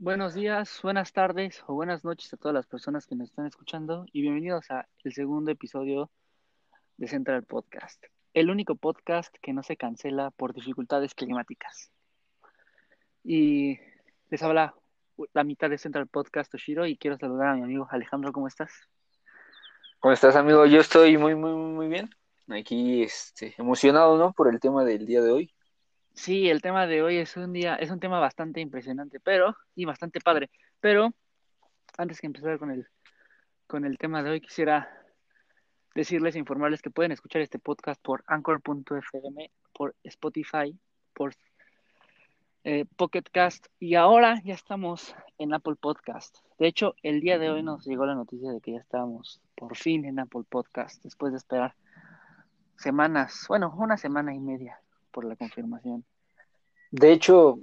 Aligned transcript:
Buenos 0.00 0.32
días, 0.32 0.78
buenas 0.80 1.12
tardes 1.12 1.64
o 1.66 1.74
buenas 1.74 2.04
noches 2.04 2.32
a 2.32 2.36
todas 2.36 2.54
las 2.54 2.68
personas 2.68 3.04
que 3.04 3.16
nos 3.16 3.30
están 3.30 3.46
escuchando 3.46 4.06
y 4.12 4.20
bienvenidos 4.20 4.70
a 4.70 4.86
el 5.02 5.12
segundo 5.12 5.50
episodio 5.50 6.08
de 6.98 7.08
Central 7.08 7.42
Podcast, 7.42 8.04
el 8.32 8.48
único 8.48 8.76
podcast 8.76 9.34
que 9.42 9.52
no 9.52 9.64
se 9.64 9.76
cancela 9.76 10.30
por 10.30 10.54
dificultades 10.54 11.14
climáticas. 11.16 11.90
Y 13.24 13.76
les 14.30 14.40
habla 14.44 14.72
la 15.32 15.42
mitad 15.42 15.68
de 15.68 15.78
Central 15.78 16.06
Podcast 16.06 16.52
Toshiro 16.52 16.86
y 16.86 16.96
quiero 16.96 17.18
saludar 17.18 17.48
a 17.48 17.54
mi 17.56 17.64
amigo 17.64 17.88
Alejandro, 17.90 18.30
¿cómo 18.30 18.46
estás? 18.46 18.70
¿Cómo 19.98 20.12
estás, 20.14 20.36
amigo? 20.36 20.64
Yo 20.66 20.78
estoy 20.78 21.18
muy, 21.18 21.34
muy, 21.34 21.54
muy 21.54 21.88
bien. 21.88 22.08
Aquí, 22.46 23.02
este, 23.02 23.52
emocionado, 23.58 24.16
¿no? 24.16 24.32
Por 24.32 24.46
el 24.46 24.60
tema 24.60 24.84
del 24.84 25.06
día 25.06 25.22
de 25.22 25.32
hoy. 25.32 25.54
Sí, 26.18 26.48
el 26.48 26.62
tema 26.62 26.88
de 26.88 27.00
hoy 27.00 27.16
es 27.18 27.36
un 27.36 27.52
día, 27.52 27.76
es 27.76 27.92
un 27.92 28.00
tema 28.00 28.18
bastante 28.18 28.60
impresionante, 28.60 29.20
pero, 29.20 29.56
y 29.76 29.84
bastante 29.84 30.20
padre. 30.20 30.50
Pero, 30.80 31.14
antes 31.96 32.20
que 32.20 32.26
empezar 32.26 32.58
con 32.58 32.72
el, 32.72 32.88
con 33.68 33.84
el 33.84 33.98
tema 33.98 34.24
de 34.24 34.30
hoy, 34.30 34.40
quisiera 34.40 34.90
decirles, 35.94 36.34
e 36.34 36.40
informarles 36.40 36.82
que 36.82 36.90
pueden 36.90 37.12
escuchar 37.12 37.40
este 37.40 37.60
podcast 37.60 38.02
por 38.02 38.24
Anchor.fm, 38.26 39.52
por 39.72 39.94
Spotify, 40.02 40.76
por 41.14 41.34
eh, 42.64 42.84
Pocket 42.96 43.22
Cast 43.30 43.68
y 43.78 43.94
ahora 43.94 44.42
ya 44.44 44.54
estamos 44.54 45.14
en 45.38 45.54
Apple 45.54 45.76
Podcast. 45.76 46.38
De 46.58 46.66
hecho, 46.66 46.96
el 47.04 47.20
día 47.20 47.38
de 47.38 47.48
hoy 47.48 47.62
nos 47.62 47.86
llegó 47.86 48.06
la 48.06 48.16
noticia 48.16 48.50
de 48.50 48.60
que 48.60 48.72
ya 48.72 48.80
estábamos 48.80 49.40
por 49.54 49.76
fin 49.76 50.04
en 50.04 50.18
Apple 50.18 50.42
Podcast, 50.48 51.00
después 51.04 51.30
de 51.32 51.38
esperar 51.38 51.76
semanas, 52.76 53.46
bueno, 53.48 53.72
una 53.78 53.96
semana 53.96 54.34
y 54.34 54.40
media 54.40 54.80
por 55.12 55.24
la 55.24 55.36
confirmación. 55.36 56.04
De 56.90 57.12
hecho, 57.12 57.58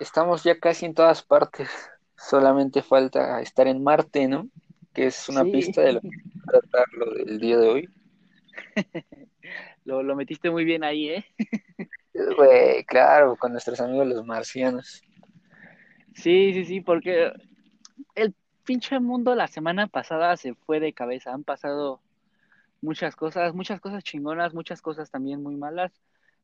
estamos 0.00 0.42
ya 0.44 0.58
casi 0.58 0.86
en 0.86 0.94
todas 0.94 1.22
partes. 1.22 1.68
Solamente 2.16 2.82
falta 2.82 3.40
estar 3.40 3.66
en 3.68 3.82
Marte, 3.82 4.26
¿no? 4.26 4.48
Que 4.92 5.06
es 5.06 5.28
una 5.28 5.44
pista 5.44 5.82
de 5.82 5.94
lo 5.94 6.00
que 6.00 6.10
tratar 6.46 6.86
lo 6.92 7.12
del 7.12 7.38
día 7.38 7.58
de 7.58 7.68
hoy. 7.68 7.88
lo, 9.84 10.02
lo 10.02 10.16
metiste 10.16 10.50
muy 10.50 10.64
bien 10.64 10.84
ahí, 10.84 11.08
¿eh? 11.10 11.24
Güey, 12.36 12.84
claro, 12.84 13.36
con 13.36 13.52
nuestros 13.52 13.80
amigos 13.80 14.08
los 14.08 14.26
marcianos. 14.26 15.02
Sí, 16.14 16.52
sí, 16.52 16.64
sí, 16.64 16.80
porque 16.80 17.32
el 18.16 18.34
pinche 18.64 18.98
mundo 18.98 19.36
la 19.36 19.46
semana 19.46 19.86
pasada 19.86 20.36
se 20.36 20.54
fue 20.54 20.80
de 20.80 20.92
cabeza. 20.92 21.32
Han 21.32 21.44
pasado 21.44 22.00
muchas 22.80 23.14
cosas, 23.14 23.54
muchas 23.54 23.80
cosas 23.80 24.02
chingonas, 24.02 24.52
muchas 24.52 24.82
cosas 24.82 25.10
también 25.10 25.42
muy 25.42 25.54
malas, 25.54 25.92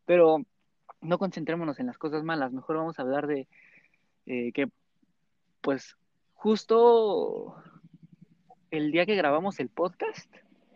pero 0.05 0.45
no 1.05 1.19
concentrémonos 1.19 1.79
en 1.79 1.87
las 1.87 1.99
cosas 1.99 2.25
malas. 2.25 2.53
Mejor 2.53 2.77
vamos 2.77 2.99
a 2.99 3.03
hablar 3.03 3.27
de 3.27 3.47
eh, 4.27 4.53
que, 4.53 4.69
pues, 5.61 5.97
justo 6.33 7.57
el 8.71 8.91
día 8.91 9.07
que 9.07 9.15
grabamos 9.15 9.61
el 9.61 9.69
podcast, 9.69 10.33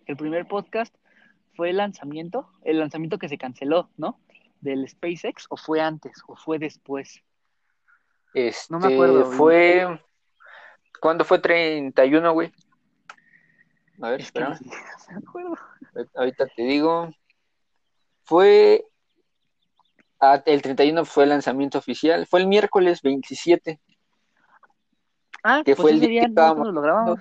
el 0.07 0.17
primer 0.17 0.47
podcast, 0.47 0.95
fue 1.55 1.71
el 1.71 1.79
lanzamiento, 1.79 2.49
el 2.63 2.79
lanzamiento 2.79 3.19
que 3.19 3.29
se 3.29 3.39
canceló, 3.39 3.91
¿no? 3.97 4.21
Del 4.61 4.89
SpaceX, 4.89 5.47
o 5.51 5.57
fue 5.57 5.81
antes, 5.81 6.23
o 6.29 6.37
fue 6.37 6.59
después. 6.59 7.23
Este, 8.35 8.73
no 8.73 8.81
me 8.81 8.95
acuerdo. 8.95 9.27
Fue. 9.33 10.01
¿Cuándo 11.01 11.25
fue 11.25 11.39
31, 11.39 12.33
güey? 12.33 12.53
A 14.01 14.11
ver, 14.11 14.21
espera. 14.21 14.51
no 14.61 15.21
me 15.21 15.27
acuerdo. 15.27 15.59
Ahorita 16.15 16.47
te 16.47 16.63
digo. 16.63 17.11
Fue. 18.25 18.85
Ah, 20.21 20.43
el 20.47 20.63
31 20.63 21.05
fue 21.05 21.25
el 21.25 21.31
lanzamiento 21.31 21.79
oficial. 21.79 22.27
Fue 22.27 22.41
el 22.41 22.49
miércoles 22.49 23.03
27. 23.03 23.81
Ah, 25.45 25.63
que 25.65 25.77
pues 25.77 25.83
fue 25.83 25.91
el 25.93 26.01
día, 26.01 26.23
que 26.23 26.29
estábamos, 26.29 26.73
lo 26.75 26.81
grabamos. 26.81 27.21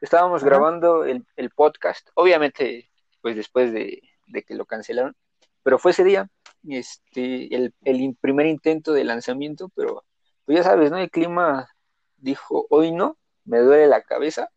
Estábamos 0.00 0.44
grabando 0.44 1.04
el, 1.04 1.24
el, 1.36 1.50
podcast. 1.50 2.08
Obviamente, 2.14 2.90
pues 3.22 3.36
después 3.36 3.72
de, 3.72 4.02
de, 4.26 4.42
que 4.42 4.54
lo 4.54 4.66
cancelaron. 4.66 5.16
Pero 5.62 5.78
fue 5.78 5.92
ese 5.92 6.04
día, 6.04 6.28
este, 6.68 7.54
el, 7.54 7.74
el 7.84 8.16
primer 8.20 8.46
intento 8.46 8.92
de 8.92 9.04
lanzamiento, 9.04 9.70
pero 9.74 10.04
pues 10.44 10.58
ya 10.58 10.64
sabes, 10.64 10.90
¿no? 10.90 10.98
El 10.98 11.10
clima 11.10 11.68
dijo, 12.16 12.66
hoy 12.70 12.92
no, 12.92 13.16
me 13.44 13.60
duele 13.60 13.86
la 13.86 14.02
cabeza. 14.02 14.50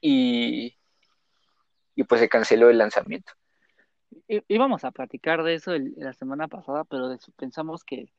Y, 0.00 0.76
y 1.94 2.04
pues 2.04 2.20
se 2.20 2.28
canceló 2.28 2.70
el 2.70 2.78
lanzamiento. 2.78 3.32
Íbamos 4.26 4.84
a 4.84 4.90
platicar 4.90 5.42
de 5.42 5.54
eso 5.54 5.72
la 5.96 6.12
semana 6.12 6.48
pasada, 6.48 6.84
pero 6.84 7.16
pensamos 7.36 7.84
que 7.84 8.12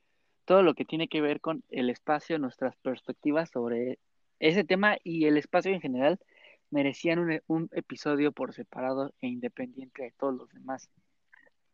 todo 0.44 0.62
lo 0.62 0.74
que 0.74 0.84
tiene 0.84 1.08
que 1.08 1.20
ver 1.20 1.40
con 1.40 1.62
el 1.68 1.90
espacio, 1.90 2.38
nuestras 2.38 2.76
perspectivas 2.76 3.50
sobre 3.50 3.98
ese 4.38 4.64
tema 4.64 4.96
y 5.04 5.26
el 5.26 5.36
espacio 5.36 5.72
en 5.72 5.80
general 5.80 6.18
merecían 6.70 7.18
un, 7.18 7.40
un 7.46 7.68
episodio 7.72 8.32
por 8.32 8.54
separado 8.54 9.12
e 9.20 9.28
independiente 9.28 10.02
de 10.02 10.12
todos 10.12 10.34
los 10.34 10.48
demás. 10.52 10.88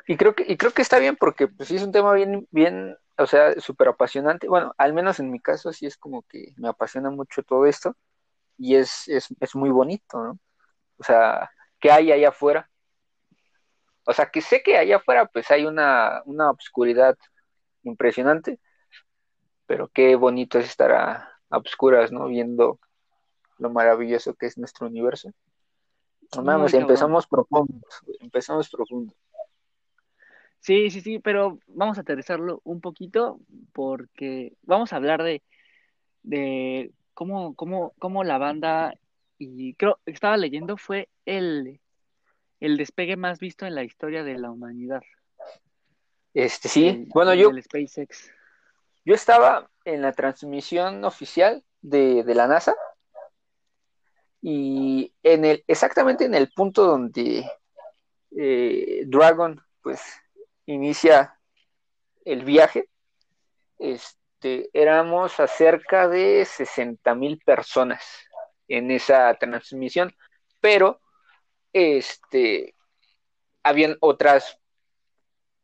Y 0.06 0.16
creo 0.16 0.34
que, 0.34 0.44
y 0.46 0.56
creo 0.56 0.72
que 0.72 0.82
está 0.82 0.98
bien 0.98 1.16
porque 1.16 1.48
pues 1.48 1.68
sí 1.68 1.76
es 1.76 1.82
un 1.82 1.92
tema 1.92 2.12
bien, 2.14 2.46
bien, 2.50 2.96
o 3.18 3.26
sea, 3.26 3.58
súper 3.60 3.88
apasionante. 3.88 4.48
Bueno, 4.48 4.72
al 4.78 4.92
menos 4.92 5.20
en 5.20 5.30
mi 5.30 5.40
caso 5.40 5.72
sí 5.72 5.86
es 5.86 5.96
como 5.96 6.22
que 6.22 6.52
me 6.56 6.68
apasiona 6.68 7.10
mucho 7.10 7.42
todo 7.42 7.66
esto 7.66 7.96
y 8.56 8.76
es, 8.76 9.08
es, 9.08 9.28
es 9.40 9.54
muy 9.54 9.70
bonito, 9.70 10.22
¿no? 10.22 10.38
O 10.98 11.04
sea, 11.04 11.50
¿qué 11.80 11.90
hay 11.90 12.12
allá 12.12 12.28
afuera? 12.28 12.70
O 14.06 14.12
sea, 14.12 14.30
que 14.30 14.40
sé 14.40 14.62
que 14.62 14.76
allá 14.76 14.96
afuera 14.96 15.26
pues 15.26 15.50
hay 15.50 15.66
una, 15.66 16.22
una 16.24 16.50
obscuridad 16.50 17.18
impresionante, 17.82 18.60
pero 19.66 19.88
qué 19.88 20.14
bonito 20.14 20.58
es 20.58 20.66
estar 20.66 20.92
a, 20.92 21.38
a 21.50 21.58
obscuras, 21.58 22.12
¿no? 22.12 22.28
Viendo 22.28 22.78
lo 23.58 23.70
maravilloso 23.70 24.34
que 24.34 24.46
es 24.46 24.56
nuestro 24.56 24.86
universo. 24.86 25.32
Vamos, 26.36 26.74
empezamos 26.74 27.26
profundos, 27.26 28.00
empezamos 28.20 28.68
profundos. 28.68 29.16
Sí, 30.60 30.90
sí, 30.90 31.00
sí, 31.00 31.18
pero 31.18 31.58
vamos 31.66 31.98
a 31.98 32.00
aterrizarlo 32.00 32.60
un 32.64 32.80
poquito 32.80 33.38
porque 33.72 34.54
vamos 34.62 34.92
a 34.92 34.96
hablar 34.96 35.22
de, 35.22 35.42
de 36.22 36.92
cómo, 37.14 37.54
cómo, 37.54 37.92
cómo 37.98 38.24
la 38.24 38.38
banda, 38.38 38.94
y 39.38 39.74
creo, 39.74 39.98
estaba 40.06 40.36
leyendo, 40.36 40.76
fue 40.76 41.08
el, 41.24 41.80
el 42.60 42.76
despegue 42.76 43.16
más 43.16 43.38
visto 43.38 43.66
en 43.66 43.74
la 43.74 43.84
historia 43.84 44.24
de 44.24 44.38
la 44.38 44.50
humanidad. 44.50 45.02
Este, 46.34 46.68
sí, 46.68 47.06
bueno, 47.08 47.34
yo... 47.34 47.50
SpaceX. 47.60 48.30
Yo 49.04 49.14
estaba 49.14 49.70
en 49.84 50.02
la 50.02 50.12
transmisión 50.12 51.04
oficial 51.04 51.64
de, 51.80 52.24
de 52.24 52.34
la 52.34 52.48
NASA 52.48 52.74
y 54.42 55.14
en 55.22 55.44
el, 55.44 55.64
exactamente 55.66 56.24
en 56.24 56.34
el 56.34 56.50
punto 56.52 56.84
donde 56.84 57.44
eh, 58.36 59.04
Dragon, 59.06 59.60
pues 59.82 60.02
inicia 60.66 61.38
el 62.24 62.44
viaje, 62.44 62.88
este, 63.78 64.68
éramos 64.72 65.40
acerca 65.40 66.08
de 66.08 66.44
60 66.44 67.14
mil 67.14 67.38
personas 67.44 68.04
en 68.68 68.90
esa 68.90 69.32
transmisión, 69.34 70.14
pero 70.60 71.00
este, 71.72 72.74
habían 73.62 73.96
otras, 74.00 74.58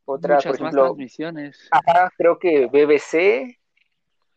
otras, 0.04 0.44
por 0.44 0.54
ejemplo, 0.54 0.84
transmisiones. 0.84 1.70
creo 2.16 2.38
que 2.38 2.66
BBC, 2.66 3.58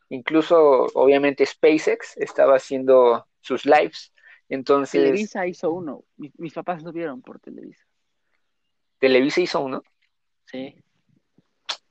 incluso 0.10 0.88
obviamente 0.94 1.46
SpaceX 1.46 2.18
estaba 2.18 2.56
haciendo 2.56 3.28
sus 3.42 3.66
lives, 3.66 4.14
entonces. 4.50 5.02
Televisa 5.02 5.48
hizo 5.48 5.72
uno, 5.72 6.04
mis 6.18 6.54
papás 6.54 6.84
lo 6.84 6.92
vieron 6.92 7.22
por 7.22 7.40
Televisa. 7.40 7.86
¿Televisa 9.00 9.42
hizo 9.42 9.60
uno? 9.62 9.84
Sí. 10.46 10.76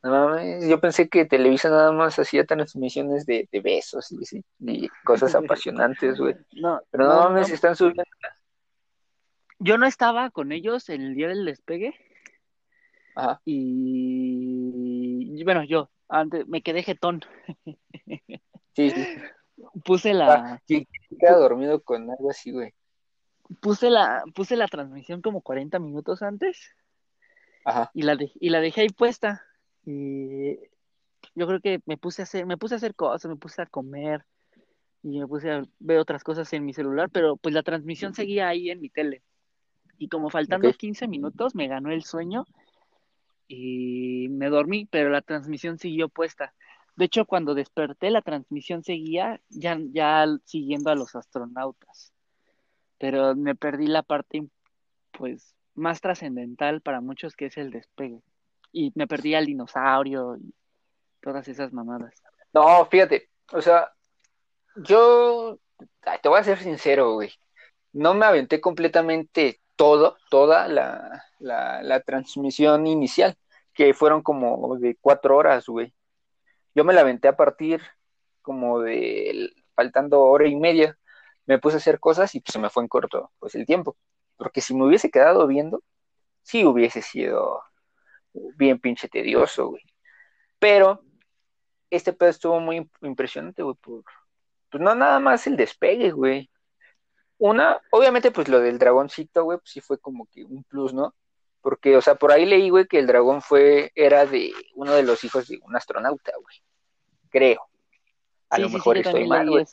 yo 0.03 0.81
pensé 0.81 1.09
que 1.09 1.25
Televisa 1.25 1.69
nada 1.69 1.93
más 1.93 2.19
hacía 2.19 2.45
transmisiones 2.45 3.27
de, 3.27 3.49
de 3.51 3.61
besos 3.61 4.13
y, 4.13 4.45
y, 4.61 4.89
cosas 5.05 5.35
apasionantes, 5.35 6.19
güey. 6.19 6.35
No, 6.53 6.81
pero 6.91 7.09
no, 7.09 7.15
mames, 7.31 7.51
están 7.51 7.77
subiendo. 7.77 8.05
Yo 9.59 9.79
no 9.79 9.87
estaba 9.87 10.31
con 10.31 10.53
ellos 10.53 10.89
el 10.89 11.15
día 11.15 11.29
del 11.29 11.45
despegue. 11.45 11.95
Ajá. 13.15 13.41
Y 13.45 15.43
bueno, 15.45 15.65
yo 15.65 15.91
antes 16.09 16.47
me 16.49 16.63
quedé 16.63 16.83
jetón. 16.83 17.23
Sí, 18.75 18.91
sí. 18.91 19.07
Puse 19.85 20.15
la. 20.15 20.35
Ah, 20.35 20.61
queda 20.67 21.39
dormido 21.39 21.81
con 21.83 22.11
algo 22.11 22.31
así, 22.31 22.51
güey. 22.51 22.75
Puse 23.61 23.89
la, 23.89 24.25
puse 24.35 24.57
la 24.57 24.67
transmisión 24.67 25.23
como 25.23 25.43
40 25.43 25.79
minutos 25.79 26.23
antes. 26.23 26.75
Ajá. 27.65 27.91
Y 27.95 28.03
la, 28.03 28.17
y 28.19 28.51
la 28.51 28.61
dejé 28.61 28.83
ahí 28.83 28.89
puesta. 28.89 29.45
Y 29.87 30.59
yo 31.35 31.47
creo 31.47 31.61
que 31.61 31.81
me 31.87 31.97
puse 31.97 32.23
a 32.23 32.25
hacer, 32.25 32.47
me 32.47 32.57
puse 32.57 32.75
a 32.75 32.79
hacer 32.79 32.95
cosas, 32.95 33.29
me 33.31 33.37
puse 33.37 33.63
a 33.63 33.67
comer 33.67 34.25
y 35.03 35.21
me 35.21 35.27
puse 35.27 35.51
a 35.51 35.63
ver 35.79 35.99
otras 35.99 36.25
cosas 36.25 36.53
en 36.53 36.65
mi 36.65 36.73
celular, 36.73 37.11
pero 37.11 37.37
pues 37.37 37.55
la 37.55 37.63
transmisión 37.63 38.15
seguía 38.15 38.49
ahí 38.49 38.71
en 38.71 38.81
mi 38.81 38.89
tele. 38.89 39.23
Y 39.99 40.09
como 40.09 40.31
faltando 40.31 40.73
15 40.73 41.09
minutos 41.09 41.55
me 41.55 41.69
ganó 41.69 41.91
el 41.91 42.05
sueño 42.05 42.47
y 43.47 44.29
me 44.31 44.49
dormí, 44.49 44.87
pero 44.87 45.11
la 45.11 45.23
transmisión 45.23 45.79
siguió 45.79 46.09
puesta. 46.09 46.55
De 46.97 47.07
hecho, 47.07 47.27
cuando 47.27 47.55
desperté, 47.55 48.11
la 48.11 48.23
transmisión 48.23 48.85
seguía 48.85 49.41
ya, 49.49 49.79
ya 49.93 50.27
siguiendo 50.45 50.91
a 50.91 50.95
los 50.95 51.15
astronautas. 51.15 52.13
Pero 52.99 53.35
me 53.35 53.55
perdí 53.55 53.87
la 53.87 54.03
parte, 54.03 54.47
pues, 55.11 55.55
más 55.75 56.01
trascendental 56.01 56.81
para 56.81 57.01
muchos, 57.01 57.35
que 57.35 57.47
es 57.47 57.57
el 57.57 57.71
despegue. 57.71 58.23
Y 58.71 58.93
me 58.95 59.07
perdí 59.07 59.35
al 59.35 59.47
dinosaurio 59.47 60.37
y 60.37 60.55
todas 61.21 61.49
esas 61.49 61.73
mamadas. 61.73 62.23
No, 62.53 62.87
fíjate, 62.87 63.29
o 63.53 63.61
sea, 63.61 63.93
yo 64.77 65.59
te 66.23 66.29
voy 66.29 66.39
a 66.39 66.45
ser 66.45 66.59
sincero, 66.59 67.15
güey. 67.15 67.33
No 67.93 68.15
me 68.15 68.27
aventé 68.27 68.61
completamente 68.61 69.61
todo, 69.77 70.17
toda 70.31 70.69
la, 70.69 71.25
la 71.39 72.01
transmisión 72.01 72.87
inicial, 72.87 73.37
que 73.73 73.95
fueron 73.95 74.23
como 74.23 74.79
de 74.79 74.97
cuatro 75.01 75.37
horas, 75.37 75.67
güey. 75.67 75.95
Yo 76.75 76.85
me 76.85 76.93
la 76.95 77.03
a 77.29 77.37
partir 77.37 77.83
como 78.43 78.81
de 78.81 79.51
faltando 79.75 80.21
hora 80.23 80.47
y 80.49 80.57
media. 80.57 80.99
Me 81.47 81.59
puse 81.59 81.77
a 81.77 81.79
hacer 81.79 82.01
cosas 82.01 82.35
y 82.35 82.43
se 82.47 82.59
me 82.59 82.71
fue 82.71 82.83
en 82.85 82.89
corto 82.89 83.33
pues 83.39 83.55
el 83.55 83.67
tiempo. 83.67 83.97
Porque 84.37 84.61
si 84.61 84.75
me 84.75 84.85
hubiese 84.87 85.11
quedado 85.11 85.47
viendo, 85.47 85.83
sí 86.43 86.65
hubiese 86.65 87.03
sido 87.03 87.63
bien 88.33 88.79
pinche 88.81 89.09
tedioso, 89.09 89.69
güey. 89.69 89.83
Pero 90.59 91.03
este 91.91 92.13
pedo 92.13 92.31
estuvo 92.31 92.61
muy 92.61 92.91
impresionante, 93.03 93.63
güey, 93.63 93.77
por 93.77 94.05
pues 94.71 94.83
no 94.83 94.95
nada 94.95 95.21
más 95.21 95.47
el 95.47 95.57
despegue, 95.57 96.11
güey. 96.11 96.51
Una, 97.39 97.81
obviamente, 97.91 98.31
pues 98.31 98.49
lo 98.49 98.61
del 98.61 98.79
dragoncito, 98.79 99.45
güey, 99.45 99.59
pues 99.59 99.71
sí 99.71 99.81
fue 99.81 99.99
como 99.99 100.27
que 100.27 100.45
un 100.45 100.65
plus, 100.65 100.95
¿no? 100.95 101.15
Porque, 101.61 101.97
o 101.97 102.01
sea, 102.01 102.15
por 102.15 102.31
ahí 102.31 102.47
leí, 102.47 102.71
güey, 102.71 102.87
que 102.87 102.99
el 102.99 103.07
dragón 103.07 103.43
fue, 103.43 103.91
era 103.95 104.27
de 104.27 104.53
uno 104.75 104.93
de 104.93 105.03
los 105.03 105.25
hijos 105.25 105.49
de 105.49 105.59
un 105.63 105.75
astronauta, 105.75 106.33
güey. 106.41 106.57
Creo. 107.31 107.61
A 108.51 108.59
lo 108.59 108.69
mejor 108.69 108.99
estoy 108.99 109.27
mal, 109.27 109.49
güey. 109.49 109.65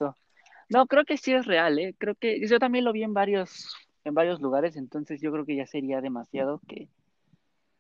No, 0.70 0.88
creo 0.88 1.04
que 1.04 1.18
sí 1.18 1.34
es 1.34 1.46
real, 1.46 1.78
¿eh? 1.80 1.94
Creo 1.98 2.16
que 2.16 2.48
yo 2.48 2.58
también 2.60 2.86
lo 2.86 2.94
vi 2.94 3.04
en 3.04 3.14
varios, 3.14 3.76
en 4.06 4.14
varios 4.14 4.40
lugares, 4.40 4.78
entonces 4.78 5.20
yo 5.22 5.32
creo 5.32 5.46
que 5.46 5.58
ya 5.58 5.68
sería 5.68 6.00
demasiado 6.00 6.62
que 6.68 6.88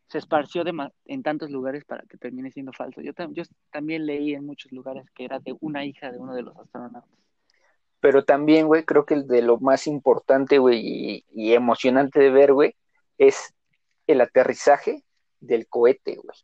se 0.10 0.18
esparció 0.18 0.66
de 0.66 0.74
en 1.06 1.24
tantos 1.24 1.50
lugares 1.50 1.86
para 1.86 2.04
que 2.04 2.18
termine 2.18 2.51
siendo 2.51 2.74
falso. 2.74 3.00
Yo, 3.00 3.13
yo 3.30 3.44
también 3.72 4.06
leí 4.06 4.34
en 4.34 4.45
muchos 4.45 4.74
lugares 4.74 5.10
que 5.16 5.24
era 5.24 5.39
de 5.39 5.56
una 5.62 5.86
hija 5.86 6.12
de 6.12 6.19
uno 6.19 6.36
de 6.36 6.42
los 6.42 6.57
astronautas. 6.57 7.10
Pero 8.01 8.25
también, 8.25 8.68
güey, 8.68 8.83
creo 8.83 9.06
que 9.06 9.13
el 9.13 9.27
de 9.27 9.42
lo 9.42 9.59
más 9.59 9.88
importante, 9.88 10.57
güey, 10.57 10.81
y, 10.83 11.25
y 11.30 11.53
emocionante 11.53 12.19
de 12.19 12.31
ver, 12.31 12.51
güey, 12.51 12.75
es 13.18 13.53
el 14.07 14.21
aterrizaje 14.21 15.03
del 15.39 15.68
cohete, 15.68 16.15
güey. 16.15 16.38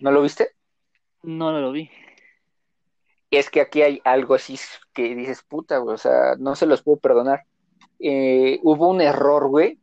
¿No 0.00 0.10
lo 0.12 0.22
viste? 0.22 0.50
No, 1.22 1.52
lo 1.52 1.72
vi. 1.72 1.90
Es 3.30 3.50
que 3.50 3.60
aquí 3.60 3.82
hay 3.82 4.00
algo 4.04 4.34
así 4.34 4.58
que 4.92 5.14
dices, 5.14 5.42
puta, 5.42 5.78
güey, 5.78 5.94
o 5.94 5.98
sea, 5.98 6.36
no 6.38 6.56
se 6.56 6.66
los 6.66 6.82
puedo 6.82 6.98
perdonar. 6.98 7.44
Eh, 7.98 8.58
hubo 8.62 8.88
un 8.88 9.00
error, 9.00 9.48
güey, 9.48 9.78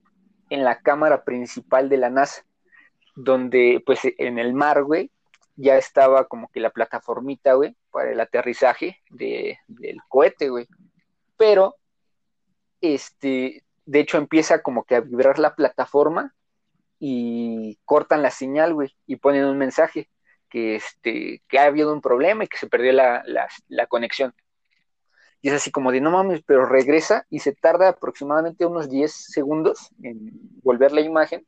en 0.49 0.63
la 0.63 0.79
cámara 0.79 1.23
principal 1.23 1.87
de 1.87 1.97
la 1.97 2.09
NASA, 2.09 2.45
donde, 3.15 3.81
pues, 3.85 3.99
en 4.03 4.39
el 4.39 4.53
mar, 4.53 4.83
güey, 4.83 5.11
ya 5.57 5.75
estaba 5.77 6.27
como 6.27 6.49
que 6.49 6.59
la 6.59 6.69
plataformita, 6.69 7.53
güey, 7.53 7.75
para 7.91 8.11
el 8.11 8.19
aterrizaje 8.19 9.01
de, 9.09 9.59
del 9.67 9.97
cohete, 10.07 10.49
güey. 10.49 10.67
Pero, 11.35 11.75
este, 12.79 13.63
de 13.85 13.99
hecho 13.99 14.17
empieza 14.19 14.61
como 14.61 14.83
que 14.83 14.95
a 14.95 15.01
vibrar 15.01 15.39
la 15.39 15.55
plataforma 15.55 16.35
y 16.99 17.79
cortan 17.85 18.21
la 18.21 18.29
señal, 18.29 18.75
güey, 18.75 18.95
y 19.07 19.17
ponen 19.17 19.45
un 19.45 19.57
mensaje 19.57 20.09
que, 20.49 20.75
este, 20.75 21.41
que 21.47 21.59
ha 21.59 21.65
habido 21.65 21.91
un 21.91 22.01
problema 22.01 22.43
y 22.43 22.47
que 22.47 22.57
se 22.57 22.67
perdió 22.67 22.93
la, 22.93 23.23
la, 23.25 23.87
conexión. 23.87 24.33
Y 25.41 25.49
es 25.49 25.55
así 25.55 25.71
como 25.71 25.91
de, 25.91 26.01
no 26.01 26.11
mames, 26.11 26.43
pero 26.45 26.65
regresa 26.65 27.25
y 27.29 27.39
se 27.39 27.53
tarda 27.53 27.89
aproximadamente 27.89 28.65
unos 28.65 28.89
10 28.89 29.11
segundos 29.11 29.89
en 30.03 30.29
volver 30.63 30.91
la 30.91 31.01
imagen 31.01 31.45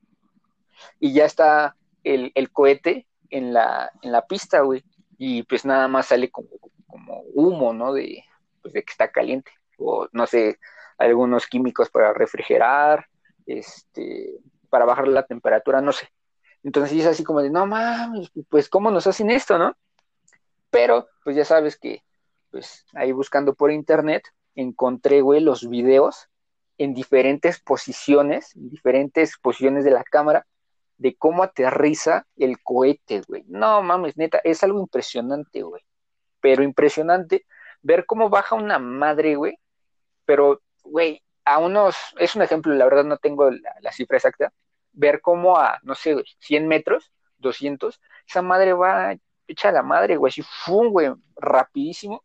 y 0.99 1.13
ya 1.13 1.25
está 1.25 1.75
el, 2.03 2.31
el 2.35 2.51
cohete 2.51 3.07
en 3.29 3.53
la, 3.53 3.91
en 4.01 4.11
la 4.11 4.25
pista, 4.25 4.61
güey. 4.61 4.83
Y 5.17 5.43
pues 5.43 5.65
nada 5.65 5.87
más 5.87 6.07
sale 6.07 6.29
como, 6.29 6.49
como 6.87 7.21
humo, 7.33 7.73
¿no? 7.73 7.93
De, 7.93 8.23
pues 8.61 8.73
de 8.73 8.83
que 8.83 8.91
está 8.91 9.11
caliente. 9.11 9.51
O 9.77 10.07
no 10.11 10.27
sé, 10.27 10.59
algunos 10.97 11.47
químicos 11.47 11.89
para 11.89 12.13
refrigerar, 12.13 13.07
este, 13.45 14.39
para 14.69 14.85
bajar 14.85 15.07
la 15.07 15.25
temperatura, 15.25 15.81
no 15.81 15.91
sé. 15.91 16.09
Entonces 16.63 16.99
es 16.99 17.05
así 17.05 17.23
como 17.23 17.41
de, 17.41 17.49
no 17.49 17.65
mames, 17.65 18.31
pues 18.49 18.69
cómo 18.69 18.91
nos 18.91 19.07
hacen 19.07 19.29
esto, 19.29 19.57
¿no? 19.57 19.75
Pero, 20.69 21.07
pues 21.23 21.35
ya 21.35 21.45
sabes 21.45 21.77
que, 21.77 22.03
pues 22.51 22.85
ahí 22.93 23.11
buscando 23.11 23.53
por 23.55 23.71
internet, 23.71 24.23
encontré, 24.55 25.21
güey, 25.21 25.39
los 25.39 25.67
videos 25.69 26.27
en 26.77 26.93
diferentes 26.93 27.59
posiciones, 27.59 28.55
en 28.55 28.69
diferentes 28.69 29.37
posiciones 29.41 29.83
de 29.83 29.91
la 29.91 30.03
cámara, 30.03 30.45
de 30.99 31.15
cómo 31.17 31.43
aterriza 31.43 32.27
el 32.35 32.61
cohete, 32.61 33.23
güey. 33.27 33.43
No 33.47 33.81
mames, 33.81 34.17
neta, 34.17 34.39
es 34.43 34.63
algo 34.63 34.79
impresionante, 34.79 35.63
güey. 35.63 35.81
Pero 36.41 36.63
impresionante 36.63 37.45
ver 37.81 38.05
cómo 38.05 38.29
baja 38.29 38.55
una 38.55 38.79
madre, 38.79 39.35
güey, 39.35 39.59
pero 40.25 40.61
güey, 40.83 41.23
a 41.45 41.59
unos, 41.59 41.95
es 42.17 42.35
un 42.35 42.41
ejemplo, 42.41 42.73
la 42.73 42.85
verdad 42.85 43.03
no 43.05 43.17
tengo 43.17 43.49
la, 43.51 43.91
cifra 43.91 44.17
exacta, 44.17 44.53
ver 44.91 45.21
cómo 45.21 45.57
a, 45.57 45.79
no 45.83 45.95
sé, 45.95 46.15
100 46.39 46.67
metros, 46.67 47.11
200, 47.37 48.01
esa 48.27 48.41
madre 48.41 48.73
va 48.73 49.15
hecha 49.47 49.71
la 49.71 49.83
madre, 49.83 50.17
güey, 50.17 50.29
así, 50.31 50.43
fum, 50.43 50.89
güey, 50.89 51.11
rapidísimo, 51.35 52.23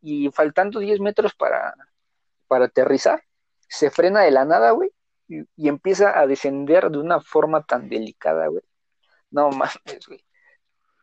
y 0.00 0.30
faltando 0.32 0.80
10 0.80 1.00
metros 1.00 1.34
para, 1.34 1.74
para 2.48 2.66
aterrizar, 2.66 3.22
se 3.68 3.90
frena 3.90 4.22
de 4.22 4.30
la 4.30 4.44
nada, 4.44 4.72
güey, 4.72 4.90
y, 5.28 5.40
y, 5.56 5.68
empieza 5.68 6.18
a 6.18 6.26
descender 6.26 6.90
de 6.90 6.98
una 6.98 7.20
forma 7.20 7.62
tan 7.64 7.88
delicada, 7.88 8.46
güey. 8.48 8.62
No 9.30 9.50
mames, 9.50 10.06
güey. 10.06 10.24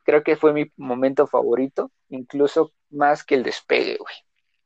Creo 0.03 0.23
que 0.23 0.35
fue 0.35 0.53
mi 0.53 0.71
momento 0.77 1.27
favorito, 1.27 1.91
incluso 2.09 2.73
más 2.89 3.23
que 3.23 3.35
el 3.35 3.43
despegue, 3.43 3.97
güey. 3.97 4.15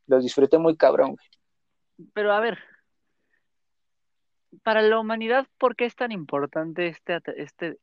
Lo 0.08 0.20
disfruté 0.20 0.58
muy 0.58 0.78
cabrón, 0.78 1.16
güey 1.16 1.28
pero 2.14 2.34
a 2.34 2.40
ver, 2.40 2.60
para 4.64 4.82
la 4.82 5.00
humanidad, 5.00 5.48
¿por 5.58 5.76
qué 5.76 5.86
es 5.86 5.96
tan 5.96 6.12
importante 6.12 6.88
este, 6.88 7.22
este, 7.38 7.78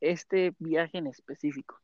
este 0.00 0.54
viaje 0.58 0.98
en 0.98 1.06
específico? 1.06 1.78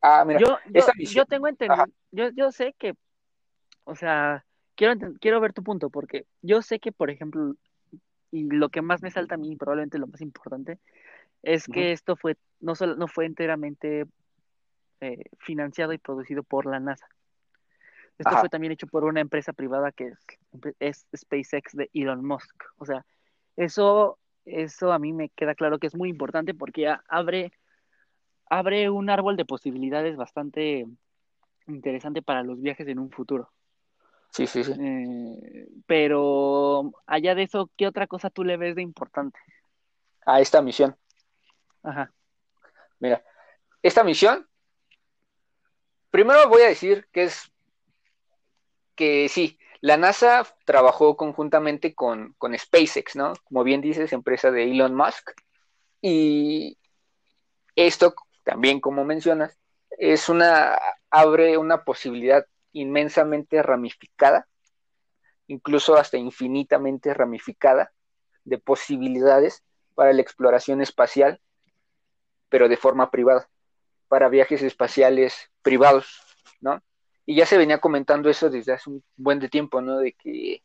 Ah, 0.00 0.24
mira, 0.24 0.40
yo, 0.40 0.58
yo, 0.98 1.26
tengo 1.26 1.46
entendido, 1.46 1.86
yo, 2.10 2.30
yo 2.30 2.50
sé 2.50 2.74
que, 2.76 2.94
o 3.84 3.94
sea, 3.94 4.44
quiero, 4.74 4.94
quiero 5.20 5.40
ver 5.40 5.52
tu 5.52 5.62
punto, 5.62 5.90
porque 5.90 6.26
yo 6.40 6.60
sé 6.60 6.80
que, 6.80 6.90
por 6.90 7.10
ejemplo, 7.10 7.54
y 8.32 8.44
lo 8.44 8.70
que 8.70 8.82
más 8.82 9.02
me 9.02 9.10
salta 9.10 9.36
a 9.36 9.38
mí, 9.38 9.54
probablemente 9.56 9.98
lo 9.98 10.08
más 10.08 10.22
importante, 10.22 10.78
es 11.42 11.66
que 11.66 11.92
esto 11.92 12.16
fue, 12.16 12.36
no, 12.60 12.74
solo, 12.74 12.96
no 12.96 13.06
fue 13.06 13.26
enteramente 13.26 14.06
eh, 15.00 15.24
financiado 15.38 15.92
y 15.92 15.98
producido 15.98 16.42
por 16.42 16.66
la 16.66 16.80
NASA. 16.80 17.06
Esto 18.18 18.36
fue 18.38 18.48
también 18.48 18.72
hecho 18.72 18.86
por 18.86 19.04
una 19.04 19.20
empresa 19.20 19.52
privada 19.52 19.92
que 19.92 20.12
es, 20.78 21.06
SpaceX 21.16 21.72
de 21.72 21.90
Elon 21.92 22.24
Musk. 22.24 22.54
O 22.76 22.86
sea, 22.86 23.04
eso, 23.56 24.18
eso 24.44 24.92
a 24.92 24.98
mí 24.98 25.12
me 25.12 25.28
queda 25.30 25.54
claro 25.54 25.78
que 25.78 25.88
es 25.88 25.94
muy 25.94 26.08
importante 26.08 26.54
porque 26.54 26.94
abre, 27.08 27.52
abre 28.48 28.90
un 28.90 29.10
árbol 29.10 29.36
de 29.36 29.44
posibilidades 29.44 30.16
bastante 30.16 30.86
interesante 31.66 32.22
para 32.22 32.44
los 32.44 32.62
viajes 32.62 32.86
en 32.88 32.98
un 32.98 33.10
futuro. 33.10 33.50
Sí, 34.32 34.46
sí, 34.46 34.64
sí. 34.64 34.72
Eh, 34.72 35.68
pero 35.86 36.92
allá 37.06 37.34
de 37.34 37.42
eso, 37.42 37.70
¿qué 37.76 37.86
otra 37.86 38.06
cosa 38.06 38.30
tú 38.30 38.44
le 38.44 38.56
ves 38.56 38.74
de 38.74 38.82
importante? 38.82 39.38
A 40.24 40.40
esta 40.40 40.62
misión. 40.62 40.96
Ajá. 41.82 42.12
Mira, 42.98 43.22
esta 43.82 44.02
misión, 44.04 44.48
primero 46.10 46.48
voy 46.48 46.62
a 46.62 46.68
decir 46.68 47.08
que 47.12 47.24
es 47.24 47.52
que 48.94 49.28
sí, 49.28 49.58
la 49.80 49.96
NASA 49.96 50.46
trabajó 50.64 51.16
conjuntamente 51.16 51.94
con, 51.94 52.36
SpaceX, 52.56 53.16
¿no? 53.16 53.34
Como 53.44 53.64
bien 53.64 53.80
dices, 53.80 54.12
empresa 54.12 54.50
de 54.50 54.64
Elon 54.64 54.94
Musk. 54.94 55.32
Y 56.00 56.78
esto, 57.74 58.14
también 58.44 58.80
como 58.80 59.04
mencionas, 59.04 59.58
es 59.90 60.28
una, 60.28 60.78
abre 61.10 61.58
una 61.58 61.84
posibilidad 61.84 62.46
inmensamente 62.72 63.62
ramificada, 63.62 64.48
incluso 65.46 65.96
hasta 65.96 66.16
infinitamente 66.16 67.14
ramificada, 67.14 67.92
de 68.44 68.58
posibilidades 68.58 69.62
para 69.94 70.12
la 70.12 70.22
exploración 70.22 70.82
espacial, 70.82 71.40
pero 72.48 72.68
de 72.68 72.76
forma 72.76 73.10
privada, 73.10 73.48
para 74.08 74.28
viajes 74.28 74.62
espaciales 74.62 75.50
privados, 75.62 76.20
¿no? 76.60 76.82
y 77.26 77.36
ya 77.36 77.46
se 77.46 77.58
venía 77.58 77.78
comentando 77.78 78.28
eso 78.30 78.50
desde 78.50 78.72
hace 78.72 78.90
un 78.90 79.04
buen 79.16 79.38
de 79.38 79.48
tiempo, 79.48 79.80
¿no? 79.80 79.98
De 79.98 80.12
que 80.12 80.62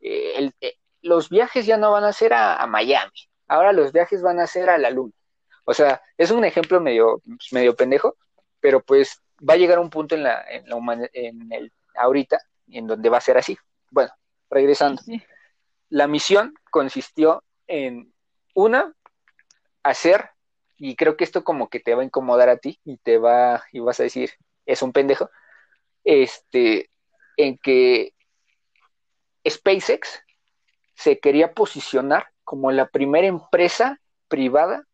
eh, 0.00 0.50
eh, 0.60 0.74
los 1.02 1.28
viajes 1.28 1.66
ya 1.66 1.76
no 1.76 1.92
van 1.92 2.04
a 2.04 2.12
ser 2.12 2.32
a, 2.32 2.66
Miami, 2.66 3.12
ahora 3.46 3.72
los 3.72 3.92
viajes 3.92 4.22
van 4.22 4.40
a 4.40 4.46
ser 4.46 4.70
a 4.70 4.78
la 4.78 4.90
Luna. 4.90 5.12
O 5.64 5.74
sea, 5.74 6.00
es 6.16 6.30
un 6.30 6.44
ejemplo 6.44 6.80
medio, 6.80 7.20
medio 7.52 7.76
pendejo, 7.76 8.16
pero 8.60 8.80
pues 8.82 9.22
va 9.46 9.54
a 9.54 9.56
llegar 9.56 9.78
un 9.78 9.90
punto 9.90 10.14
en 10.14 10.22
la, 10.22 10.44
en 10.48 10.68
la 10.68 11.08
en 11.12 11.52
el 11.52 11.72
ahorita 11.94 12.40
en 12.68 12.86
donde 12.86 13.08
va 13.08 13.18
a 13.18 13.22
ser 13.22 13.38
así. 13.38 13.56
Bueno, 13.90 14.10
regresando. 14.50 15.02
La 15.88 16.06
misión 16.06 16.54
consistió 16.70 17.42
en 17.66 18.12
una 18.54 18.92
hacer 19.82 20.30
y 20.76 20.96
creo 20.96 21.16
que 21.16 21.24
esto 21.24 21.44
como 21.44 21.68
que 21.68 21.80
te 21.80 21.94
va 21.94 22.02
a 22.02 22.04
incomodar 22.04 22.48
a 22.48 22.58
ti 22.58 22.78
y 22.84 22.98
te 22.98 23.18
va 23.18 23.64
y 23.72 23.80
vas 23.80 24.00
a 24.00 24.04
decir, 24.04 24.30
es 24.66 24.82
un 24.82 24.92
pendejo. 24.92 25.30
Este 26.04 26.90
en 27.36 27.58
que 27.58 28.14
SpaceX 29.48 30.22
se 30.94 31.20
quería 31.20 31.54
posicionar 31.54 32.28
como 32.44 32.70
la 32.72 32.88
primera 32.88 33.26
empresa 33.26 34.00
privada 34.28 34.86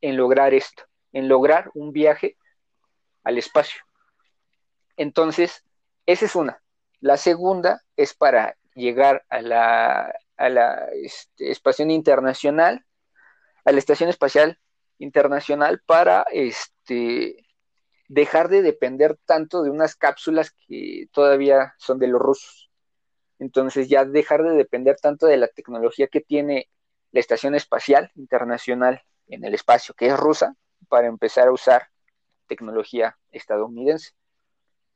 en 0.00 0.16
lograr 0.16 0.54
esto, 0.54 0.84
en 1.12 1.28
lograr 1.28 1.70
un 1.74 1.92
viaje 1.92 2.36
al 3.24 3.38
espacio. 3.38 3.82
Entonces, 4.96 5.64
esa 6.06 6.26
es 6.26 6.36
una. 6.36 6.62
La 7.00 7.16
segunda 7.16 7.82
es 7.96 8.14
para 8.14 8.56
llegar 8.74 9.24
a 9.28 9.40
la, 9.42 10.14
a 10.36 10.48
la 10.48 10.88
este, 10.92 11.50
estación 11.50 11.90
internacional, 11.90 12.84
a 13.64 13.72
la 13.72 13.78
estación 13.78 14.08
espacial 14.08 14.58
internacional 14.98 15.82
para 15.84 16.24
este, 16.30 17.46
dejar 18.08 18.48
de 18.48 18.62
depender 18.62 19.18
tanto 19.24 19.62
de 19.62 19.70
unas 19.70 19.96
cápsulas 19.96 20.52
que 20.66 21.08
todavía 21.12 21.74
son 21.78 21.98
de 21.98 22.08
los 22.08 22.20
rusos. 22.20 22.70
Entonces 23.38 23.88
ya 23.88 24.04
dejar 24.04 24.42
de 24.44 24.52
depender 24.52 24.96
tanto 25.00 25.26
de 25.26 25.36
la 25.36 25.48
tecnología 25.48 26.06
que 26.06 26.20
tiene 26.20 26.68
la 27.10 27.20
Estación 27.20 27.54
Espacial 27.54 28.10
Internacional 28.14 29.02
en 29.26 29.44
el 29.44 29.54
espacio, 29.54 29.94
que 29.94 30.06
es 30.06 30.16
rusa, 30.16 30.56
para 30.88 31.06
empezar 31.06 31.48
a 31.48 31.52
usar 31.52 31.88
tecnología 32.46 33.18
estadounidense. 33.30 34.12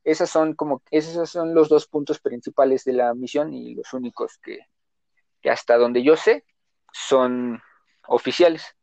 Esas 0.03 0.29
son 0.29 0.53
como, 0.53 0.81
esos 0.91 1.29
son 1.29 1.53
los 1.53 1.69
dos 1.69 1.87
puntos 1.87 2.19
principales 2.19 2.83
de 2.83 2.93
la 2.93 3.13
misión 3.13 3.53
y 3.53 3.75
los 3.75 3.93
únicos 3.93 4.37
que, 4.41 4.59
que 5.41 5.49
hasta 5.49 5.77
donde 5.77 6.03
yo 6.03 6.15
sé 6.15 6.45
son 6.93 7.61
oficiales, 8.07 8.75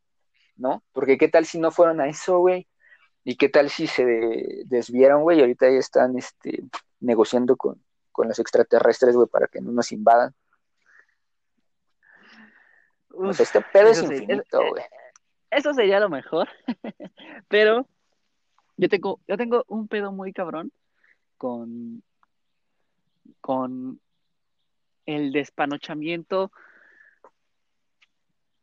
¿no? 0.55 0.83
Porque 0.91 1.17
qué 1.17 1.27
tal 1.27 1.45
si 1.45 1.59
no 1.59 1.71
fueron 1.71 2.01
a 2.01 2.07
eso, 2.07 2.39
güey, 2.39 2.67
y 3.23 3.35
qué 3.35 3.49
tal 3.49 3.69
si 3.69 3.87
se 3.87 4.05
desvieron, 4.65 5.23
güey, 5.23 5.39
y 5.39 5.41
ahorita 5.41 5.69
ya 5.69 5.79
están 5.79 6.17
este, 6.17 6.63
negociando 6.99 7.57
con, 7.57 7.83
con 8.11 8.27
los 8.27 8.39
extraterrestres, 8.39 9.15
güey, 9.15 9.27
para 9.27 9.47
que 9.47 9.59
no 9.59 9.71
nos 9.71 9.91
invadan. 9.91 10.33
este 13.37 13.61
pedo 13.61 13.89
es 13.89 14.01
infinito, 14.01 14.59
güey. 14.69 14.83
Eso 15.49 15.73
sería 15.73 15.99
lo 15.99 16.09
mejor, 16.09 16.47
pero 17.47 17.87
yo 18.77 18.89
tengo, 18.89 19.19
yo 19.27 19.37
tengo 19.37 19.65
un 19.67 19.87
pedo 19.87 20.11
muy 20.11 20.33
cabrón 20.33 20.71
con, 21.37 22.03
con 23.41 23.99
el 25.05 25.31
despanochamiento 25.31 26.51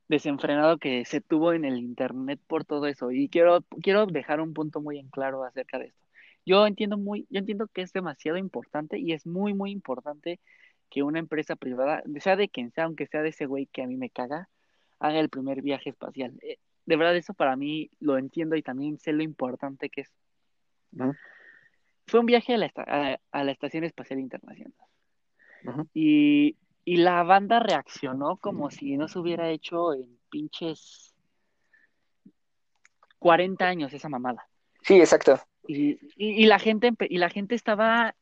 desenfrenado 0.09 0.79
que 0.79 1.05
se 1.05 1.21
tuvo 1.21 1.53
en 1.53 1.65
el 1.65 1.79
internet 1.79 2.41
por 2.47 2.65
todo 2.65 2.87
eso. 2.87 3.11
Y 3.11 3.29
quiero, 3.29 3.63
quiero 3.83 4.07
dejar 4.07 4.41
un 4.41 4.55
punto 4.55 4.81
muy 4.81 4.99
en 4.99 5.09
claro 5.09 5.45
acerca 5.45 5.79
de 5.79 5.87
esto. 5.87 6.01
Yo 6.47 6.67
entiendo 6.67 6.99
muy, 6.99 7.27
yo 7.31 7.39
entiendo 7.39 7.69
que 7.69 7.83
es 7.83 7.93
demasiado 7.93 8.37
importante 8.39 8.99
y 8.99 9.13
es 9.13 9.27
muy, 9.27 9.55
muy 9.55 9.71
importante 9.71 10.41
que 10.91 11.03
una 11.03 11.19
empresa 11.19 11.57
privada, 11.57 12.03
sea 12.21 12.37
de 12.37 12.49
quien 12.49 12.71
sea, 12.71 12.85
aunque 12.85 13.07
sea 13.07 13.23
de 13.23 13.31
ese 13.31 13.47
güey 13.47 13.67
que 13.67 13.83
a 13.83 13.87
mí 13.87 13.97
me 13.97 14.11
caga, 14.11 14.49
haga 14.99 15.21
el 15.21 15.31
primer 15.31 15.63
viaje 15.63 15.91
espacial. 15.91 16.39
De 16.87 16.97
verdad, 16.97 17.17
eso 17.17 17.35
para 17.35 17.57
mí 17.57 17.91
lo 18.01 18.19
entiendo 18.19 18.57
y 18.57 18.63
también 18.63 18.99
sé 18.99 19.13
lo 19.13 19.23
importante 19.23 19.89
que 19.89 20.03
es. 20.03 20.13
Fue 22.07 22.21
un 22.21 22.27
viaje 22.27 22.55
a 22.55 22.59
la, 22.59 23.19
a, 23.33 23.45
la 23.45 23.53
Estación 23.53 23.85
Espacial 23.85 24.21
Internacional. 24.21 24.75
y, 25.95 26.57
y 26.85 26.97
la 26.99 27.23
banda 27.23 27.61
reaccionó 27.61 28.37
como 28.37 28.71
si 28.71 28.97
no 28.97 29.09
se 29.09 29.19
hubiera 29.19 29.49
hecho 29.49 29.95
en 29.95 30.19
pinches 30.31 31.15
40 33.19 33.67
años 33.67 33.95
esa 33.95 34.11
mamada. 34.11 34.47
Sí, 34.83 35.01
exacto. 35.01 35.41
Y, 35.67 36.45
la 36.45 36.59
gente 36.59 36.93
y 37.09 37.17
la 37.17 37.31
gente 37.31 37.55
estaba 37.55 38.15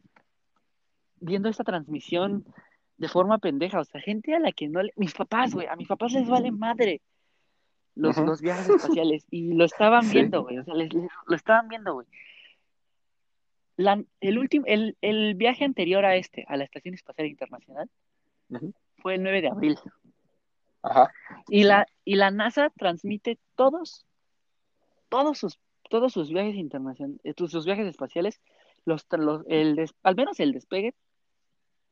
viendo 1.16 1.48
esta 1.48 1.64
transmisión 1.64 2.44
de 2.98 3.08
forma 3.08 3.38
pendeja, 3.38 3.80
o 3.80 3.84
sea, 3.84 4.00
gente 4.00 4.32
a 4.34 4.38
la 4.38 4.52
que 4.52 4.68
no 4.68 4.80
le, 4.80 4.92
mis 4.94 5.12
papás, 5.12 5.54
güey, 5.54 5.66
a 5.66 5.74
mis 5.74 5.88
papás 5.88 6.12
les 6.12 6.28
vale 6.28 6.52
madre 6.52 7.00
los, 7.94 8.16
los 8.16 8.40
viajes 8.40 8.68
espaciales 8.68 9.26
y 9.30 9.54
lo 9.54 9.64
estaban 9.64 10.08
viendo, 10.10 10.42
güey, 10.42 10.58
o 10.58 10.64
sea, 10.64 10.74
lo 10.74 11.36
estaban 11.36 11.68
viendo, 11.68 11.94
güey. 11.94 12.06
el 14.20 14.38
último, 14.38 14.64
el, 14.66 14.96
el, 15.00 15.34
viaje 15.34 15.64
anterior 15.64 16.04
a 16.04 16.16
este, 16.16 16.44
a 16.48 16.56
la 16.56 16.64
Estación 16.64 16.94
Espacial 16.94 17.26
Internacional, 17.28 17.90
fue 18.98 19.14
el 19.14 19.22
9 19.22 19.42
de 19.42 19.48
abril. 19.48 19.78
Ajá. 20.82 21.12
Y 21.48 21.64
la, 21.64 21.86
y 22.04 22.16
la 22.16 22.30
NASA 22.30 22.70
transmite 22.70 23.38
todos, 23.56 24.04
todos 25.08 25.38
sus 25.38 25.58
todos 25.92 26.14
sus 26.14 26.30
viajes 26.30 26.54
internacionales, 26.54 27.20
eh, 27.22 27.34
sus 27.36 27.66
viajes 27.66 27.86
espaciales, 27.86 28.40
los, 28.86 29.06
el 29.46 29.90
al 30.02 30.16
menos 30.16 30.40
el 30.40 30.52
despegue, 30.52 30.94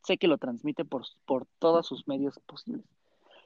sé 0.03 0.17
que 0.17 0.27
lo 0.27 0.39
transmite 0.39 0.87
por, 0.87 1.03
por 1.27 1.47
todos 1.59 1.87
sus 1.87 2.09
medios 2.09 2.41
posibles. 2.47 2.87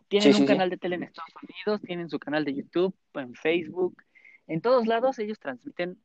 Tienen 0.09 0.37
un 0.37 0.47
canal 0.47 0.71
de 0.71 0.77
tele 0.77 0.97
en 0.97 1.05
Estados 1.05 1.33
Unidos, 1.43 1.81
tienen 1.83 2.09
su 2.09 2.19
canal 2.19 2.45
de 2.45 2.55
YouTube, 2.55 2.95
en 3.15 3.35
Facebook, 3.35 4.03
en 4.47 4.61
todos 4.61 4.87
lados 4.87 5.19
ellos 5.19 5.39
transmiten 5.39 5.99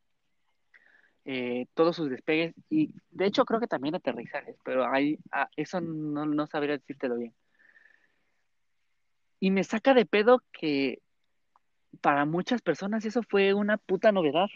eh, 1.25 1.67
todos 1.73 1.97
sus 1.97 2.09
despegues 2.09 2.55
y 2.69 2.91
de 3.11 3.25
hecho 3.25 3.45
creo 3.45 3.59
que 3.59 3.67
también 3.67 3.95
aterrizajes, 3.95 4.55
pero 4.63 4.89
hay, 4.89 5.19
ah, 5.31 5.49
eso 5.55 5.81
no, 5.81 6.25
no 6.25 6.47
sabría 6.47 6.77
decírtelo 6.77 7.17
bien. 7.17 7.33
Y 9.39 9.51
me 9.51 9.63
saca 9.63 9.93
de 9.93 10.05
pedo 10.05 10.43
que 10.51 11.01
para 12.01 12.25
muchas 12.25 12.61
personas 12.61 13.05
eso 13.05 13.21
fue 13.23 13.53
una 13.53 13.77
puta 13.77 14.11
novedad. 14.11 14.47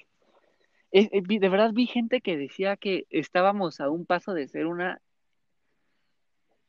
de 0.91 1.49
verdad 1.49 1.71
vi 1.73 1.85
gente 1.87 2.21
que 2.21 2.37
decía 2.37 2.77
que 2.77 3.05
estábamos 3.09 3.79
a 3.79 3.89
un 3.89 4.05
paso 4.05 4.33
de 4.33 4.47
ser 4.47 4.65
una... 4.67 5.01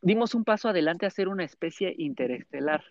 Dimos 0.05 0.35
un 0.35 0.45
paso 0.45 0.69
adelante 0.69 1.07
a 1.07 1.11
ser 1.11 1.29
una 1.29 1.45
especie 1.45 1.95
interestelar. 1.97 2.85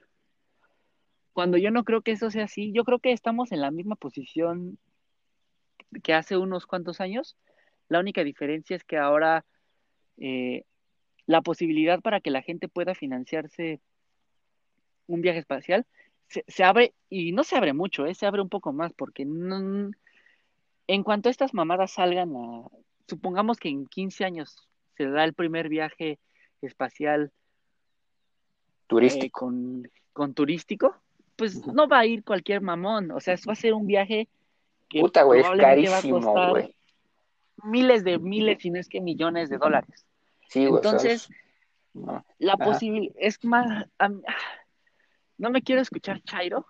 Cuando 1.32 1.60
yo 1.60 1.70
no 1.70 1.84
creo 1.84 2.02
que 2.02 2.12
eso 2.12 2.32
sea 2.32 2.46
así, 2.46 2.72
yo 2.74 2.84
creo 2.84 2.98
que 2.98 3.12
estamos 3.12 3.52
en 3.52 3.62
la 3.62 3.70
misma 3.70 3.96
posición 3.96 4.80
que 6.02 6.16
hace 6.16 6.38
unos 6.38 6.66
cuantos 6.66 7.00
años. 7.02 7.38
La 7.88 8.00
única 8.00 8.24
diferencia 8.24 8.76
es 8.76 8.84
que 8.84 8.98
ahora 8.98 9.46
eh, 10.18 10.66
la 11.28 11.44
posibilidad 11.44 12.02
para 12.02 12.20
que 12.20 12.32
la 12.32 12.42
gente 12.42 12.68
pueda 12.68 12.96
financiarse 12.96 13.80
un 15.06 15.22
viaje 15.22 15.38
espacial 15.38 15.86
se, 16.28 16.64
abre, 16.64 16.96
y 17.12 17.32
no 17.32 17.44
se 17.44 17.56
abre 17.56 17.74
mucho, 17.74 18.08
¿eh? 18.08 18.16
se 18.16 18.26
abre 18.26 18.42
un 18.42 18.50
poco 18.50 18.74
más, 18.74 18.92
porque 18.94 19.24
no, 19.24 19.92
en 20.88 21.04
cuanto 21.04 21.30
estas 21.30 21.54
mamadas 21.54 21.92
salgan 21.92 22.36
a, 22.36 22.68
supongamos 23.08 23.60
que 23.60 23.70
en 23.70 23.86
15 23.86 24.26
años 24.26 24.68
se 24.98 25.08
da 25.12 25.24
el 25.26 25.36
primer 25.36 25.70
viaje 25.70 26.18
espacial 26.64 27.32
turístico. 28.88 29.26
Eh, 29.26 29.32
con, 29.32 29.92
con, 30.14 30.34
turístico, 30.34 30.96
pues 31.36 31.66
no 31.68 31.88
va 31.88 32.00
a 32.00 32.06
ir 32.06 32.24
cualquier 32.24 32.62
mamón, 32.62 33.12
o 33.12 33.20
sea, 33.20 33.36
va 33.48 33.54
a 33.54 33.56
ser 33.56 33.74
un 33.74 33.88
viaje 33.88 34.28
que 34.90 35.00
Puta, 35.00 35.24
güey, 35.24 35.42
es 35.42 35.50
carísimo, 35.50 36.22
costar 36.22 36.70
miles 37.64 38.04
de 38.04 38.20
miles, 38.20 38.62
si 38.62 38.70
no 38.70 38.80
es 38.80 38.88
que 38.88 39.02
millones 39.02 39.50
de 39.50 39.58
dólares. 39.58 40.06
Sí, 40.50 40.66
Entonces, 40.66 41.30
la 42.40 42.58
posibilidad 42.58 43.16
es 43.18 43.44
más, 43.44 43.88
no 45.38 45.50
me 45.50 45.62
quiero 45.62 45.82
escuchar 45.82 46.22
Chairo. 46.22 46.66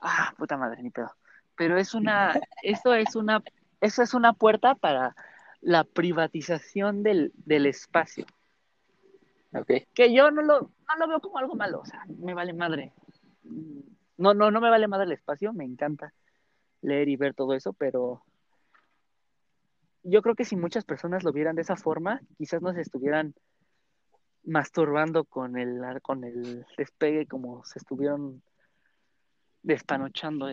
Ah, 0.00 0.34
puta 0.36 0.56
madre, 0.56 0.82
ni 0.82 0.90
pedo. 0.90 1.14
Pero 1.56 1.78
es 1.78 1.94
una, 1.94 2.38
esto 2.62 2.94
es 2.94 3.16
una, 3.16 3.42
eso 3.80 4.02
es 4.02 4.14
una 4.14 4.32
puerta 4.32 4.74
para 4.74 5.16
la 5.60 5.84
privatización 5.84 7.02
del, 7.02 7.32
del 7.36 7.66
espacio. 7.66 8.26
Okay. 9.54 9.86
Que 9.94 10.12
yo 10.12 10.30
no 10.30 10.42
lo, 10.42 10.60
no 10.60 10.96
lo 10.98 11.08
veo 11.08 11.20
como 11.20 11.38
algo 11.38 11.54
malo, 11.54 11.80
o 11.80 11.84
sea, 11.84 12.04
me 12.08 12.34
vale 12.34 12.52
madre. 12.52 12.92
No, 14.16 14.34
no, 14.34 14.50
no 14.50 14.60
me 14.60 14.70
vale 14.70 14.88
madre 14.88 15.06
el 15.06 15.12
espacio, 15.12 15.52
me 15.52 15.64
encanta 15.64 16.12
leer 16.82 17.08
y 17.08 17.16
ver 17.16 17.34
todo 17.34 17.54
eso, 17.54 17.72
pero 17.72 18.22
yo 20.02 20.22
creo 20.22 20.34
que 20.34 20.44
si 20.44 20.56
muchas 20.56 20.84
personas 20.84 21.24
lo 21.24 21.32
vieran 21.32 21.56
de 21.56 21.62
esa 21.62 21.76
forma, 21.76 22.20
quizás 22.36 22.60
no 22.62 22.72
se 22.74 22.82
estuvieran 22.82 23.34
masturbando 24.44 25.24
con 25.24 25.56
el, 25.56 25.80
con 26.02 26.24
el 26.24 26.66
despegue 26.76 27.26
como 27.26 27.64
se 27.64 27.78
estuvieron 27.78 28.42
despanochando. 29.62 30.48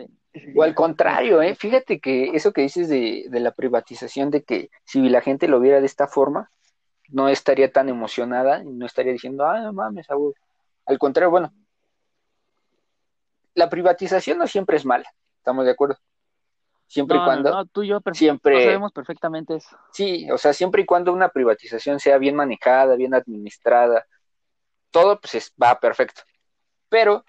O 0.56 0.62
al 0.62 0.74
contrario, 0.74 1.42
¿eh? 1.42 1.54
fíjate 1.54 2.00
que 2.00 2.30
eso 2.34 2.52
que 2.52 2.62
dices 2.62 2.88
de, 2.88 3.26
de, 3.28 3.40
la 3.40 3.52
privatización, 3.52 4.30
de 4.30 4.42
que 4.42 4.70
si 4.84 5.06
la 5.10 5.20
gente 5.20 5.46
lo 5.48 5.60
viera 5.60 5.80
de 5.80 5.86
esta 5.86 6.08
forma, 6.08 6.50
no 7.12 7.28
estaría 7.28 7.70
tan 7.70 7.88
emocionada 7.88 8.62
y 8.62 8.72
no 8.72 8.86
estaría 8.86 9.12
diciendo, 9.12 9.46
ah, 9.46 9.60
no 9.60 9.72
mames, 9.72 10.06
Al 10.86 10.98
contrario, 10.98 11.30
bueno, 11.30 11.52
la 13.54 13.68
privatización 13.68 14.38
no 14.38 14.46
siempre 14.46 14.76
es 14.76 14.84
mala, 14.84 15.08
¿Estamos 15.36 15.64
de 15.64 15.72
acuerdo? 15.72 15.98
Siempre 16.86 17.18
y 17.18 17.24
cuando... 17.24 17.50
No, 17.50 17.66
tú 17.66 17.82
y 17.82 17.88
yo 17.88 18.00
siempre, 18.12 18.64
sabemos 18.64 18.92
perfectamente 18.92 19.56
eso. 19.56 19.76
Sí, 19.92 20.30
o 20.30 20.38
sea, 20.38 20.52
siempre 20.52 20.82
y 20.82 20.86
cuando 20.86 21.12
una 21.12 21.28
privatización 21.28 22.00
sea 22.00 22.18
bien 22.18 22.34
manejada, 22.34 22.96
bien 22.96 23.14
administrada, 23.14 24.06
todo 24.90 25.20
pues 25.20 25.54
va 25.62 25.78
perfecto. 25.80 26.22
Pero 26.88 27.24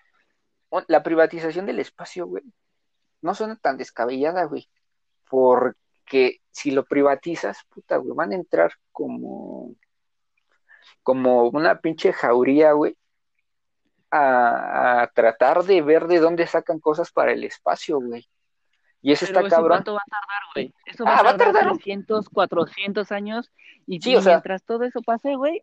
la 0.88 1.04
privatización 1.04 1.66
del 1.66 1.80
espacio, 1.80 2.28
güey, 2.28 2.44
no 3.22 3.36
suena 3.36 3.56
tan 3.56 3.78
descabellada, 3.78 4.46
güey. 4.46 4.70
Porque 5.30 5.80
si 6.52 6.72
lo 6.72 6.86
privatizas, 6.86 7.58
puta, 7.70 7.98
güey, 7.98 8.16
van 8.16 8.32
a 8.32 8.36
entrar 8.36 8.74
como, 8.92 9.76
como 11.02 11.50
una 11.50 11.80
pinche 11.80 12.14
jauría, 12.14 12.74
güey, 12.74 12.98
a, 14.12 15.10
tratar 15.16 15.64
de 15.64 15.82
ver 15.82 16.08
de 16.08 16.20
dónde 16.20 16.46
sacan 16.46 16.80
cosas 16.80 17.12
para 17.12 17.32
el 17.32 17.44
espacio, 17.44 18.00
güey. 18.00 18.28
Y 19.02 19.12
eso 19.12 19.26
está 19.26 19.42
cabrón. 19.50 19.70
¿Cuánto 19.70 19.94
va 19.96 20.02
a 20.06 20.10
tardar, 20.10 20.44
güey? 20.54 20.74
Eso 20.86 21.04
va, 21.04 21.16
ah, 21.16 21.30
a 21.30 21.38
tardar, 21.38 21.74
300, 21.74 22.30
400 22.30 23.12
años. 23.12 23.52
Y, 23.86 24.00
mientras 24.00 24.64
todo 24.64 24.84
eso 24.84 25.02
pase, 25.02 25.36
güey, 25.36 25.62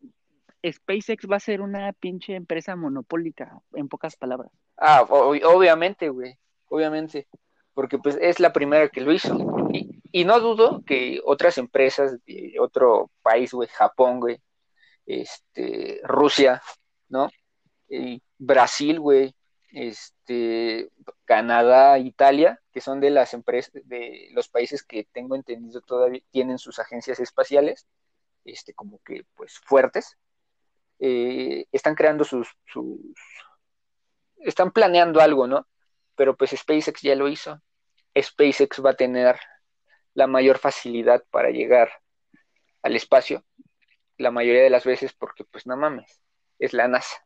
SpaceX 0.69 1.27
va 1.31 1.37
a 1.37 1.41
ser 1.41 1.63
una 1.63 1.93
pinche 1.95 2.35
empresa 2.35 2.77
monopólica, 2.77 3.59
en 3.73 3.89
pocas 3.89 4.17
palabras. 4.17 4.51
Ah, 4.77 5.07
obviamente, 5.09 6.11
güey. 6.11 6.37
Obviamente 6.69 7.27
porque 7.81 7.97
pues 7.97 8.19
es 8.21 8.41
la 8.41 8.53
primera 8.53 8.91
que 8.91 9.01
lo 9.01 9.11
hizo. 9.11 9.39
Y, 10.13 10.25
no 10.27 10.39
dudo 10.39 10.83
que 10.85 11.19
otras 11.25 11.57
empresas 11.57 12.23
de 12.27 12.57
otro 12.61 13.11
país, 13.23 13.55
güey, 13.55 13.71
Japón, 13.71 14.21
güey, 14.21 14.39
este, 15.07 15.99
Rusia, 16.05 16.61
¿no? 17.09 17.31
Y 17.89 18.23
Brasil, 18.37 19.01
güey, 19.01 19.35
este, 19.73 20.91
Canadá, 21.25 21.99
Italia, 21.99 22.61
que 22.71 22.83
son 22.83 23.01
de 23.01 23.09
las 23.09 23.33
empresas, 23.33 23.73
de 23.73 24.29
los 24.33 24.51
países 24.51 24.83
que 24.83 25.09
tengo 25.11 25.35
entendido 25.35 25.81
todavía 25.81 26.21
tienen 26.31 26.59
sus 26.59 26.79
agencias 26.81 27.19
espaciales, 27.19 27.87
este, 28.45 28.75
como 28.75 29.01
que, 29.07 29.25
pues, 29.37 29.59
fuertes, 29.65 30.19
eh, 30.99 31.65
están 31.73 31.95
creando 31.95 32.25
sus, 32.25 32.47
sus, 32.67 33.01
están 34.37 34.71
planeando 34.71 35.23
algo, 35.23 35.47
¿no? 35.47 35.67
pero 36.21 36.37
pues 36.37 36.51
SpaceX 36.51 37.01
ya 37.01 37.15
lo 37.15 37.29
hizo. 37.29 37.63
SpaceX 38.19 38.85
va 38.85 38.91
a 38.91 38.97
tener 38.97 39.39
la 40.15 40.27
mayor 40.27 40.59
facilidad 40.59 41.23
para 41.31 41.51
llegar 41.51 41.91
al 42.83 42.97
espacio, 42.97 43.45
la 44.19 44.31
mayoría 44.31 44.63
de 44.63 44.71
las 44.71 44.85
veces 44.85 45.13
porque 45.13 45.45
pues 45.45 45.67
no 45.67 45.77
mames, 45.77 46.21
es 46.59 46.73
la 46.73 46.89
NASA, 46.89 47.17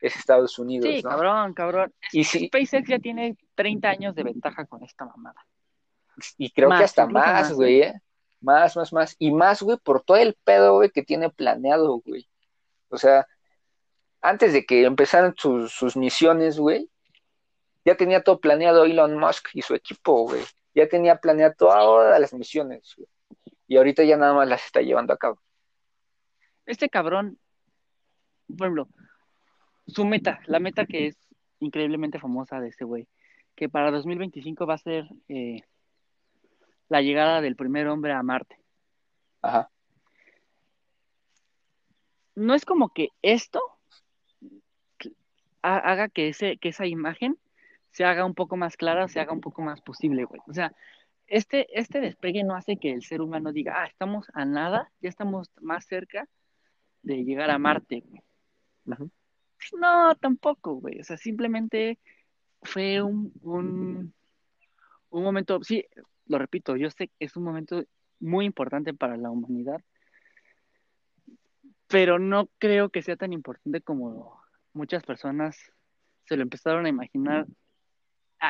es 0.00 0.16
Estados 0.16 0.58
Unidos. 0.58 0.90
Sí, 0.94 1.02
cabrón, 1.02 1.54
cabrón. 1.54 1.94
Y 2.12 2.24
SpaceX 2.24 2.88
ya 2.88 2.98
tiene 2.98 3.36
30 3.54 3.88
años 3.88 4.14
de 4.14 4.24
ventaja 4.24 4.66
con 4.66 4.82
esta 4.82 5.04
mamada. 5.04 5.46
Y 6.38 6.50
creo 6.50 6.68
que 6.70 6.84
hasta 6.84 7.06
más, 7.06 7.52
güey, 7.52 7.82
¿eh? 7.82 8.00
Más, 8.40 8.76
más, 8.76 8.92
más. 8.92 9.16
Y 9.18 9.32
más, 9.32 9.62
güey, 9.62 9.78
por 9.78 10.02
todo 10.02 10.18
el 10.18 10.36
pedo, 10.44 10.74
güey, 10.74 10.90
que 10.90 11.02
tiene 11.02 11.30
planeado, 11.30 12.00
güey. 12.04 12.28
O 12.88 12.98
sea, 12.98 13.26
antes 14.20 14.52
de 14.52 14.64
que 14.64 14.84
empezaran 14.84 15.34
sus, 15.36 15.72
sus 15.72 15.96
misiones, 15.96 16.58
güey, 16.58 16.90
ya 17.84 17.96
tenía 17.96 18.22
todo 18.22 18.40
planeado 18.40 18.84
Elon 18.84 19.18
Musk 19.18 19.48
y 19.54 19.62
su 19.62 19.74
equipo, 19.74 20.24
güey. 20.24 20.42
Ya 20.74 20.88
tenía 20.88 21.16
planeado 21.16 21.54
todas 21.56 22.20
las 22.20 22.32
misiones, 22.32 22.94
güey. 22.96 23.08
Y 23.66 23.76
ahorita 23.76 24.02
ya 24.04 24.16
nada 24.16 24.34
más 24.34 24.48
las 24.48 24.64
está 24.64 24.80
llevando 24.80 25.12
a 25.12 25.18
cabo. 25.18 25.40
Este 26.66 26.88
cabrón, 26.88 27.38
por 28.48 28.66
ejemplo, 28.66 28.88
su 29.86 30.04
meta, 30.04 30.40
la 30.46 30.60
meta 30.60 30.86
que 30.86 31.08
es 31.08 31.16
increíblemente 31.60 32.18
famosa 32.18 32.60
de 32.60 32.68
este 32.68 32.84
güey, 32.84 33.06
que 33.54 33.68
para 33.68 33.90
2025 33.90 34.66
va 34.66 34.74
a 34.74 34.78
ser 34.78 35.06
eh, 35.28 35.62
la 36.88 37.02
llegada 37.02 37.40
del 37.40 37.56
primer 37.56 37.86
hombre 37.88 38.12
a 38.12 38.22
Marte. 38.22 38.58
Ajá. 39.42 39.70
No 42.34 42.54
es 42.54 42.64
como 42.64 42.88
que 42.92 43.08
esto 43.22 43.60
haga 45.62 46.08
que, 46.08 46.28
ese, 46.28 46.58
que 46.58 46.70
esa 46.70 46.86
imagen 46.86 47.38
se 47.94 48.04
haga 48.04 48.24
un 48.24 48.34
poco 48.34 48.56
más 48.56 48.76
clara, 48.76 49.06
se 49.06 49.20
haga 49.20 49.32
un 49.32 49.40
poco 49.40 49.62
más 49.62 49.80
posible, 49.80 50.24
güey. 50.24 50.40
O 50.48 50.52
sea, 50.52 50.74
este, 51.28 51.68
este 51.78 52.00
despegue 52.00 52.42
no 52.42 52.56
hace 52.56 52.76
que 52.76 52.90
el 52.90 53.04
ser 53.04 53.20
humano 53.20 53.52
diga, 53.52 53.82
ah, 53.82 53.86
estamos 53.86 54.26
a 54.34 54.44
nada, 54.44 54.90
ya 55.00 55.08
estamos 55.08 55.52
más 55.60 55.86
cerca 55.86 56.28
de 57.02 57.24
llegar 57.24 57.50
a 57.50 57.58
Marte, 57.58 58.02
güey. 58.04 58.20
No, 59.78 60.16
tampoco, 60.16 60.74
güey. 60.74 60.98
O 61.00 61.04
sea, 61.04 61.16
simplemente 61.16 62.00
fue 62.62 63.00
un, 63.00 63.32
un, 63.42 64.12
un 65.10 65.22
momento, 65.22 65.62
sí, 65.62 65.84
lo 66.26 66.38
repito, 66.38 66.76
yo 66.76 66.90
sé 66.90 67.08
que 67.08 67.26
es 67.26 67.36
un 67.36 67.44
momento 67.44 67.84
muy 68.18 68.44
importante 68.44 68.92
para 68.92 69.16
la 69.16 69.30
humanidad, 69.30 69.80
pero 71.86 72.18
no 72.18 72.48
creo 72.58 72.88
que 72.88 73.02
sea 73.02 73.14
tan 73.14 73.32
importante 73.32 73.80
como 73.82 74.42
muchas 74.72 75.04
personas 75.04 75.56
se 76.24 76.36
lo 76.36 76.42
empezaron 76.42 76.86
a 76.86 76.88
imaginar 76.88 77.46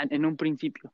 en 0.03 0.25
un 0.25 0.37
principio. 0.37 0.93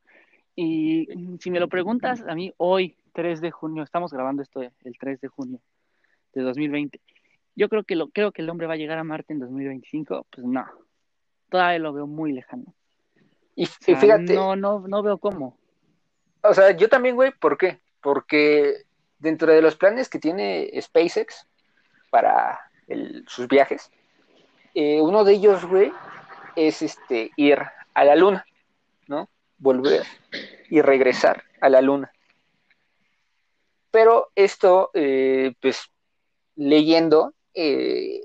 Y 0.56 1.08
si 1.40 1.50
me 1.50 1.60
lo 1.60 1.68
preguntas 1.68 2.22
a 2.26 2.34
mí 2.34 2.52
hoy, 2.58 2.96
3 3.12 3.40
de 3.40 3.50
junio, 3.50 3.82
estamos 3.82 4.12
grabando 4.12 4.42
esto 4.42 4.60
el 4.62 4.98
3 4.98 5.20
de 5.20 5.28
junio 5.28 5.60
de 6.34 6.42
2020. 6.42 7.00
Yo 7.56 7.68
creo 7.68 7.84
que 7.84 7.96
lo 7.96 8.08
creo 8.08 8.32
que 8.32 8.42
el 8.42 8.50
hombre 8.50 8.66
va 8.66 8.74
a 8.74 8.76
llegar 8.76 8.98
a 8.98 9.04
Marte 9.04 9.32
en 9.32 9.40
2025, 9.40 10.26
pues 10.30 10.46
no. 10.46 10.66
Todavía 11.48 11.78
lo 11.78 11.92
veo 11.92 12.06
muy 12.06 12.32
lejano. 12.32 12.74
Y 13.54 13.66
fíjate, 13.66 14.34
no 14.34 14.56
no 14.56 14.86
no 14.86 15.02
veo 15.02 15.18
cómo. 15.18 15.58
O 16.42 16.54
sea, 16.54 16.70
yo 16.76 16.88
también, 16.88 17.16
güey, 17.16 17.32
¿por 17.32 17.58
qué? 17.58 17.80
Porque 18.00 18.84
dentro 19.18 19.52
de 19.52 19.60
los 19.60 19.76
planes 19.76 20.08
que 20.08 20.18
tiene 20.18 20.70
SpaceX 20.80 21.46
para 22.10 22.58
sus 23.26 23.46
viajes, 23.46 23.90
eh, 24.74 25.00
uno 25.00 25.24
de 25.24 25.34
ellos, 25.34 25.64
güey, 25.64 25.92
es 26.56 26.82
este 26.82 27.30
ir 27.36 27.58
a 27.94 28.04
la 28.04 28.16
luna. 28.16 28.44
Volver 29.60 30.04
y 30.68 30.82
regresar 30.82 31.44
a 31.60 31.68
la 31.68 31.80
luna. 31.80 32.10
Pero 33.90 34.30
esto, 34.34 34.90
eh, 34.94 35.54
pues, 35.60 35.90
leyendo, 36.56 37.34
eh, 37.54 38.20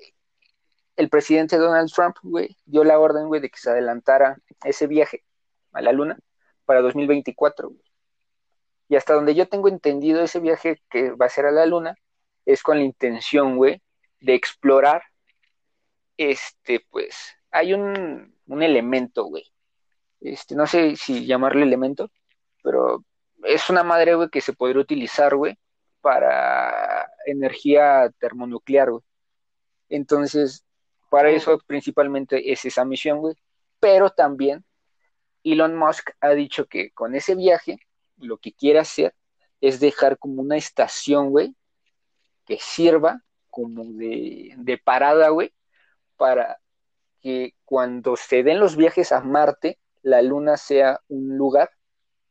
el 0.96 1.10
presidente 1.10 1.58
Donald 1.58 1.92
Trump, 1.92 2.16
güey, 2.24 2.58
dio 2.66 2.84
la 2.84 3.00
orden, 3.00 3.28
güey, 3.28 3.42
de 3.42 3.50
que 3.50 3.58
se 3.60 3.70
adelantara 3.70 4.38
ese 4.64 4.88
viaje 4.88 5.24
a 5.74 5.82
la 5.82 5.92
luna 5.92 6.18
para 6.66 6.82
2024, 6.82 7.72
Y 8.88 8.96
hasta 8.96 9.14
donde 9.14 9.36
yo 9.36 9.48
tengo 9.48 9.68
entendido, 9.68 10.22
ese 10.24 10.40
viaje 10.40 10.82
que 10.90 11.12
va 11.12 11.26
a 11.26 11.30
ser 11.30 11.46
a 11.46 11.52
la 11.52 11.66
luna 11.66 11.96
es 12.46 12.64
con 12.64 12.78
la 12.78 12.84
intención, 12.84 13.58
güey, 13.58 13.82
de 14.22 14.36
explorar, 14.36 15.04
este, 16.18 16.86
pues, 16.92 17.36
hay 17.52 17.74
un, 17.74 18.36
un 18.48 18.64
elemento, 18.64 19.26
güey, 19.26 19.52
este, 20.32 20.56
no 20.56 20.68
sé 20.68 20.96
si 20.96 21.26
llamarle 21.26 21.64
elemento, 21.64 22.10
pero 22.64 23.04
es 23.44 23.70
una 23.70 23.84
madre, 23.84 24.16
güey, 24.16 24.30
que 24.30 24.42
se 24.42 24.54
podría 24.54 24.82
utilizar, 24.82 25.36
güey, 25.36 25.58
para 26.02 27.10
energía 27.26 28.12
termonuclear, 28.20 28.92
güey. 28.92 29.04
Entonces, 29.90 30.66
para 31.10 31.30
eso 31.30 31.60
principalmente 31.68 32.52
es 32.52 32.66
esa 32.66 32.86
misión, 32.86 33.20
güey. 33.20 33.36
Pero 33.80 34.10
también 34.10 34.66
Elon 35.44 35.76
Musk 35.76 36.12
ha 36.22 36.32
dicho 36.32 36.66
que 36.66 36.92
con 36.92 37.16
ese 37.16 37.36
viaje 37.36 37.78
lo 38.18 38.38
que 38.38 38.54
quiere 38.54 38.80
hacer 38.80 39.14
es 39.62 39.80
dejar 39.80 40.18
como 40.18 40.42
una 40.42 40.58
estación, 40.58 41.30
güey, 41.30 41.56
que 42.46 42.58
sirva 42.60 43.22
como 43.50 43.86
de, 43.86 44.54
de 44.58 44.78
parada, 44.78 45.30
güey, 45.30 45.54
para 46.18 46.60
que 47.22 47.56
cuando 47.64 48.16
se 48.18 48.44
den 48.44 48.60
los 48.60 48.76
viajes 48.76 49.12
a 49.12 49.22
Marte, 49.22 49.80
la 50.06 50.22
luna 50.22 50.56
sea 50.56 51.02
un 51.08 51.36
lugar 51.36 51.72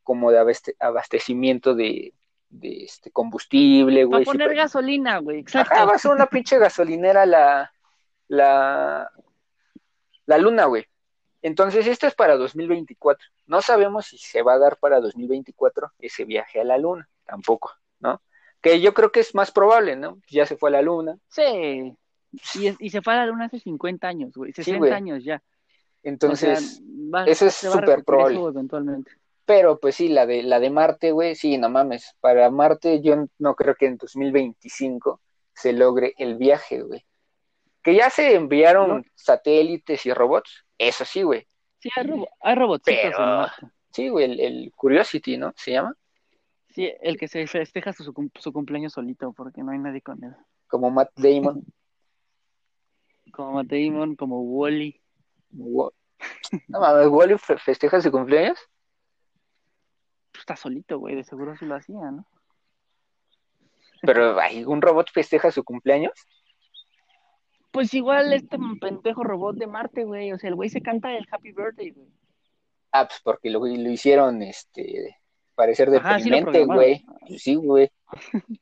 como 0.05 0.31
de 0.31 0.39
abastecimiento 0.79 1.75
de, 1.75 2.15
este 2.63 3.11
combustible, 3.11 4.05
güey. 4.05 4.25
Para 4.25 4.33
poner 4.33 4.55
gasolina, 4.55 5.19
güey, 5.19 5.41
exacto. 5.41 5.75
va 5.75 5.95
a 5.95 5.99
ser 5.99 6.13
una 6.13 6.27
pinche 6.27 6.57
gasolinera 6.57 7.27
la, 7.27 7.73
la, 8.29 9.11
la 10.27 10.39
luna, 10.39 10.67
güey. 10.67 10.87
Entonces, 11.43 11.89
esto 11.89 12.07
es 12.07 12.15
para 12.15 12.37
2024. 12.37 13.29
No 13.47 13.61
sabemos 13.61 14.07
si 14.07 14.19
se 14.19 14.43
va 14.43 14.55
a 14.55 14.59
dar 14.59 14.77
para 14.77 15.01
2024 15.01 15.95
ese 15.99 16.25
viaje 16.25 16.61
a 16.61 16.65
la 16.65 16.79
luna, 16.79 17.09
tampoco, 17.25 17.73
¿no? 17.99 18.23
Que 18.61 18.81
yo 18.81 18.95
creo 18.95 19.11
que 19.11 19.19
es 19.19 19.35
más 19.35 19.51
probable, 19.51 19.97
¿no? 19.97 20.21
Ya 20.29 20.47
se 20.47 20.57
fue 20.57 20.71
a 20.71 20.75
la 20.75 20.83
luna. 20.83 21.19
Sí. 21.29 21.93
Y, 22.79 22.91
se 22.91 23.03
fue 23.03 23.15
a 23.15 23.17
la 23.17 23.27
luna 23.27 23.47
hace 23.47 23.59
50 23.59 24.07
años, 24.07 24.33
güey, 24.33 24.53
60 24.53 24.95
años 24.95 25.25
ya. 25.25 25.43
Entonces, 26.05 26.83
eso 27.27 27.47
es 27.47 27.55
súper 27.55 28.05
probable. 28.05 28.41
Eventualmente. 28.41 29.11
Pero 29.45 29.79
pues 29.79 29.97
sí, 29.97 30.09
la 30.09 30.27
de, 30.27 30.43
la 30.43 30.61
de 30.61 30.71
Marte, 30.71 31.11
güey, 31.13 31.35
sí, 31.35 31.59
no 31.59 31.69
mames. 31.69 32.15
Para 32.21 32.51
Marte 32.51 33.01
yo 33.03 33.27
no 33.39 33.55
creo 33.55 33.75
que 33.75 33.87
en 33.87 33.97
2025 33.97 35.21
se 35.53 35.73
logre 35.73 36.15
el 36.17 36.37
viaje, 36.37 36.83
güey. 36.83 37.05
Que 37.83 37.95
ya 37.95 38.09
se 38.09 38.35
enviaron 38.35 39.05
satélites 39.15 40.07
y 40.07 40.15
robots, 40.15 40.65
eso 40.79 41.05
sí, 41.05 41.23
güey. 41.23 41.47
Sí, 41.79 41.91
hay, 41.95 42.55
robots. 42.55 42.85
Pero, 42.87 43.19
Sí, 43.95 44.09
güey, 44.09 44.25
el, 44.25 44.41
el 44.41 44.73
Curiosity, 44.75 45.37
¿no? 45.37 45.53
¿Se 45.57 45.73
llama? 45.73 45.95
Sí, 46.71 46.93
el 47.01 47.17
que 47.17 47.29
se 47.29 47.47
festeja 47.47 47.93
su, 47.93 48.13
su 48.35 48.53
cumpleaños 48.53 48.95
solito 48.95 49.33
porque 49.33 49.63
no 49.63 49.71
hay 49.71 49.79
nadie 49.79 50.01
con 50.01 50.25
él. 50.25 50.35
Como 50.67 50.91
Matt 50.91 51.11
Damon. 51.15 51.65
Como 53.33 53.53
Matt 53.53 53.67
Damon, 53.67 54.15
como 54.17 54.43
Wally. 54.43 55.01
No 56.69 56.81
mames, 56.81 57.09
Wally 57.09 57.39
fe- 57.39 57.59
festeja 57.59 58.01
su 58.01 58.11
cumpleaños. 58.11 58.59
Pues 60.33 60.41
está 60.41 60.57
solito, 60.57 60.99
güey, 60.99 61.15
de 61.17 61.25
seguro 61.25 61.57
sí 61.57 61.65
lo 61.67 61.75
hacía, 61.75 62.11
¿no? 62.11 62.27
Pero 64.03 64.37
un 64.67 64.83
robot 64.83 65.11
festeja 65.13 65.51
su 65.51 65.65
cumpleaños. 65.65 66.13
Pues 67.71 67.93
igual 67.95 68.33
este 68.33 68.59
pendejo 68.81 69.25
robot 69.25 69.57
de 69.57 69.67
Marte, 69.67 70.05
güey. 70.05 70.33
O 70.33 70.39
sea, 70.39 70.49
el 70.49 70.55
güey 70.55 70.69
se 70.69 70.83
canta 70.83 71.11
el 71.17 71.27
Happy 71.31 71.53
Birthday, 71.53 71.91
güey. 71.91 72.09
Ah, 72.93 73.09
pues 73.09 73.21
porque 73.25 73.51
lo, 73.51 73.61
lo 73.61 73.91
hicieron 73.91 74.43
este 74.43 75.19
parecer 75.55 75.89
Ajá, 75.97 76.17
deprimente, 76.17 76.65
güey. 76.65 77.05
Pues 77.27 77.43
sí, 77.43 77.55
güey. 77.57 77.91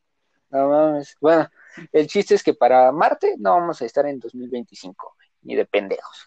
No 0.51 0.69
mames. 0.69 1.17
Bueno, 1.19 1.49
el 1.93 2.07
chiste 2.07 2.35
es 2.35 2.43
que 2.43 2.53
para 2.53 2.93
Marte 2.93 3.37
no 3.39 3.53
vamos 3.53 3.81
a 3.81 3.87
estar 3.87 4.05
en 4.05 4.21
2025, 4.21 5.15
güey, 5.17 5.29
ni 5.41 5.55
de 5.55 5.65
pendejos. 5.65 6.27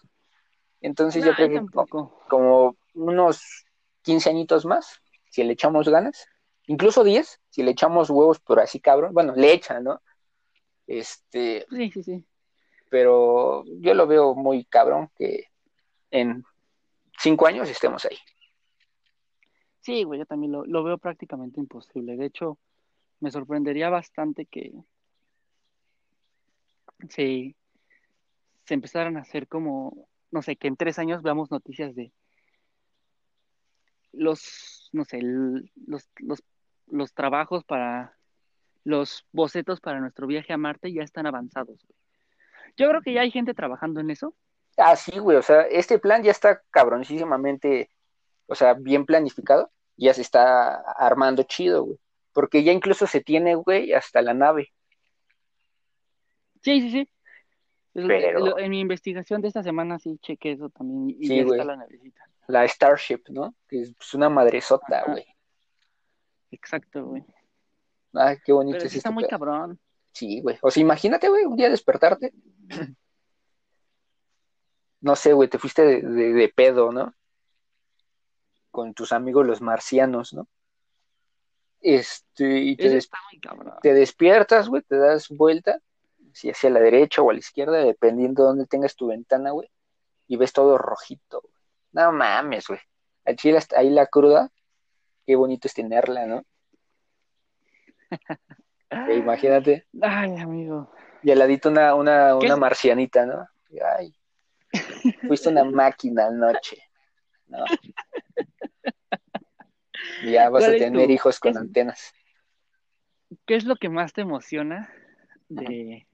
Entonces 0.80 1.24
yo 1.24 1.34
creo 1.34 1.48
que 1.48 1.54
tampoco. 1.56 2.22
como 2.28 2.76
unos 2.94 3.64
15 4.02 4.30
añitos 4.30 4.64
más, 4.64 5.00
si 5.30 5.42
le 5.42 5.52
echamos 5.54 5.88
ganas, 5.88 6.26
incluso 6.66 7.02
10, 7.04 7.40
si 7.50 7.62
le 7.62 7.72
echamos 7.72 8.10
huevos 8.10 8.40
por 8.40 8.60
así 8.60 8.80
cabrón, 8.80 9.12
bueno, 9.12 9.34
le 9.34 9.52
echan, 9.52 9.84
¿no? 9.84 10.00
Este, 10.86 11.66
Sí, 11.70 11.90
sí, 11.90 12.02
sí. 12.02 12.24
pero 12.90 13.64
yo 13.66 13.94
lo 13.94 14.06
veo 14.06 14.34
muy 14.34 14.64
cabrón 14.64 15.10
que 15.16 15.46
en 16.10 16.44
cinco 17.18 17.46
años 17.46 17.68
estemos 17.68 18.04
ahí. 18.04 18.18
Sí, 19.80 20.04
güey, 20.04 20.20
yo 20.20 20.26
también 20.26 20.52
lo, 20.52 20.64
lo 20.64 20.82
veo 20.82 20.98
prácticamente 20.98 21.60
imposible. 21.60 22.16
De 22.16 22.26
hecho, 22.26 22.58
me 23.20 23.30
sorprendería 23.30 23.88
bastante 23.88 24.46
que 24.46 24.72
se, 27.08 27.54
se 28.64 28.74
empezaran 28.74 29.16
a 29.16 29.20
hacer 29.20 29.48
como, 29.48 30.08
no 30.30 30.42
sé, 30.42 30.56
que 30.56 30.68
en 30.68 30.76
tres 30.76 30.98
años 30.98 31.22
veamos 31.22 31.50
noticias 31.50 31.94
de 31.94 32.12
los, 34.12 34.88
no 34.92 35.04
sé, 35.04 35.18
el- 35.18 35.70
los, 35.86 36.08
los, 36.16 36.42
los 36.86 37.12
trabajos 37.14 37.64
para, 37.64 38.16
los 38.84 39.26
bocetos 39.32 39.80
para 39.80 40.00
nuestro 40.00 40.26
viaje 40.26 40.52
a 40.52 40.56
Marte 40.56 40.92
ya 40.92 41.02
están 41.02 41.26
avanzados. 41.26 41.84
güey. 41.86 41.98
Yo 42.76 42.88
creo 42.88 43.02
que 43.02 43.12
ya 43.12 43.22
hay 43.22 43.30
gente 43.30 43.54
trabajando 43.54 44.00
en 44.00 44.10
eso. 44.10 44.34
Ah, 44.76 44.96
sí, 44.96 45.18
güey, 45.18 45.36
o 45.38 45.42
sea, 45.42 45.62
este 45.62 45.98
plan 45.98 46.22
ya 46.22 46.30
está 46.30 46.62
cabroncísimamente, 46.70 47.90
o 48.46 48.54
sea, 48.54 48.74
bien 48.74 49.06
planificado, 49.06 49.70
ya 49.96 50.12
se 50.12 50.20
está 50.20 50.74
armando 50.92 51.42
chido, 51.44 51.84
güey, 51.84 51.98
porque 52.32 52.62
ya 52.62 52.72
incluso 52.72 53.06
se 53.06 53.22
tiene, 53.22 53.54
güey, 53.54 53.94
hasta 53.94 54.20
la 54.20 54.34
nave. 54.34 54.72
Sí, 56.62 56.80
sí, 56.82 56.90
sí. 56.90 57.08
Pero- 58.06 58.40
lo- 58.40 58.58
en 58.58 58.70
mi 58.70 58.80
investigación 58.80 59.40
de 59.40 59.48
esta 59.48 59.62
semana 59.62 59.98
sí 59.98 60.18
chequé 60.22 60.52
eso 60.52 60.68
también 60.70 61.10
y 61.20 61.26
Sí, 61.26 61.36
ya 61.36 61.44
güey. 61.44 61.58
está 61.60 61.64
la 61.64 61.76
navecita. 61.76 62.22
la 62.48 62.68
Starship, 62.68 63.22
¿no? 63.30 63.54
Que 63.68 63.82
es 63.82 63.94
pues, 63.94 64.14
una 64.14 64.28
madresota, 64.28 65.04
güey. 65.06 65.24
Exacto, 66.50 67.04
güey. 67.06 67.24
Ay, 68.12 68.36
qué 68.44 68.52
bonito 68.52 68.76
Pero 68.78 68.86
es 68.86 68.94
está 68.94 69.08
este 69.08 69.14
muy 69.14 69.22
pedo. 69.24 69.30
cabrón. 69.30 69.80
Sí, 70.12 70.40
güey. 70.40 70.56
O 70.62 70.70
sea, 70.70 70.80
imagínate, 70.80 71.28
güey, 71.28 71.44
un 71.44 71.56
día 71.56 71.68
despertarte. 71.70 72.32
No 75.00 75.14
sé, 75.14 75.32
güey, 75.34 75.48
te 75.48 75.58
fuiste 75.58 75.82
de, 75.82 76.00
de- 76.02 76.32
de 76.32 76.48
pedo, 76.48 76.90
¿no? 76.90 77.14
Con 78.70 78.94
tus 78.94 79.12
amigos 79.12 79.46
los 79.46 79.60
marcianos, 79.60 80.32
¿no? 80.32 80.48
Este, 81.80 82.58
y 82.60 82.76
te, 82.76 82.84
des- 82.88 83.04
está 83.04 83.18
muy 83.30 83.40
cabrón. 83.40 83.74
te 83.82 83.92
despiertas, 83.94 84.68
güey, 84.68 84.82
te 84.82 84.96
das 84.96 85.28
vuelta, 85.28 85.80
si 86.36 86.50
hacia 86.50 86.68
la 86.68 86.80
derecha 86.80 87.22
o 87.22 87.30
a 87.30 87.32
la 87.32 87.38
izquierda, 87.38 87.78
dependiendo 87.78 88.42
de 88.42 88.48
dónde 88.48 88.66
tengas 88.66 88.94
tu 88.94 89.06
ventana, 89.06 89.52
güey, 89.52 89.70
y 90.26 90.36
ves 90.36 90.52
todo 90.52 90.76
rojito, 90.76 91.40
güey. 91.40 91.54
No 91.92 92.12
mames, 92.12 92.66
güey. 92.68 92.80
Al 93.24 93.36
chile 93.36 93.56
hasta 93.56 93.78
ahí 93.78 93.88
la 93.88 94.04
cruda, 94.06 94.50
qué 95.24 95.34
bonito 95.34 95.66
es 95.66 95.72
tenerla, 95.72 96.26
¿no? 96.26 96.44
E 98.90 99.14
imagínate, 99.14 99.86
Ay, 100.02 100.36
amigo. 100.36 100.92
y 101.22 101.30
al 101.30 101.38
ladito 101.38 101.70
una, 101.70 101.94
una, 101.94 102.36
¿Qué 102.38 102.44
una 102.44 102.56
marcianita, 102.56 103.24
¿no? 103.24 103.48
Ay, 103.96 104.14
fuiste 105.26 105.48
una 105.48 105.64
máquina 105.64 106.26
anoche, 106.26 106.82
¿no? 107.46 107.64
Ya 110.26 110.50
vas 110.50 110.64
a 110.64 110.66
¿Cuál 110.66 110.74
es 110.74 110.82
tener 110.82 111.10
hijos 111.10 111.40
con 111.40 111.54
qué 111.54 111.58
antenas. 111.58 112.12
¿Qué 113.46 113.56
es 113.56 113.64
lo 113.64 113.76
que 113.76 113.88
más 113.88 114.12
te 114.12 114.20
emociona 114.20 114.92
de 115.48 116.06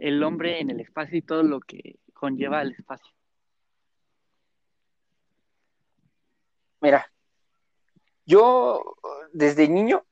el 0.00 0.22
hombre 0.22 0.60
en 0.60 0.70
el 0.70 0.80
espacio 0.80 1.18
y 1.18 1.22
todo 1.22 1.42
lo 1.42 1.60
que 1.60 1.96
conlleva 2.14 2.62
el 2.62 2.72
espacio? 2.72 3.12
Mira, 6.80 7.12
yo 8.24 8.96
desde 9.32 9.68
niño 9.68 10.04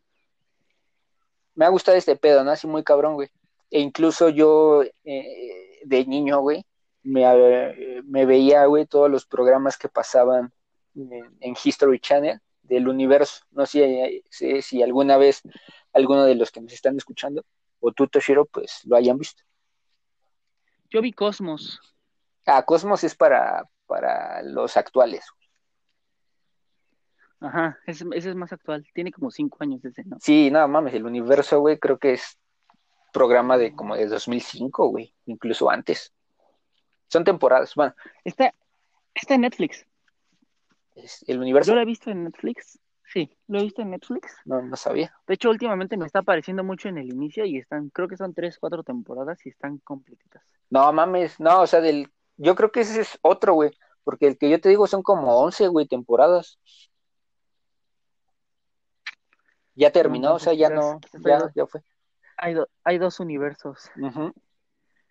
me 1.54 1.64
ha 1.64 1.70
gustado 1.70 1.96
este 1.96 2.16
pedo, 2.16 2.44
¿no? 2.44 2.50
Así 2.50 2.66
muy 2.66 2.84
cabrón, 2.84 3.14
güey. 3.14 3.28
E 3.70 3.80
incluso 3.80 4.28
yo 4.28 4.82
eh, 5.04 5.80
de 5.84 6.06
niño, 6.06 6.40
güey, 6.40 6.64
me, 7.02 8.26
veía, 8.26 8.66
güey, 8.66 8.86
todos 8.86 9.10
los 9.10 9.26
programas 9.26 9.78
que 9.78 9.88
pasaban 9.88 10.52
en, 10.94 11.56
History 11.64 12.00
Channel 12.00 12.40
del 12.62 12.88
universo. 12.88 13.44
No 13.50 13.66
sé, 13.66 14.22
sé 14.30 14.62
si 14.62 14.82
alguna 14.82 15.16
vez 15.16 15.42
alguno 15.92 16.24
de 16.24 16.34
los 16.34 16.50
que 16.50 16.60
nos 16.60 16.72
están 16.72 16.96
escuchando 16.96 17.44
o 17.80 17.92
tú, 17.92 18.06
Toshiro, 18.08 18.44
pues 18.44 18.82
lo 18.84 18.96
hayan 18.96 19.18
visto. 19.18 19.42
Yo 20.90 21.02
vi 21.02 21.12
Cosmos. 21.12 21.80
Ah, 22.46 22.64
Cosmos 22.64 23.04
es 23.04 23.14
para, 23.14 23.64
para 23.86 24.42
los 24.42 24.76
actuales. 24.76 25.24
Ajá, 27.40 27.78
ese, 27.86 28.04
ese 28.14 28.30
es 28.30 28.34
más 28.36 28.52
actual. 28.52 28.86
Tiene 28.94 29.12
como 29.12 29.30
cinco 29.30 29.58
años 29.60 29.84
ese, 29.84 30.02
¿no? 30.04 30.16
Sí, 30.20 30.50
no 30.50 30.66
mames, 30.66 30.94
el 30.94 31.04
universo, 31.04 31.60
güey, 31.60 31.78
creo 31.78 31.98
que 31.98 32.14
es 32.14 32.38
programa 33.12 33.56
de 33.56 33.74
como 33.74 33.96
de 33.96 34.06
2005, 34.06 34.88
güey, 34.88 35.14
incluso 35.26 35.70
antes. 35.70 36.12
Son 37.08 37.24
temporadas, 37.24 37.74
bueno, 37.74 37.94
Está, 38.24 38.54
está 39.14 39.34
en 39.34 39.42
Netflix. 39.42 39.86
es 40.94 41.24
el 41.28 41.38
universo, 41.38 41.70
Yo 41.70 41.76
lo 41.76 41.82
he 41.82 41.86
visto 41.86 42.10
en 42.10 42.24
Netflix. 42.24 42.78
Sí, 43.12 43.30
lo 43.46 43.58
he 43.58 43.62
visto 43.62 43.82
en 43.82 43.90
Netflix. 43.90 44.36
no, 44.44 44.60
no 44.60 44.76
sabía. 44.76 45.14
De 45.26 45.34
hecho, 45.34 45.48
últimamente 45.50 45.96
me 45.96 46.04
está 46.06 46.18
apareciendo 46.20 46.62
mucho 46.62 46.88
en 46.88 46.98
el 46.98 47.08
inicio 47.10 47.44
y 47.44 47.56
están, 47.58 47.88
creo 47.88 48.06
que 48.06 48.16
son 48.16 48.34
tres, 48.34 48.58
cuatro 48.58 48.82
temporadas 48.82 49.44
y 49.46 49.48
están 49.48 49.78
completitas. 49.78 50.42
No 50.70 50.92
mames, 50.92 51.40
no, 51.40 51.62
o 51.62 51.66
sea, 51.66 51.80
del, 51.80 52.12
yo 52.36 52.54
creo 52.54 52.70
que 52.70 52.80
ese 52.80 53.00
es 53.00 53.18
otro, 53.22 53.54
güey, 53.54 53.70
porque 54.04 54.26
el 54.26 54.36
que 54.36 54.50
yo 54.50 54.60
te 54.60 54.68
digo 54.68 54.86
son 54.86 55.02
como 55.02 55.38
11, 55.40 55.68
güey, 55.68 55.86
temporadas. 55.86 56.58
Ya 59.74 59.90
terminó, 59.90 60.30
No, 60.30 60.34
o 60.34 60.38
sea, 60.38 60.52
ya 60.52 60.68
no, 60.68 61.00
ya, 61.24 61.50
ya 61.54 61.66
fue. 61.66 61.82
Hay, 62.36 62.54
do- 62.54 62.68
hay 62.84 62.98
dos 62.98 63.20
universos. 63.20 63.90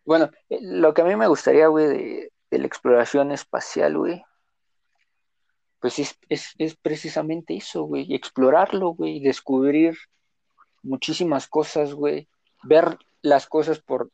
Bueno, 0.06 0.30
eh, 0.50 0.60
lo 0.62 0.94
que 0.94 1.02
a 1.02 1.06
mí 1.06 1.16
me 1.16 1.28
gustaría, 1.28 1.68
güey, 1.68 1.88
de, 1.88 2.34
de 2.52 2.60
la 2.60 2.68
exploración 2.68 3.32
espacial, 3.32 3.98
güey, 3.98 4.24
pues 5.80 6.00
es, 6.00 6.18
es, 6.30 6.54
es 6.58 6.76
precisamente 6.76 7.56
eso, 7.56 7.84
güey, 7.84 8.14
explorarlo, 8.14 8.90
güey, 8.90 9.20
descubrir 9.20 9.98
muchísimas 10.82 11.48
cosas, 11.48 11.94
güey, 11.94 12.28
ver 12.64 12.98
las 13.22 13.48
cosas 13.48 13.80
por 13.80 14.12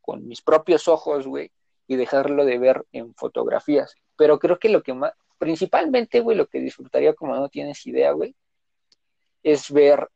con 0.00 0.26
mis 0.28 0.42
propios 0.42 0.86
ojos, 0.86 1.26
güey, 1.26 1.50
y 1.86 1.96
dejarlo 1.96 2.44
de 2.44 2.58
ver 2.58 2.84
en 2.92 3.14
fotografías. 3.14 3.94
Pero 4.16 4.38
creo 4.38 4.58
que 4.58 4.68
lo 4.68 4.82
que 4.82 4.92
más, 4.92 5.12
principalmente, 5.38 6.20
güey, 6.20 6.36
lo 6.36 6.46
que 6.46 6.60
disfrutaría 6.60 7.14
como 7.14 7.34
no 7.36 7.48
tienes 7.48 7.86
idea, 7.86 8.12
güey, 8.12 8.36
es 9.42 9.70
ver 9.70 10.08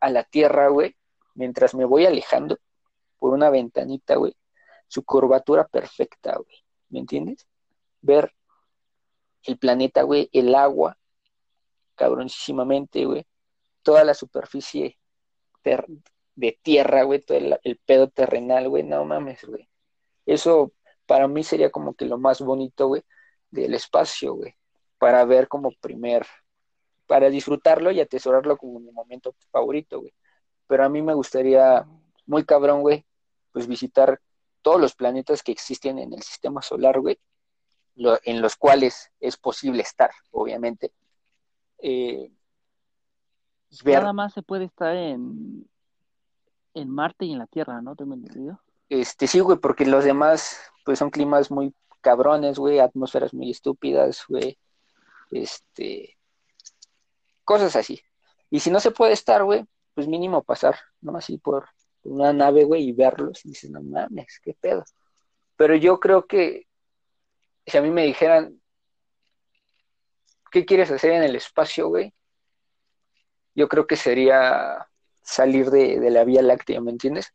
a 0.00 0.10
la 0.10 0.24
Tierra, 0.24 0.68
güey, 0.68 0.96
mientras 1.34 1.74
me 1.74 1.84
voy 1.84 2.06
alejando 2.06 2.58
por 3.18 3.32
una 3.32 3.50
ventanita, 3.50 4.16
güey, 4.16 4.34
su 4.88 5.04
curvatura 5.04 5.66
perfecta, 5.68 6.36
güey, 6.36 6.64
¿me 6.88 6.98
entiendes? 7.00 7.46
Ver 8.00 8.32
el 9.44 9.58
planeta, 9.58 10.02
güey, 10.02 10.28
el 10.32 10.54
agua, 10.54 10.98
cabroncísimamente, 11.94 13.04
güey, 13.04 13.26
toda 13.82 14.04
la 14.04 14.14
superficie 14.14 14.98
de 16.34 16.58
tierra, 16.62 17.02
güey, 17.02 17.20
todo 17.20 17.38
el, 17.38 17.58
el 17.62 17.76
pedo 17.78 18.08
terrenal, 18.08 18.68
güey, 18.68 18.82
no 18.82 19.04
mames, 19.04 19.44
güey. 19.44 19.68
Eso 20.26 20.72
para 21.06 21.28
mí 21.28 21.42
sería 21.44 21.70
como 21.70 21.94
que 21.94 22.04
lo 22.04 22.18
más 22.18 22.40
bonito, 22.40 22.88
güey, 22.88 23.02
del 23.50 23.74
espacio, 23.74 24.34
güey, 24.34 24.54
para 24.98 25.24
ver 25.24 25.48
como 25.48 25.72
primer, 25.80 26.26
para 27.06 27.30
disfrutarlo 27.30 27.90
y 27.90 28.00
atesorarlo 28.00 28.56
como 28.56 28.80
mi 28.80 28.92
momento 28.92 29.34
favorito, 29.50 30.00
güey. 30.00 30.14
Pero 30.66 30.84
a 30.84 30.88
mí 30.88 31.02
me 31.02 31.14
gustaría, 31.14 31.84
muy 32.26 32.44
cabrón, 32.44 32.82
güey, 32.82 33.04
pues 33.52 33.66
visitar 33.66 34.20
todos 34.62 34.80
los 34.80 34.94
planetas 34.94 35.42
que 35.42 35.52
existen 35.52 35.98
en 35.98 36.12
el 36.12 36.22
sistema 36.22 36.62
solar, 36.62 37.00
güey, 37.00 37.18
en 37.96 38.40
los 38.40 38.56
cuales 38.56 39.10
es 39.20 39.36
posible 39.36 39.82
estar, 39.82 40.10
obviamente. 40.30 40.92
Eh, 41.78 42.30
Nada 43.84 44.12
más 44.12 44.32
se 44.32 44.42
puede 44.42 44.64
estar 44.64 44.96
en, 44.96 45.68
en 46.74 46.90
Marte 46.90 47.24
y 47.24 47.32
en 47.32 47.38
la 47.38 47.46
Tierra, 47.46 47.80
¿no? 47.80 47.94
¿Tengo 47.94 48.14
entendido? 48.14 48.60
Este, 48.88 49.26
sí, 49.26 49.38
güey, 49.40 49.58
porque 49.58 49.86
los 49.86 50.04
demás, 50.04 50.58
pues 50.84 50.98
son 50.98 51.10
climas 51.10 51.50
muy 51.50 51.72
cabrones, 52.00 52.58
güey, 52.58 52.80
atmósferas 52.80 53.32
muy 53.32 53.50
estúpidas, 53.50 54.24
güey, 54.28 54.58
este, 55.30 56.16
cosas 57.44 57.76
así. 57.76 58.00
Y 58.50 58.60
si 58.60 58.70
no 58.70 58.80
se 58.80 58.90
puede 58.90 59.12
estar, 59.12 59.44
güey, 59.44 59.64
pues 59.94 60.08
mínimo 60.08 60.42
pasar, 60.42 60.76
¿no? 61.00 61.16
Así 61.16 61.38
por 61.38 61.68
una 62.02 62.32
nave, 62.32 62.64
güey, 62.64 62.88
y 62.88 62.92
verlos, 62.92 63.44
y 63.44 63.50
dices, 63.50 63.70
no 63.70 63.82
mames, 63.82 64.40
qué 64.42 64.54
pedo. 64.54 64.84
Pero 65.56 65.76
yo 65.76 66.00
creo 66.00 66.26
que 66.26 66.66
si 67.70 67.78
a 67.78 67.82
mí 67.82 67.90
me 67.90 68.04
dijeran, 68.04 68.60
¿qué 70.50 70.64
quieres 70.64 70.90
hacer 70.90 71.12
en 71.12 71.22
el 71.22 71.36
espacio, 71.36 71.88
güey? 71.88 72.12
Yo 73.54 73.68
creo 73.68 73.86
que 73.86 73.96
sería 73.96 74.88
salir 75.22 75.70
de, 75.70 76.10
la 76.10 76.24
Vía 76.24 76.42
Láctea, 76.42 76.80
¿me 76.80 76.90
entiendes? 76.90 77.34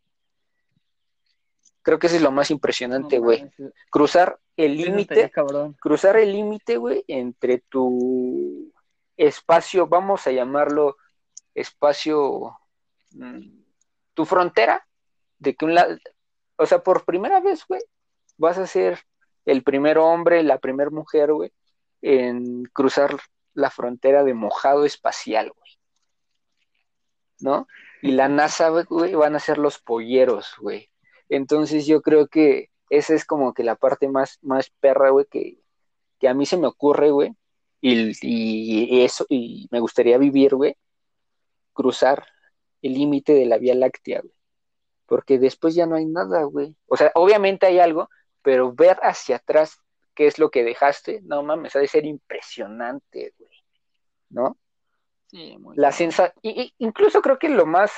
Creo 1.82 2.00
que 2.00 2.08
eso 2.08 2.16
es 2.16 2.22
lo 2.22 2.32
más 2.32 2.52
impresionante, 2.52 3.20
güey. 3.20 3.50
cruzar 3.90 4.40
el 4.58 4.78
límite, 4.78 5.32
cruzar 5.80 6.18
el 6.18 6.32
límite, 6.32 6.78
güey, 6.78 7.04
entre 7.08 7.60
tu 7.60 8.72
espacio, 9.18 9.88
vamos 9.88 10.26
a 10.28 10.32
llamarlo 10.32 10.98
espacio, 11.54 12.58
mm, 13.12 13.64
tu 14.14 14.26
frontera, 14.26 14.86
de 15.40 15.56
que 15.56 15.66
un 15.66 15.76
lado, 15.76 15.96
o 16.58 16.66
sea, 16.66 16.80
por 16.80 17.06
primera 17.06 17.40
vez, 17.40 17.66
güey, 17.68 17.82
vas 18.38 18.58
a 18.58 18.68
ser 18.68 19.00
el 19.46 19.64
primer 19.64 19.98
hombre, 19.98 20.44
la 20.44 20.60
primera 20.60 20.90
mujer, 20.90 21.34
güey, 21.34 21.52
en 22.02 22.66
cruzar 22.66 23.18
la 23.54 23.70
frontera 23.70 24.24
de 24.24 24.34
mojado 24.34 24.86
espacial, 24.86 25.52
güey. 25.52 25.72
¿No? 27.40 27.68
Y 28.02 28.12
la 28.12 28.30
NASA, 28.30 28.70
güey, 28.70 29.16
van 29.16 29.36
a 29.36 29.40
ser 29.40 29.58
los 29.58 29.80
polleros, 29.80 30.56
güey. 30.60 30.90
Entonces 31.30 31.86
yo 31.86 32.02
creo 32.02 32.28
que 32.28 32.70
esa 32.90 33.14
es 33.14 33.26
como 33.26 33.54
que 33.54 33.64
la 33.64 33.76
parte 33.76 34.08
más, 34.08 34.38
más 34.42 34.70
perra, 34.80 35.10
güey, 35.10 35.26
que, 35.30 35.60
que 36.20 36.28
a 36.28 36.34
mí 36.34 36.46
se 36.46 36.58
me 36.58 36.68
ocurre, 36.68 37.12
güey. 37.12 37.34
Y, 37.82 38.12
y, 38.22 39.04
eso, 39.04 39.26
y 39.30 39.68
me 39.72 39.80
gustaría 39.80 40.18
vivir, 40.18 40.56
güey, 40.56 40.76
cruzar 41.74 42.26
el 42.82 42.94
límite 42.94 43.34
de 43.34 43.46
la 43.46 43.58
Vía 43.58 43.76
Láctea, 43.76 44.22
güey. 44.22 44.34
Porque 45.06 45.38
después 45.38 45.76
ya 45.76 45.86
no 45.86 45.96
hay 45.96 46.06
nada, 46.06 46.44
güey. 46.44 46.76
O 46.88 46.98
sea, 46.98 47.12
obviamente 47.16 47.68
hay 47.68 47.80
algo, 47.80 48.10
pero 48.46 48.72
ver 48.72 49.00
hacia 49.02 49.38
atrás 49.38 49.82
qué 50.14 50.28
es 50.28 50.38
lo 50.38 50.52
que 50.52 50.64
dejaste, 50.64 51.22
no 51.24 51.42
mames, 51.42 51.76
ha 51.76 51.80
de 51.80 51.88
ser 51.88 52.06
impresionante, 52.06 53.34
güey. 53.40 53.52
¿No? 54.30 54.58
Sí, 55.32 55.58
muy 55.58 55.76
La 55.76 55.92
sensación, 55.92 56.36
incluso 56.78 57.24
creo 57.24 57.40
que 57.40 57.50
lo 57.50 57.66
más, 57.66 57.92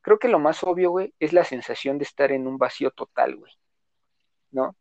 creo 0.00 0.18
que 0.18 0.28
lo 0.28 0.38
más 0.38 0.64
obvio, 0.64 0.90
güey, 0.90 1.12
es 1.20 1.34
la 1.34 1.44
sensación 1.44 1.98
de 1.98 2.04
estar 2.04 2.32
en 2.32 2.46
un 2.46 2.56
vacío 2.56 2.92
total, 2.92 3.36
güey. 3.36 3.52
¿No? 4.52 4.74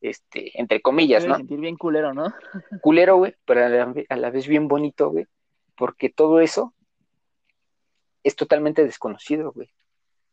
Este, 0.00 0.50
entre 0.60 0.82
comillas, 0.82 1.24
¿no? 1.24 1.36
sentir 1.36 1.60
bien 1.60 1.76
culero, 1.76 2.12
¿no? 2.12 2.24
Culero, 2.82 3.16
güey, 3.16 3.36
pero 3.44 3.64
a 3.64 3.68
la, 3.68 3.94
a 4.08 4.16
la 4.16 4.30
vez 4.30 4.48
bien 4.48 4.66
bonito, 4.66 5.10
güey, 5.10 5.26
porque 5.76 6.10
todo 6.10 6.40
eso 6.40 6.74
es 8.24 8.34
totalmente 8.34 8.84
desconocido, 8.84 9.52
güey. 9.52 9.70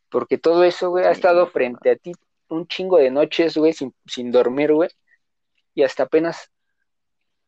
Porque 0.09 0.39
todo 0.39 0.63
eso, 0.63 0.89
güey, 0.89 1.05
ha 1.05 1.11
estado 1.11 1.45
frente 1.45 1.91
a 1.91 1.95
ti 1.95 2.13
un 2.49 2.67
chingo 2.67 2.97
de 2.97 3.12
noches, 3.12 3.58
güey, 3.58 3.73
sin, 3.73 3.93
sin 4.05 4.31
dormir, 4.31 4.73
güey. 4.73 4.89
Y 5.73 5.84
hasta 5.84 6.03
apenas 6.03 6.51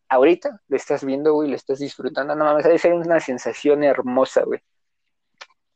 ahorita 0.10 0.62
lo 0.67 0.77
estás 0.77 1.03
viendo, 1.03 1.33
güey, 1.33 1.49
lo 1.49 1.55
estás 1.55 1.79
disfrutando. 1.79 2.36
No 2.36 2.45
mames, 2.45 2.63
debe 2.63 2.77
ser 2.77 2.93
una 2.93 3.19
sensación 3.19 3.83
hermosa, 3.83 4.43
güey. 4.43 4.62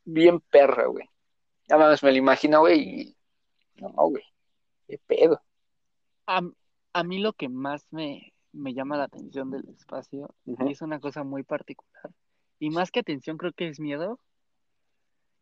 Bien 0.03 0.39
perra, 0.39 0.87
güey. 0.87 1.07
Nada 1.69 1.89
más 1.89 2.03
me 2.03 2.11
lo 2.11 2.17
imagino, 2.17 2.61
güey, 2.61 2.79
y... 2.79 3.17
No, 3.75 3.91
güey. 3.91 4.23
Qué 4.87 4.99
pedo. 5.07 5.41
A, 6.27 6.41
a 6.93 7.03
mí 7.03 7.19
lo 7.19 7.33
que 7.33 7.49
más 7.49 7.87
me, 7.91 8.33
me 8.51 8.73
llama 8.73 8.97
la 8.97 9.05
atención 9.05 9.49
del 9.49 9.67
espacio 9.69 10.33
es 10.69 10.81
una 10.81 10.99
cosa 10.99 11.23
muy 11.23 11.43
particular. 11.43 12.11
Y 12.59 12.69
más 12.69 12.91
que 12.91 12.99
atención, 12.99 13.37
creo 13.37 13.53
que 13.53 13.69
es 13.69 13.79
miedo 13.79 14.19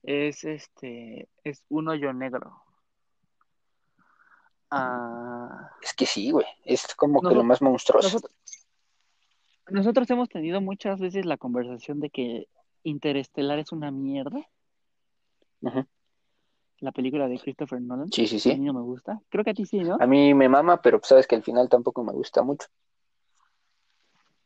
es 0.04 0.44
este, 0.44 1.30
es 1.44 1.64
un 1.70 1.90
hoyo 1.90 2.14
negro. 2.14 2.62
Ah, 4.72 5.72
es 5.82 5.94
que 5.94 6.06
sí, 6.06 6.32
güey, 6.32 6.46
es 6.64 6.94
como 6.96 7.22
que 7.22 7.34
lo 7.34 7.44
más 7.44 7.62
monstruoso. 7.62 8.20
Nosotros, 9.68 10.10
hemos 10.10 10.30
tenido 10.30 10.62
muchas 10.62 11.00
veces 11.00 11.26
la 11.26 11.38
conversación 11.38 12.00
de 12.00 12.10
que 12.10 12.48
Interestelar 12.84 13.60
es 13.60 13.72
una 13.72 13.92
mierda. 13.92 14.48
La 16.80 16.92
película 16.92 17.28
de 17.28 17.40
Christopher 17.40 17.82
Nolan. 17.82 18.12
Sí, 18.12 18.26
sí, 18.26 18.40
sí. 18.40 18.52
A 18.52 18.56
mí 18.56 18.66
no 18.66 18.74
me 18.74 18.82
gusta. 18.82 19.22
Creo 19.30 19.44
que 19.44 19.52
a 19.52 19.54
ti 19.54 19.66
sí, 19.66 19.80
¿no? 19.80 19.98
A 20.00 20.08
mí 20.08 20.34
me 20.34 20.48
mama, 20.48 20.82
pero 20.82 21.00
sabes 21.04 21.28
que 21.28 21.36
al 21.36 21.44
final 21.44 21.68
tampoco 21.68 22.04
me 22.04 22.14
gusta 22.14 22.42
mucho. 22.42 22.68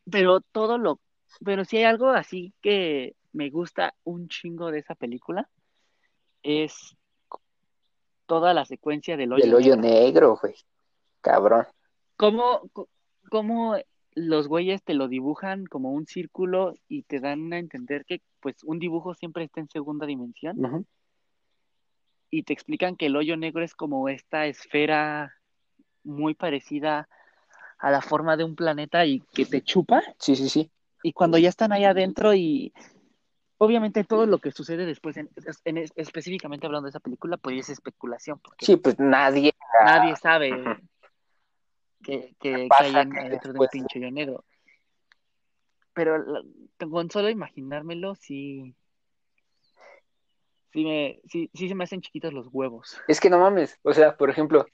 Pero 0.10 0.42
todo 0.42 0.78
lo... 0.78 1.00
Pero 1.44 1.64
si 1.64 1.78
hay 1.78 1.84
algo 1.84 2.10
así 2.10 2.54
que 2.62 3.16
me 3.34 3.50
gusta 3.50 3.94
un 4.04 4.28
chingo 4.30 4.72
de 4.72 4.80
esa 4.80 4.96
película 4.96 5.50
es 6.42 6.96
toda 8.34 8.54
la 8.56 8.66
secuencia 8.66 9.16
del 9.16 9.32
hoyo, 9.32 9.44
del 9.44 9.54
hoyo 9.54 9.76
negro, 9.76 10.40
güey. 10.42 10.56
Cabrón. 11.22 11.68
¿Cómo, 12.18 12.62
¿Cómo 13.30 13.76
los 14.16 14.48
güeyes 14.48 14.84
te 14.84 14.96
lo 14.96 15.08
dibujan 15.08 15.66
como 15.66 15.92
un 15.92 16.08
círculo 16.08 16.74
y 16.88 17.04
te 17.04 17.20
dan 17.20 17.54
a 17.54 17.60
entender 17.60 18.06
que 18.06 18.22
pues 18.40 18.56
un 18.64 18.80
dibujo 18.80 19.14
siempre 19.14 19.44
está 19.44 19.60
en 19.60 19.70
segunda 19.70 20.08
dimensión? 20.08 20.88
Y 22.32 22.42
te 22.42 22.54
explican 22.54 22.96
que 22.96 23.06
el 23.06 23.16
hoyo 23.16 23.38
negro 23.38 23.64
es 23.64 23.76
como 23.76 24.10
esta 24.10 24.48
esfera 24.48 25.36
muy 26.04 26.34
parecida 26.34 27.08
a 27.78 27.92
la 27.92 28.02
forma 28.02 28.36
de 28.36 28.46
un 28.46 28.56
planeta 28.56 29.06
y 29.06 29.20
que 29.32 29.46
te 29.46 29.62
chupa. 29.62 30.02
Sí, 30.18 30.36
sí, 30.36 30.50
sí. 30.50 30.72
Y 31.04 31.14
cuando 31.14 31.38
ya 31.38 31.50
están 31.50 31.72
ahí 31.72 31.84
adentro 31.84 32.34
y 32.34 32.74
obviamente 33.64 34.04
todo 34.04 34.26
lo 34.26 34.40
que 34.40 34.52
sucede 34.52 34.86
después, 34.86 35.18
en, 35.18 35.30
específicamente 35.96 36.66
hablando 36.66 36.86
de 36.86 36.92
esa 36.92 37.00
película, 37.00 37.38
pues 37.38 37.58
es 37.58 37.70
especulación. 37.70 38.40
Porque 38.40 38.66
sí, 38.66 38.78
pues 38.78 39.00
nadie. 39.00 39.54
Nadie 39.84 40.16
sabe 40.16 40.52
que, 42.04 42.36
que, 42.40 42.68
hay 42.70 42.94
dentro 43.30 43.54
de 43.54 43.60
un 43.60 43.68
pinche 43.72 44.00
hoyo 44.00 44.12
negro. 44.12 44.46
Pero 45.94 46.24
con 46.78 47.10
solo 47.10 47.30
imaginármelo, 47.30 48.16
sí. 48.16 48.76
Sí, 50.72 50.84
me, 50.86 51.22
sí, 51.30 51.52
sí 51.54 51.70
se 51.70 51.76
me 51.76 51.84
hacen 51.84 52.02
chiquitos 52.02 52.34
los 52.34 52.48
huevos. 52.52 53.00
Es 53.08 53.20
que 53.20 53.30
no 53.30 53.38
mames. 53.38 53.80
O 53.84 53.94
sea, 53.94 54.18
por 54.18 54.32
ejemplo, 54.32 54.66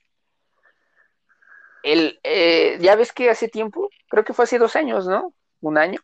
el, 1.83 2.19
eh, 2.23 2.77
ya 2.79 2.95
ves 2.95 3.11
que 3.11 3.29
hace 3.29 3.49
tiempo, 3.49 3.89
creo 4.07 4.23
que 4.23 4.33
fue 4.33 4.43
hace 4.43 4.59
dos 4.59 4.75
años, 4.75 5.07
¿no? 5.07 5.33
Un 5.59 5.77
año. 5.77 5.99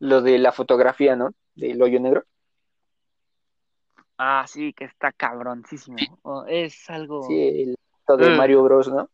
Lo 0.00 0.22
de 0.22 0.38
la 0.38 0.50
fotografía, 0.50 1.14
¿no? 1.14 1.34
Del 1.54 1.80
hoyo 1.82 2.00
negro. 2.00 2.24
Ah, 4.18 4.44
sí, 4.46 4.72
que 4.72 4.84
está 4.84 5.12
cabroncísimo. 5.12 5.98
es 6.48 6.88
algo. 6.88 7.24
Sí, 7.24 7.62
el 7.62 7.76
de 8.06 8.30
mm. 8.30 8.36
Mario 8.36 8.62
Bros, 8.62 8.88
¿no? 8.88 9.10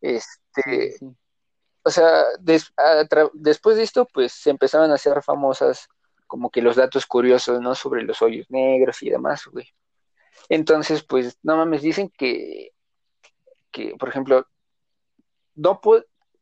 Este. 0.00 0.96
O 1.84 1.90
sea, 1.90 2.24
después 3.32 3.76
de 3.76 3.82
esto, 3.82 4.06
pues 4.12 4.32
se 4.32 4.50
empezaron 4.50 4.90
a 4.92 4.94
hacer 4.94 5.20
famosas 5.22 5.88
como 6.28 6.48
que 6.48 6.62
los 6.62 6.76
datos 6.76 7.06
curiosos, 7.06 7.60
¿no? 7.60 7.74
Sobre 7.74 8.02
los 8.02 8.22
hoyos 8.22 8.46
negros 8.50 9.02
y 9.02 9.10
demás, 9.10 9.46
güey. 9.46 9.68
Entonces, 10.48 11.02
pues, 11.02 11.38
no 11.42 11.56
mames, 11.56 11.82
dicen 11.82 12.10
que, 12.16 12.70
que 13.70 13.94
por 13.98 14.08
ejemplo, 14.08 14.46
no, 15.54 15.80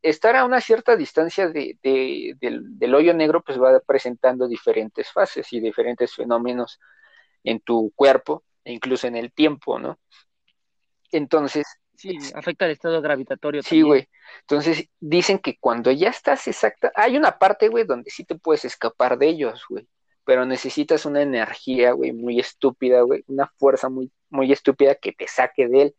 estar 0.03 0.37
a 0.37 0.45
una 0.45 0.61
cierta 0.61 0.97
distancia 0.97 1.49
de, 1.49 1.77
del, 1.83 2.95
hoyo 2.95 3.15
negro, 3.15 3.43
pues 3.43 3.61
va 3.61 3.81
presentando 3.81 4.49
diferentes 4.49 5.11
fases 5.11 5.53
y 5.53 5.61
diferentes 5.61 6.15
fenómenos 6.15 6.81
en 7.45 7.61
tu 7.61 7.93
cuerpo 7.95 8.45
e 8.65 8.73
incluso 8.73 9.07
en 9.07 9.17
el 9.17 9.33
tiempo, 9.33 9.79
¿no? 9.79 9.99
Entonces. 11.11 11.67
Sí, 11.95 12.17
afecta 12.35 12.65
el 12.65 12.71
estado 12.71 13.03
gravitatorio. 13.03 13.63
Sí, 13.63 13.83
güey. 13.83 14.09
Entonces 14.41 14.89
dicen 15.01 15.39
que 15.39 15.59
cuando 15.59 15.91
ya 15.91 16.09
estás 16.09 16.49
exacta, 16.49 16.91
hay 16.95 17.19
una 17.19 17.39
parte, 17.39 17.69
güey, 17.69 17.85
donde 17.85 18.11
sí 18.11 18.25
te 18.25 18.37
puedes 18.37 18.65
escapar 18.65 19.19
de 19.19 19.29
ellos, 19.29 19.65
güey. 19.69 19.87
Pero 20.25 20.47
necesitas 20.47 21.05
una 21.05 21.21
energía, 21.21 21.93
güey, 21.93 22.13
muy 22.13 22.41
estúpida, 22.41 23.03
güey, 23.03 23.23
una 23.27 23.53
fuerza 23.59 23.91
muy, 23.91 24.11
muy 24.31 24.51
estúpida 24.51 24.95
que 24.95 25.13
te 25.13 25.29
saque 25.29 25.69
de 25.69 25.83
él. 25.83 25.95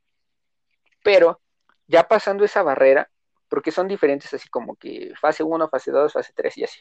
Pero 1.03 1.39
ya 1.85 2.07
pasando 2.07 2.45
esa 2.45 2.63
barrera, 2.63 3.11
porque 3.51 3.71
son 3.71 3.89
diferentes 3.89 4.33
así 4.33 4.47
como 4.47 4.77
que 4.77 5.11
fase 5.19 5.43
1, 5.43 5.67
fase 5.67 5.91
2, 5.91 6.13
fase 6.13 6.31
3 6.33 6.57
y 6.57 6.63
así. 6.63 6.79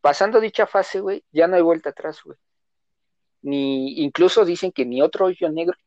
Pasando 0.00 0.40
dicha 0.40 0.66
fase, 0.66 0.98
güey, 0.98 1.24
ya 1.30 1.46
no 1.46 1.54
hay 1.54 1.62
vuelta 1.62 1.90
atrás, 1.90 2.20
güey. 2.24 2.36
Ni, 3.42 4.02
incluso 4.02 4.44
dicen 4.44 4.72
que 4.72 4.84
ni 4.84 5.00
otro 5.00 5.26
hoyo 5.26 5.48
negro 5.48 5.78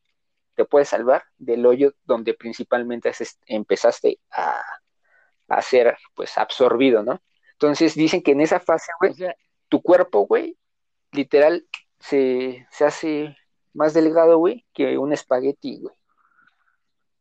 te 0.56 0.64
puede 0.64 0.86
salvar 0.86 1.26
del 1.38 1.66
hoyo 1.66 1.94
donde 2.06 2.34
principalmente 2.34 3.12
empezaste 3.48 4.22
a, 4.32 4.62
a 5.50 5.62
ser 5.62 5.98
pues 6.16 6.38
absorbido, 6.38 7.04
¿no? 7.04 7.22
Entonces 7.52 7.94
dicen 7.94 8.24
que 8.24 8.32
en 8.32 8.40
esa 8.40 8.62
fase, 8.62 8.94
güey, 8.98 9.12
O 9.12 9.16
sea, 9.16 9.36
tu 9.68 9.82
cuerpo, 9.82 10.26
güey, 10.26 10.58
literal 11.12 11.68
se, 12.00 12.66
se 12.72 12.86
hace 12.86 13.36
más 13.74 13.94
delgado, 13.94 14.38
güey, 14.38 14.66
que 14.74 14.98
un 14.98 15.12
espagueti, 15.12 15.80
güey. 15.82 15.94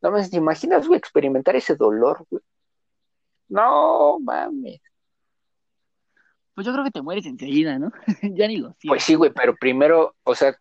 No 0.03 0.13
me 0.13 0.27
¿te 0.29 0.37
imaginas, 0.37 0.87
güey, 0.87 0.99
experimentar 0.99 1.57
ese 1.57 1.75
dolor, 1.75 2.25
güey? 2.31 2.45
No, 3.51 4.19
mames. 4.21 4.81
pues 6.55 6.67
yo 6.67 6.73
creo 6.73 6.85
que 6.85 6.91
te 6.93 7.03
mueres 7.03 7.27
enseguida, 7.27 7.79
¿no? 7.79 7.91
ya 8.23 8.47
ni 8.47 8.57
lo 8.57 8.73
siento. 8.79 8.95
Pues 8.95 9.03
sí, 9.03 9.15
güey, 9.17 9.33
pero 9.35 9.57
primero, 9.57 10.17
o 10.23 10.35
sea, 10.35 10.57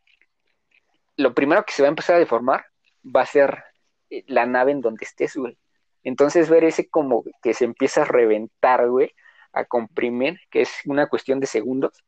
lo 1.15 1.34
primero 1.34 1.63
que 1.65 1.73
se 1.73 1.84
va 1.84 1.88
a 1.88 1.89
empezar 1.89 2.15
a 2.15 2.19
deformar 2.19 2.65
va 3.06 3.21
a 3.21 3.25
ser 3.28 3.63
eh, 4.10 4.23
la 4.28 4.45
nave 4.47 4.71
en 4.71 4.82
donde 4.82 5.06
estés, 5.06 5.36
güey. 5.36 5.58
Entonces 6.04 6.49
ver 6.49 6.63
ese 6.63 6.89
como 6.89 7.23
que 7.43 7.54
se 7.54 7.65
empieza 7.65 8.02
a 8.02 8.06
reventar, 8.06 8.89
güey, 8.89 9.12
a 9.54 9.65
comprimir, 9.65 10.39
que 10.49 10.62
es 10.62 10.71
una 10.86 11.08
cuestión 11.08 11.39
de 11.39 11.47
segundos, 11.47 12.04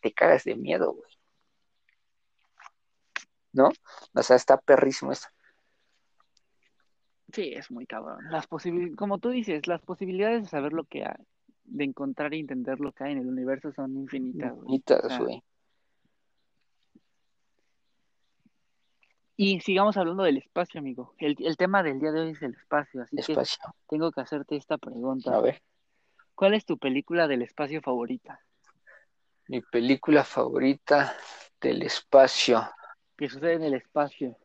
te 0.00 0.12
cagas 0.12 0.44
de 0.44 0.56
miedo, 0.56 0.92
güey. 0.92 1.10
¿No? 3.52 3.70
O 4.14 4.22
sea, 4.22 4.36
está 4.36 4.58
perrísimo 4.58 5.12
esto. 5.12 5.28
Sí, 7.36 7.52
es 7.54 7.70
muy 7.70 7.84
cabrón. 7.84 8.16
Las 8.30 8.48
como 8.96 9.18
tú 9.18 9.28
dices, 9.28 9.66
las 9.66 9.82
posibilidades 9.82 10.44
de 10.44 10.48
saber 10.48 10.72
lo 10.72 10.84
que 10.84 11.04
hay, 11.04 11.22
de 11.64 11.84
encontrar 11.84 12.32
e 12.32 12.38
entender 12.38 12.80
lo 12.80 12.92
que 12.92 13.04
hay 13.04 13.12
en 13.12 13.18
el 13.18 13.26
universo 13.26 13.70
son 13.74 13.94
infinitas, 13.94 14.54
sea, 15.06 15.18
güey. 15.18 15.42
Y 19.36 19.60
sigamos 19.60 19.98
hablando 19.98 20.22
del 20.22 20.38
espacio, 20.38 20.80
amigo. 20.80 21.12
El, 21.18 21.36
el 21.40 21.58
tema 21.58 21.82
del 21.82 22.00
día 22.00 22.10
de 22.10 22.20
hoy 22.20 22.30
es 22.30 22.40
el 22.40 22.54
espacio, 22.54 23.02
así 23.02 23.16
que 23.18 23.36
tengo 23.86 24.10
que 24.12 24.22
hacerte 24.22 24.56
esta 24.56 24.78
pregunta. 24.78 25.36
A 25.36 25.40
ver, 25.42 25.60
¿Cuál 26.34 26.54
es 26.54 26.64
tu 26.64 26.78
película 26.78 27.28
del 27.28 27.42
espacio 27.42 27.82
favorita? 27.82 28.40
mi 29.48 29.60
película 29.60 30.24
favorita 30.24 31.14
del 31.60 31.82
espacio. 31.82 32.66
Que 33.14 33.28
sucede 33.28 33.56
en 33.56 33.64
el 33.64 33.74
espacio. 33.74 34.38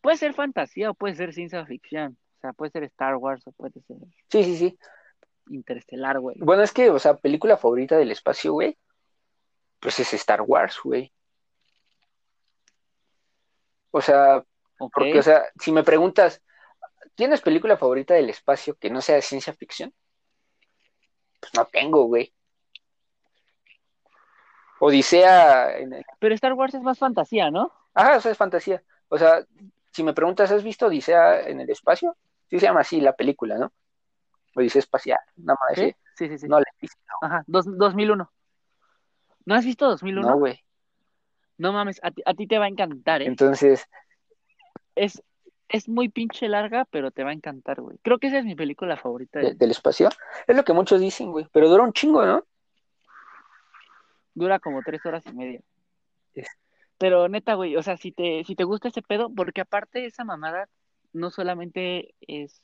Puede 0.00 0.16
ser 0.16 0.34
fantasía 0.34 0.90
o 0.90 0.94
puede 0.94 1.14
ser 1.14 1.32
ciencia 1.34 1.64
ficción. 1.66 2.16
O 2.38 2.40
sea, 2.40 2.52
puede 2.52 2.70
ser 2.70 2.84
Star 2.84 3.16
Wars 3.16 3.46
o 3.46 3.52
puede 3.52 3.80
ser 3.86 3.96
Sí, 4.30 4.44
sí, 4.44 4.56
sí. 4.56 4.78
Interestelar, 5.50 6.18
güey. 6.20 6.36
Bueno, 6.40 6.62
es 6.62 6.72
que, 6.72 6.90
o 6.90 6.98
sea, 6.98 7.14
película 7.16 7.56
favorita 7.56 7.96
del 7.96 8.10
espacio, 8.10 8.52
güey, 8.52 8.78
pues 9.80 9.98
es 10.00 10.12
Star 10.14 10.42
Wars, 10.42 10.78
güey. 10.82 11.12
O 13.90 14.00
sea, 14.00 14.38
Ok. 14.78 14.92
porque, 14.94 15.18
o 15.18 15.22
sea, 15.22 15.42
si 15.58 15.72
me 15.72 15.82
preguntas, 15.82 16.40
¿tienes 17.14 17.40
película 17.40 17.76
favorita 17.76 18.14
del 18.14 18.30
espacio 18.30 18.76
que 18.76 18.88
no 18.90 19.00
sea 19.02 19.16
de 19.16 19.22
ciencia 19.22 19.52
ficción? 19.52 19.92
Pues 21.40 21.52
no 21.54 21.64
tengo, 21.66 22.04
güey. 22.04 22.32
Odisea, 24.78 25.76
en 25.78 25.92
el- 25.94 26.04
Pero 26.18 26.34
Star 26.34 26.54
Wars 26.54 26.74
es 26.74 26.82
más 26.82 26.98
fantasía, 26.98 27.50
¿no? 27.50 27.72
ajá, 27.92 28.16
o 28.16 28.20
sea, 28.20 28.30
es 28.32 28.38
fantasía. 28.38 28.82
O 29.08 29.18
sea, 29.18 29.44
si 29.92 30.02
me 30.02 30.14
preguntas, 30.14 30.50
¿has 30.50 30.62
visto 30.62 30.86
Odisea 30.86 31.40
en 31.48 31.60
el 31.60 31.70
espacio? 31.70 32.16
Sí 32.48 32.58
se 32.58 32.66
llama 32.66 32.80
así 32.80 33.00
la 33.00 33.14
película, 33.14 33.58
¿no? 33.58 33.72
Odisea 34.54 34.80
espacial, 34.80 35.18
nada 35.36 35.58
más. 35.60 35.78
¿Sí? 35.78 35.94
Sí, 36.16 36.28
sí, 36.28 36.38
sí. 36.38 36.48
No 36.48 36.58
la 36.58 36.64
he 36.64 36.80
visto, 36.80 36.98
Ajá, 37.22 37.44
dos, 37.46 37.66
2001. 37.66 38.30
¿No 39.46 39.54
has 39.54 39.64
visto 39.64 39.88
2001? 39.88 40.28
no, 40.28 40.36
güey. 40.36 40.60
No 41.58 41.72
mames, 41.72 42.00
a 42.02 42.10
ti, 42.10 42.22
a 42.24 42.34
ti 42.34 42.46
te 42.46 42.58
va 42.58 42.64
a 42.64 42.68
encantar, 42.68 43.22
¿eh? 43.22 43.26
Entonces, 43.26 43.86
Es, 44.94 45.22
es 45.68 45.88
muy 45.88 46.08
pinche 46.08 46.48
larga, 46.48 46.86
pero 46.86 47.10
te 47.10 47.22
va 47.22 47.30
a 47.30 47.34
encantar, 47.34 47.80
güey. 47.80 47.98
Creo 48.02 48.18
que 48.18 48.28
esa 48.28 48.38
es 48.38 48.44
mi 48.44 48.54
película 48.54 48.96
favorita. 48.96 49.40
de- 49.40 49.54
del 49.54 49.70
espacio, 49.70 50.08
es 50.46 50.56
lo 50.56 50.64
que 50.64 50.72
muchos 50.72 51.00
dicen, 51.00 51.30
güey, 51.30 51.46
pero 51.52 51.68
dura 51.68 51.84
un 51.84 51.92
chingo, 51.92 52.24
¿no? 52.24 52.44
Dura 54.34 54.58
como 54.58 54.82
tres 54.82 55.04
horas 55.04 55.24
y 55.26 55.32
media. 55.32 55.60
Pero 57.00 57.30
neta, 57.30 57.54
güey, 57.54 57.76
o 57.76 57.82
sea, 57.82 57.96
si 57.96 58.12
te, 58.12 58.44
si 58.44 58.54
te 58.54 58.64
gusta 58.64 58.88
ese 58.88 59.00
pedo, 59.00 59.30
porque 59.34 59.62
aparte 59.62 60.04
esa 60.04 60.22
mamada 60.22 60.68
no 61.14 61.30
solamente 61.30 62.14
es 62.20 62.62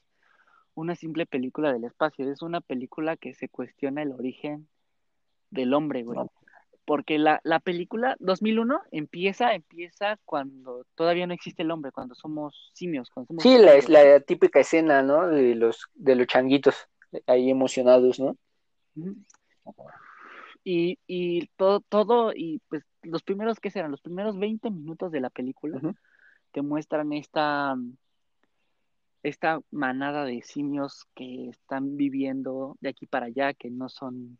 una 0.74 0.94
simple 0.94 1.24
película 1.24 1.72
del 1.72 1.84
espacio, 1.84 2.30
es 2.30 2.42
una 2.42 2.60
película 2.60 3.16
que 3.16 3.32
se 3.32 3.48
cuestiona 3.48 4.02
el 4.02 4.12
origen 4.12 4.68
del 5.48 5.72
hombre, 5.72 6.02
güey. 6.02 6.18
No. 6.18 6.30
Porque 6.84 7.18
la, 7.18 7.40
la 7.44 7.60
película 7.60 8.14
2001 8.18 8.82
empieza, 8.90 9.54
empieza 9.54 10.18
cuando 10.26 10.84
todavía 10.96 11.26
no 11.26 11.32
existe 11.32 11.62
el 11.62 11.70
hombre, 11.70 11.90
cuando 11.90 12.14
somos 12.14 12.70
simios, 12.74 13.08
cuando 13.08 13.28
somos 13.28 13.42
Sí, 13.42 13.56
la, 13.56 13.74
es 13.74 13.86
simios. 13.86 14.04
la 14.04 14.20
típica 14.20 14.60
escena, 14.60 15.02
¿no? 15.02 15.28
De 15.28 15.54
los, 15.54 15.86
de 15.94 16.14
los 16.14 16.26
changuitos 16.26 16.76
ahí 17.26 17.48
emocionados, 17.48 18.20
¿no? 18.20 18.36
Ujú. 18.96 19.16
Y, 20.68 20.98
y 21.06 21.46
todo, 21.56 21.78
todo, 21.78 22.32
y 22.34 22.60
pues 22.68 22.82
los 23.04 23.22
primeros, 23.22 23.60
¿qué 23.60 23.70
serán? 23.70 23.92
Los 23.92 24.00
primeros 24.00 24.36
20 24.36 24.68
minutos 24.72 25.12
de 25.12 25.20
la 25.20 25.30
película 25.30 25.80
te 26.50 26.60
muestran 26.60 27.12
esta, 27.12 27.76
esta 29.22 29.60
manada 29.70 30.24
de 30.24 30.42
simios 30.42 31.06
que 31.14 31.50
están 31.50 31.96
viviendo 31.96 32.76
de 32.80 32.88
aquí 32.88 33.06
para 33.06 33.26
allá, 33.26 33.54
que 33.54 33.70
no 33.70 33.88
son, 33.88 34.38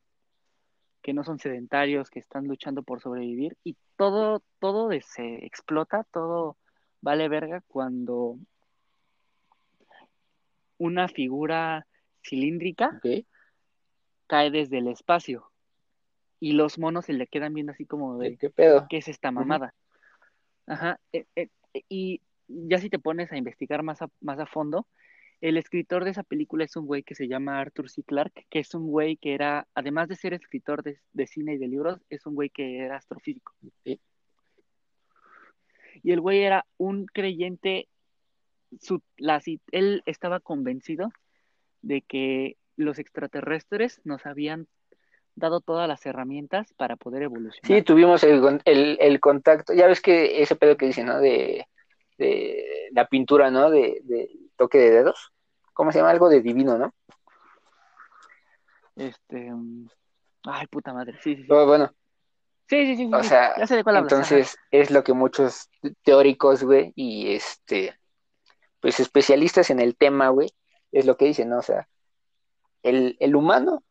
que 1.01 1.15
no 1.15 1.23
son 1.23 1.39
sedentarios, 1.39 2.11
que 2.11 2.19
están 2.19 2.49
luchando 2.49 2.83
por 2.83 3.01
sobrevivir, 3.01 3.57
y 3.63 3.77
todo, 3.95 4.43
todo 4.59 4.91
se 5.03 5.47
explota, 5.47 6.03
todo 6.11 6.57
vale 7.03 7.29
verga 7.29 7.63
cuando 7.69 8.37
una 10.77 11.07
figura 11.07 11.87
cilíndrica 12.21 13.01
cae 14.27 14.51
desde 14.51 14.79
el 14.79 14.89
espacio 14.89 15.53
y 16.41 16.53
los 16.53 16.79
monos 16.79 17.07
se 17.07 17.13
le 17.13 17.27
quedan 17.27 17.55
viendo 17.55 17.73
así 17.73 17.87
como 17.87 18.19
de 18.19 18.37
¿Qué 18.37 18.51
pedo? 18.51 18.87
¿qué 18.89 18.99
es 18.99 19.09
esta 19.09 19.31
mamada? 19.31 19.75
Ajá, 20.67 20.99
eh, 21.13 21.27
eh, 21.37 21.49
eh, 21.75 21.83
y 21.89 22.21
ya 22.49 22.79
si 22.79 22.91
te 22.91 22.99
pones 22.99 23.33
a 23.33 23.37
investigar 23.37 23.83
más 23.83 24.03
a, 24.03 24.09
más 24.21 24.39
a 24.39 24.47
fondo, 24.47 24.87
el 25.41 25.57
escritor 25.57 26.05
de 26.05 26.11
esa 26.11 26.23
película 26.23 26.65
es 26.65 26.77
un 26.77 26.87
güey 26.87 27.03
que 27.03 27.15
se 27.15 27.29
llama 27.29 27.61
Arthur 27.61 27.91
C. 27.91 28.03
Clarke, 28.03 28.47
que 28.51 28.59
es 28.59 28.75
un 28.75 28.89
güey 28.89 29.17
que 29.17 29.35
era, 29.35 29.67
además 29.75 30.09
de 30.09 30.17
ser 30.17 30.33
escritor 30.33 30.83
de, 30.83 30.99
de 31.13 31.27
cine 31.27 31.55
y 31.55 31.59
de 31.59 31.69
libros, 31.69 32.01
es 32.09 32.25
un 32.27 32.35
güey 32.35 32.51
que 32.51 32.79
era 32.79 32.97
astrofísico. 32.97 33.55
Ok. 33.65 34.01
Y 36.03 36.13
el 36.13 36.21
güey 36.21 36.43
era 36.43 36.67
un 36.77 37.07
creyente, 37.07 37.89
su, 38.81 39.03
la, 39.17 39.43
él 39.73 40.03
estaba 40.07 40.41
convencido 40.41 41.11
de 41.83 42.03
que 42.03 42.57
los 42.77 42.99
extraterrestres 42.99 44.01
nos 44.05 44.27
habían 44.27 44.69
dado 45.37 45.61
todas 45.61 45.87
las 45.89 46.05
herramientas 46.07 46.73
para 46.77 46.97
poder 46.97 47.23
evolucionar. 47.23 47.61
Sí, 47.63 47.83
tuvimos 47.83 48.23
el, 48.25 48.61
el, 48.65 48.97
el 49.01 49.21
contacto, 49.21 49.73
ya 49.75 49.87
ves 49.87 50.01
que 50.01 50.43
ese 50.43 50.57
pedo 50.57 50.77
que 50.77 50.87
dicen, 50.87 51.07
¿no? 51.07 51.21
De, 51.21 51.67
de 52.19 52.89
la 52.93 53.07
pintura, 53.07 53.51
¿no? 53.51 53.71
De, 53.71 54.01
de 54.05 54.31
toque 54.57 54.79
de 54.79 54.91
dedos. 54.91 55.33
¿Cómo 55.75 55.93
se 55.93 55.99
llama? 55.99 56.11
Algo 56.11 56.29
de 56.29 56.41
divino, 56.41 56.79
¿no? 56.79 56.95
Este. 58.97 59.53
mm, 59.53 59.89
Ay, 60.45 60.67
puta 60.69 60.93
madre. 60.93 61.19
Sí, 61.23 61.37
sí, 61.37 61.43
sí. 61.43 61.49
Pero 61.49 61.67
bueno, 61.67 61.91
Sí, 62.69 62.87
sí, 62.87 62.97
sí, 62.97 63.11
o 63.13 63.23
sí. 63.23 63.29
sea, 63.29 63.55
Ya 63.59 63.67
sé 63.67 63.77
de 63.77 63.85
cuál 63.85 63.97
hablas. 63.97 64.13
entonces 64.13 64.57
es 64.71 64.91
lo 64.91 65.05
que 65.05 65.13
muchos 65.13 65.69
teóricos, 66.03 66.65
güey, 66.65 66.93
y 66.97 67.33
este, 67.35 67.95
pues 68.81 68.99
especialistas 69.01 69.71
en 69.71 69.81
el 69.81 69.97
tema, 69.97 70.29
güey, 70.31 70.49
es 70.93 71.07
lo 71.07 71.17
que 71.17 71.27
dicen, 71.27 71.51
¿no? 71.51 71.59
O 71.59 71.63
sea, 71.63 71.89
el, 72.83 73.17
el 73.21 73.37
humano 73.37 73.85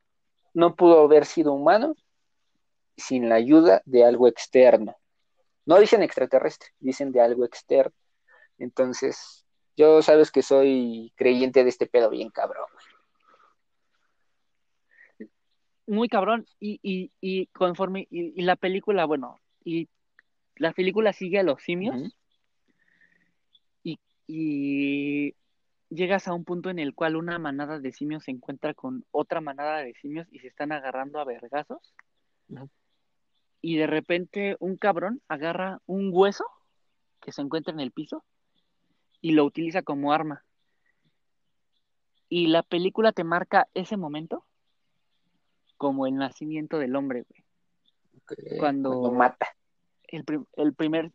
no 0.56 0.76
pudo 0.76 1.04
haber 1.04 1.26
sido 1.26 1.54
humano 1.54 1.96
sin 2.98 3.30
la 3.30 3.36
ayuda 3.36 3.82
de 3.86 4.06
algo 4.06 4.28
externo. 4.28 4.96
No 5.66 5.80
dicen 5.80 6.02
extraterrestre, 6.02 6.70
dicen 6.80 7.12
de 7.12 7.20
algo 7.20 7.44
externo. 7.44 7.94
Entonces, 8.58 9.46
yo 9.76 10.02
sabes 10.02 10.32
que 10.32 10.42
soy 10.42 11.12
creyente 11.16 11.64
de 11.64 11.70
este 11.70 11.88
pedo 11.88 12.10
bien 12.10 12.30
cabrón. 12.30 12.66
güey. 15.20 15.30
Muy 15.88 16.08
cabrón. 16.08 16.48
Y, 16.60 16.80
y, 16.82 17.12
y 17.20 17.48
conforme. 17.48 18.08
Y, 18.10 18.40
y 18.40 18.44
la 18.44 18.56
película, 18.56 19.06
bueno. 19.06 19.42
Y 19.64 19.90
la 20.56 20.72
película 20.72 21.12
sigue 21.12 21.40
a 21.40 21.44
los 21.44 21.62
simios. 21.62 22.16
Y, 23.84 24.00
y 24.26 25.36
llegas 25.96 26.28
a 26.28 26.34
un 26.34 26.44
punto 26.46 26.70
en 26.70 26.80
el 26.80 26.94
cual 26.94 27.16
una 27.16 27.40
manada 27.40 27.80
de 27.80 27.92
simios 27.92 28.24
se 28.26 28.32
encuentra 28.32 28.74
con 28.74 29.06
otra 29.12 29.42
manada 29.42 29.78
de 29.80 29.94
simios 29.96 30.28
y 30.32 30.40
se 30.40 30.48
están 30.48 30.72
agarrando 30.72 31.20
a 31.20 31.26
vergazos. 31.26 31.94
Y 33.62 33.78
de 33.78 33.88
repente 33.88 34.56
un 34.60 34.78
cabrón 34.78 35.22
agarra 35.28 35.82
un 35.86 36.10
hueso 36.14 36.46
que 37.22 37.32
se 37.32 37.42
encuentra 37.42 37.74
en 37.74 37.80
el 37.80 37.92
piso 37.92 38.24
y 39.22 39.32
lo 39.32 39.44
utiliza 39.46 39.82
como 39.82 40.14
arma. 40.14 40.44
Y 42.30 42.48
la 42.48 42.64
película 42.64 43.12
te 43.12 43.24
marca 43.24 43.68
ese 43.74 43.98
momento 43.98 44.46
como 45.78 46.06
el 46.08 46.16
nacimiento 46.16 46.78
del 46.78 46.96
hombre, 46.96 47.24
güey. 47.28 47.44
Cuando- 48.60 49.12
mata. 49.12 49.48
El, 50.08 50.24
prim- 50.24 50.46
el 50.56 50.74
primer, 50.74 51.12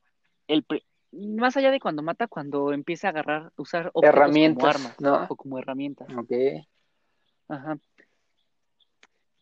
el 0.49 0.65
más 1.13 1.57
allá 1.57 1.71
de 1.71 1.81
cuando 1.81 2.03
mata, 2.03 2.27
cuando 2.29 2.73
empieza 2.73 3.07
a 3.09 3.11
agarrar, 3.11 3.53
usar 3.57 3.91
Herramientas, 4.01 4.77
como 4.77 4.89
armas 4.89 5.01
¿no? 5.01 5.27
o 5.29 5.37
como 5.37 5.59
herramientas. 5.59 6.09
Ok. 6.17 6.33
Ajá. 7.49 7.79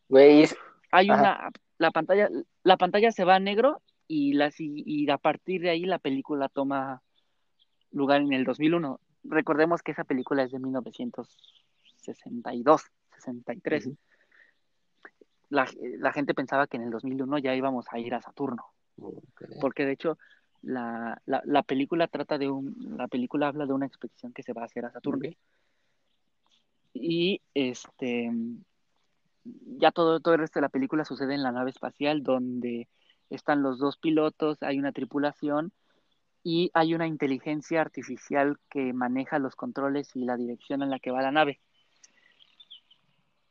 Güey, 0.08 0.48
Hay 0.90 1.10
Ajá. 1.10 1.20
una, 1.20 1.50
la 1.76 1.90
pantalla, 1.90 2.30
la 2.62 2.78
pantalla 2.78 3.12
se 3.12 3.24
va 3.24 3.34
a 3.34 3.40
negro 3.40 3.82
y, 4.06 4.32
las, 4.32 4.54
y, 4.58 5.10
a 5.10 5.18
partir 5.18 5.60
de 5.60 5.68
ahí 5.70 5.84
la 5.84 5.98
película 5.98 6.48
toma 6.48 7.02
lugar 7.90 8.22
en 8.22 8.32
el 8.32 8.44
2001. 8.44 8.98
Recordemos 9.24 9.82
que 9.82 9.92
esa 9.92 10.04
película 10.04 10.44
es 10.44 10.52
de 10.52 10.60
1962, 10.60 12.82
63. 13.16 13.86
Ujú. 13.86 13.98
La, 15.50 15.66
la 15.98 16.12
gente 16.12 16.32
pensaba 16.32 16.66
que 16.66 16.78
en 16.78 16.84
el 16.84 16.90
2001 16.90 17.36
ya 17.38 17.54
íbamos 17.54 17.84
a 17.90 17.98
ir 17.98 18.14
a 18.14 18.22
Saturno, 18.22 18.64
porque 19.60 19.84
de 19.84 19.92
hecho 19.92 20.16
la, 20.62 21.20
la, 21.26 21.42
la 21.44 21.62
película 21.62 22.08
trata 22.08 22.38
de 22.38 22.50
un, 22.50 22.74
la 22.96 23.08
película 23.08 23.48
habla 23.48 23.66
de 23.66 23.72
una 23.72 23.86
expedición 23.86 24.32
que 24.32 24.42
se 24.42 24.52
va 24.52 24.62
a 24.62 24.66
hacer 24.66 24.84
a 24.84 24.92
Saturno. 24.92 25.30
Y 26.92 27.42
este 27.54 28.32
ya 29.44 29.92
todo, 29.92 30.20
todo 30.20 30.34
el 30.34 30.40
resto 30.40 30.58
de 30.58 30.62
la 30.62 30.68
película 30.68 31.04
sucede 31.04 31.34
en 31.34 31.42
la 31.42 31.52
nave 31.52 31.70
espacial 31.70 32.22
donde 32.22 32.88
están 33.30 33.62
los 33.62 33.78
dos 33.78 33.96
pilotos, 33.96 34.62
hay 34.62 34.78
una 34.78 34.92
tripulación 34.92 35.72
y 36.42 36.70
hay 36.74 36.94
una 36.94 37.06
inteligencia 37.06 37.80
artificial 37.80 38.58
que 38.70 38.92
maneja 38.92 39.38
los 39.38 39.54
controles 39.54 40.14
y 40.16 40.24
la 40.24 40.36
dirección 40.36 40.82
en 40.82 40.90
la 40.90 40.98
que 40.98 41.10
va 41.10 41.22
la 41.22 41.32
nave. 41.32 41.60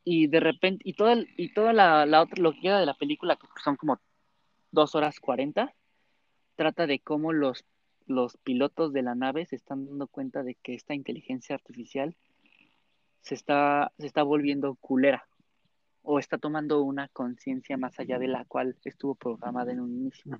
Y 0.03 0.28
de 0.28 0.39
repente, 0.39 0.82
y 0.88 0.93
toda, 0.93 1.16
y 1.36 1.53
toda 1.53 1.74
la, 1.74 2.05
la 2.05 2.22
otra, 2.22 2.41
lo 2.41 2.53
que 2.53 2.62
queda 2.62 2.80
de 2.80 2.86
la 2.86 2.93
película, 2.93 3.36
que 3.36 3.45
son 3.62 3.76
como 3.76 3.99
dos 4.72 4.95
horas 4.95 5.20
cuarenta, 5.20 5.74
trata 6.58 6.88
de 6.88 6.99
cómo 6.99 7.32
los, 7.32 7.64
los 8.08 8.36
pilotos 8.38 8.91
de 8.91 9.03
la 9.03 9.16
nave 9.16 9.45
se 9.45 9.55
están 9.55 9.86
dando 9.86 10.08
cuenta 10.08 10.43
de 10.43 10.55
que 10.55 10.74
esta 10.74 10.93
inteligencia 10.93 11.55
artificial 11.55 12.18
se 13.22 13.36
está, 13.36 13.93
se 13.97 14.08
está 14.08 14.24
volviendo 14.24 14.76
culera 14.76 15.28
o 16.01 16.20
está 16.20 16.38
tomando 16.38 16.82
una 16.82 17.08
conciencia 17.10 17.78
más 17.78 17.99
allá 17.99 18.18
de 18.20 18.28
la 18.28 18.43
cual 18.45 18.76
estuvo 18.84 19.16
programada 19.16 19.72
en 19.72 19.80
un 19.82 19.93
inicio. 19.93 20.38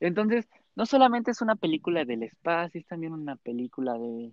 Entonces, 0.00 0.48
no 0.74 0.84
solamente 0.84 1.30
es 1.30 1.40
una 1.40 1.56
película 1.56 2.04
del 2.04 2.22
espacio, 2.22 2.80
es 2.80 2.86
también 2.86 3.12
una 3.12 3.36
película 3.36 3.98
de 3.98 4.32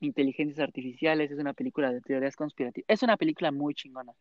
inteligencias 0.00 0.60
artificiales, 0.60 1.30
es 1.30 1.38
una 1.38 1.54
película 1.54 1.92
de 1.92 2.00
teorías 2.00 2.36
conspirativas, 2.36 2.86
es 2.88 3.02
una 3.02 3.16
película 3.16 3.50
muy 3.50 3.74
chingona. 3.74 4.12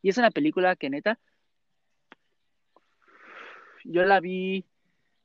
Y 0.00 0.10
es 0.10 0.18
una 0.18 0.30
película 0.30 0.76
que 0.76 0.90
neta, 0.90 1.18
yo 3.84 4.04
la 4.04 4.20
vi, 4.20 4.64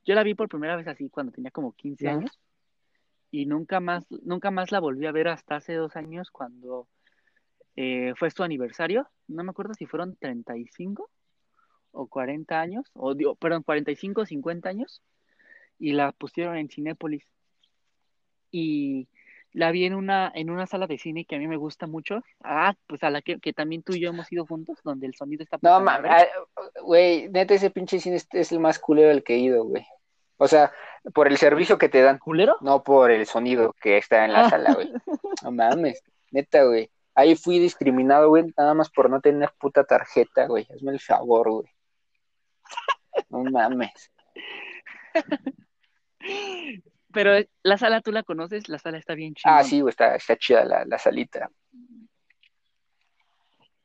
yo 0.06 0.16
la 0.16 0.24
vi 0.24 0.34
por 0.34 0.50
primera 0.50 0.76
vez 0.76 0.88
así 0.88 1.10
cuando 1.10 1.32
tenía 1.32 1.52
como 1.52 1.74
15 1.74 2.08
Ujú. 2.08 2.18
años 2.18 2.40
y 3.32 3.48
nunca 3.48 3.80
más, 3.80 4.06
nunca 4.24 4.52
más 4.52 4.72
la 4.72 4.80
volví 4.80 5.08
a 5.08 5.12
ver 5.12 5.28
hasta 5.28 5.56
hace 5.56 5.74
dos 5.74 5.96
años 5.96 6.30
cuando 6.30 6.88
eh, 7.76 8.14
fue 8.16 8.30
su 8.30 8.44
aniversario. 8.44 9.08
No 9.28 9.44
me 9.44 9.50
acuerdo 9.50 9.74
si 9.74 9.88
fueron 9.88 10.16
35 10.16 11.10
o 11.92 12.08
40 12.08 12.60
años, 12.60 12.86
o 12.94 13.16
digo, 13.16 13.36
perdón, 13.36 13.64
45 13.64 14.22
o 14.22 14.26
50 14.26 14.70
años, 14.70 15.02
y 15.80 15.94
la 15.94 16.12
pusieron 16.12 16.58
en 16.58 16.70
Cinépolis. 16.70 17.26
Y 18.52 19.08
la 19.54 19.72
vi 19.72 19.86
en 19.86 19.94
una, 19.94 20.32
en 20.36 20.50
una 20.50 20.66
sala 20.68 20.88
de 20.88 20.98
cine 20.98 21.26
que 21.26 21.36
a 21.36 21.40
mí 21.40 21.48
me 21.48 21.58
gusta 21.58 21.88
mucho. 21.88 22.22
Ah, 22.44 22.74
pues 22.88 23.04
a 23.04 23.10
la 23.10 23.22
que, 23.22 23.40
que 23.40 23.54
también 23.54 23.84
tú 23.84 23.94
y 23.94 24.00
yo 24.00 24.10
hemos 24.10 24.32
ido 24.32 24.46
juntos, 24.46 24.80
donde 24.84 25.06
el 25.08 25.14
sonido 25.16 25.44
está 25.44 25.60
No, 25.62 25.80
mames, 25.80 26.12
ah, 26.12 26.26
güey, 26.84 27.30
neta, 27.30 27.54
ese 27.54 27.70
pinche 27.70 28.00
cine 28.00 28.16
es, 28.18 28.28
es 28.32 28.52
el 28.52 28.60
más 28.60 28.80
culero 28.80 29.10
del 29.10 29.24
que 29.24 29.36
he 29.36 29.40
ido, 29.40 29.64
güey. 29.64 29.86
O 30.38 30.48
sea, 30.48 30.72
por 31.14 31.28
el 31.28 31.38
servicio 31.38 31.78
que 31.78 31.88
te 31.90 32.02
dan, 32.02 32.18
¿Culero? 32.18 32.58
no 32.62 32.84
por 32.84 33.12
el 33.12 33.26
sonido 33.28 33.74
que 33.82 33.98
está 33.98 34.26
en 34.26 34.34
la 34.34 34.46
Ah. 34.48 34.50
sala, 34.50 34.74
güey. 34.74 34.92
No 35.44 35.52
mames, 35.52 36.02
neta, 36.32 36.64
güey. 36.64 36.90
Ahí 37.16 37.36
fui 37.36 37.60
discriminado, 37.60 38.30
güey, 38.30 38.46
nada 38.58 38.74
más 38.74 38.90
por 38.90 39.10
no 39.10 39.22
tener 39.22 39.52
puta 39.60 39.84
tarjeta, 39.84 40.48
güey. 40.48 40.68
Hazme 40.74 40.92
el 40.94 41.00
favor, 41.00 41.52
güey. 41.52 41.68
No 43.30 43.44
mames. 43.44 44.12
Pero 47.14 47.32
la 47.62 47.78
sala 47.78 48.02
tú 48.02 48.12
la 48.12 48.24
conoces, 48.24 48.68
la 48.68 48.80
sala 48.80 48.98
está 48.98 49.14
bien 49.14 49.36
chingona. 49.36 49.62
Ah, 49.62 49.64
sí, 49.64 49.82
está, 49.88 50.16
está 50.16 50.36
chida 50.36 50.66
la, 50.66 50.84
la 50.86 50.98
salita. 50.98 51.50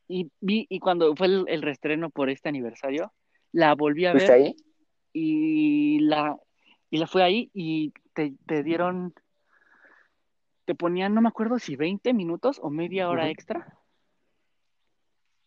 Y 0.09 0.31
vi, 0.41 0.67
y 0.71 0.81
cuando 0.81 1.15
fue 1.15 1.27
el, 1.27 1.45
el 1.49 1.63
reestreno 1.63 2.09
por 2.09 2.31
este 2.31 2.49
aniversario, 2.49 3.13
la 3.53 3.75
volví 3.75 4.07
a 4.07 4.13
¿Fuiste 4.13 4.33
ver 4.33 4.41
ahí? 4.41 4.57
y 5.13 6.01
la, 6.01 6.37
y 6.91 6.99
la 6.99 7.07
fue 7.07 7.23
ahí 7.23 7.51
y 7.53 7.93
te, 8.15 8.33
te 8.47 8.63
dieron, 8.63 9.13
te 10.65 10.75
ponían, 10.75 11.15
no 11.15 11.21
me 11.21 11.29
acuerdo 11.29 11.59
si 11.59 11.77
20 11.77 12.15
minutos 12.15 12.59
o 12.63 12.71
media 12.71 13.11
hora 13.11 13.29
extra. 13.29 13.79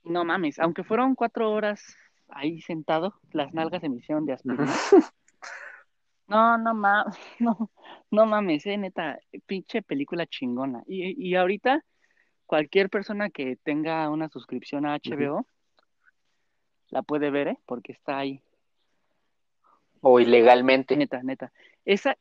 No 0.04 0.24
mames, 0.26 0.60
aunque 0.60 0.84
fueron 0.84 1.16
cuatro 1.16 1.52
horas 1.52 1.84
ahí 2.30 2.62
sentado, 2.62 3.20
las 3.32 3.54
nalgas 3.54 3.82
se 3.82 3.90
me 3.90 3.98
hicieron 3.98 4.26
de 4.26 4.34
aspirina. 4.34 4.66
No, 6.32 6.58
no 6.58 6.74
mames, 6.74 7.16
no, 7.40 7.70
no 8.10 8.26
mames, 8.26 8.66
eh, 8.66 8.78
neta, 8.78 9.20
pinche 9.46 9.82
película 9.82 10.26
chingona. 10.26 10.82
Y, 10.88 11.28
y 11.30 11.36
ahorita, 11.36 11.84
cualquier 12.46 12.90
persona 12.90 13.30
que 13.30 13.58
tenga 13.58 14.10
una 14.10 14.30
suscripción 14.30 14.86
a 14.86 14.96
HBO, 14.96 15.46
la 16.90 17.02
puede 17.02 17.30
ver, 17.32 17.50
¿eh? 17.50 17.58
Porque 17.66 17.92
está 17.92 18.18
ahí. 18.18 18.42
O 20.00 20.20
ilegalmente. 20.22 20.96
Neta, 20.96 21.22
neta. 21.22 21.52
Esa, 21.86 22.18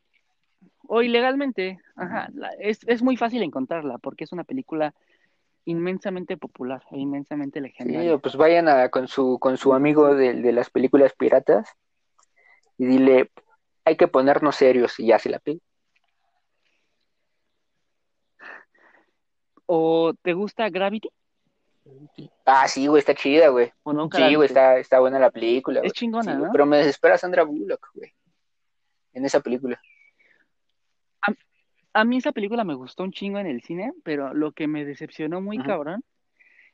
o 0.88 1.02
ilegalmente, 1.02 1.78
ajá, 1.94 2.28
la- 2.34 2.50
es, 2.58 2.80
es 2.88 3.02
muy 3.02 3.16
fácil 3.16 3.42
encontrarla 3.42 3.98
porque 3.98 4.24
es 4.24 4.32
una 4.32 4.44
película 4.44 4.92
inmensamente 5.66 6.36
popular 6.36 6.82
e 6.90 6.98
inmensamente 6.98 7.60
Sí, 7.60 7.62
legendaria. 7.62 8.18
pues 8.18 8.34
vayan 8.34 8.68
a, 8.68 8.88
con 8.88 9.06
su, 9.06 9.38
con 9.38 9.56
su 9.56 9.72
amigo 9.72 10.14
de, 10.16 10.34
de 10.34 10.52
las 10.52 10.68
películas 10.68 11.12
piratas 11.14 11.68
y 12.76 12.86
dile, 12.86 13.30
hay 13.90 13.96
que 13.96 14.08
ponernos 14.08 14.56
serios 14.56 14.98
y 14.98 15.06
ya 15.08 15.18
se 15.18 15.28
la 15.30 15.38
pide. 15.38 15.60
¿O 19.66 20.14
te 20.22 20.32
gusta 20.32 20.68
Gravity? 20.68 21.08
Ah, 22.44 22.66
sí, 22.68 22.86
güey, 22.86 23.00
está 23.00 23.14
chida, 23.14 23.48
güey. 23.48 23.72
¿O 23.82 23.92
nunca 23.92 24.18
Sí, 24.18 24.34
güey, 24.34 24.46
está, 24.46 24.78
está 24.78 25.00
buena 25.00 25.18
la 25.18 25.30
película. 25.30 25.78
Es 25.80 25.84
güey. 25.84 25.92
chingona, 25.92 26.34
Sí, 26.34 26.42
¿no? 26.42 26.52
Pero 26.52 26.66
me 26.66 26.78
desespera 26.78 27.18
Sandra 27.18 27.44
Bullock, 27.44 27.88
güey. 27.94 28.12
En 29.12 29.24
esa 29.24 29.40
película. 29.40 29.80
A 31.92 32.04
mí 32.04 32.18
esa 32.18 32.30
película 32.30 32.62
me 32.62 32.74
gustó 32.74 33.02
un 33.02 33.10
chingo 33.10 33.40
en 33.40 33.48
el 33.48 33.62
cine, 33.62 33.92
pero 34.04 34.32
lo 34.32 34.52
que 34.52 34.68
me 34.68 34.84
decepcionó 34.84 35.40
muy 35.40 35.58
cabrón 35.58 36.04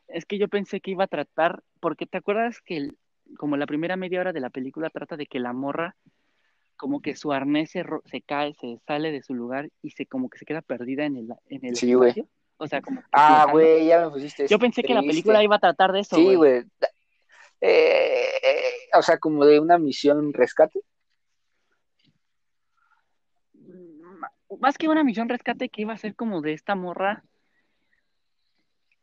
es 0.09 0.27
que 0.27 0.37
yo 0.37 0.47
pensé 0.49 0.83
que 0.83 0.91
iba 0.91 1.05
a 1.05 1.09
tratar, 1.09 1.63
porque 1.81 2.05
te 2.05 2.19
acuerdas 2.19 2.61
que 2.61 2.77
el- 2.77 2.99
como 3.39 3.57
la 3.57 3.65
primera 3.67 3.97
media 3.97 4.21
hora 4.21 4.35
de 4.35 4.41
la 4.41 4.51
película 4.51 4.91
trata 4.91 5.17
de 5.17 5.25
que 5.27 5.41
la 5.41 5.55
morra, 5.55 5.97
como 6.77 7.01
que 7.01 7.17
su 7.17 7.33
arnés 7.33 7.71
se, 7.71 7.83
ro- 7.83 8.03
se 8.07 8.21
cae, 8.21 8.55
se 8.55 8.79
sale 8.87 9.11
de 9.13 9.23
su 9.23 9.35
lugar 9.35 9.71
y 9.83 9.91
se 9.91 10.07
como 10.07 10.29
que 10.29 10.39
se 10.39 10.45
queda 10.45 10.63
perdida 10.63 11.05
en 11.05 11.17
el, 11.17 11.29
en 11.49 11.65
el 11.65 11.77
Sí. 11.77 11.95
O 12.59 12.67
sea, 12.67 12.81
como 12.81 13.01
que 13.01 13.07
Ah, 13.13 13.47
güey, 13.51 13.87
ya 13.87 14.01
me 14.05 14.11
pusiste. 14.11 14.47
Yo 14.49 14.59
pensé 14.59 14.83
que 14.83 14.95
la 14.95 15.03
película 15.03 15.43
iba 15.43 15.57
a 15.57 15.61
tratar 15.61 15.93
de 15.93 16.01
eso, 16.01 16.17
Sí, 16.17 16.23
güey. 16.25 16.37
güey. 16.37 16.65
Eh, 17.61 18.29
eh, 18.43 18.73
o 18.95 19.03
sea, 19.03 19.19
como 19.19 19.45
de 19.45 19.61
una 19.61 19.79
misión 19.79 20.33
rescate. 20.33 20.81
Más 24.61 24.79
que 24.79 24.89
una 24.89 25.05
misión 25.05 25.29
rescate 25.29 25.69
que 25.69 25.83
iba 25.83 25.93
a 25.93 25.99
ser 25.99 26.15
como 26.15 26.41
de 26.41 26.53
esta 26.53 26.75
morra 26.75 27.25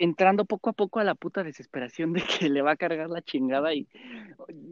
entrando 0.04 0.44
poco 0.46 0.70
a 0.70 0.74
poco 0.74 1.00
a 1.00 1.04
la 1.04 1.16
puta 1.16 1.44
desesperación 1.44 2.12
de 2.14 2.22
que 2.24 2.50
le 2.50 2.62
va 2.62 2.72
a 2.72 2.76
cargar 2.76 3.10
la 3.10 3.22
chingada 3.22 3.74
y 3.74 3.88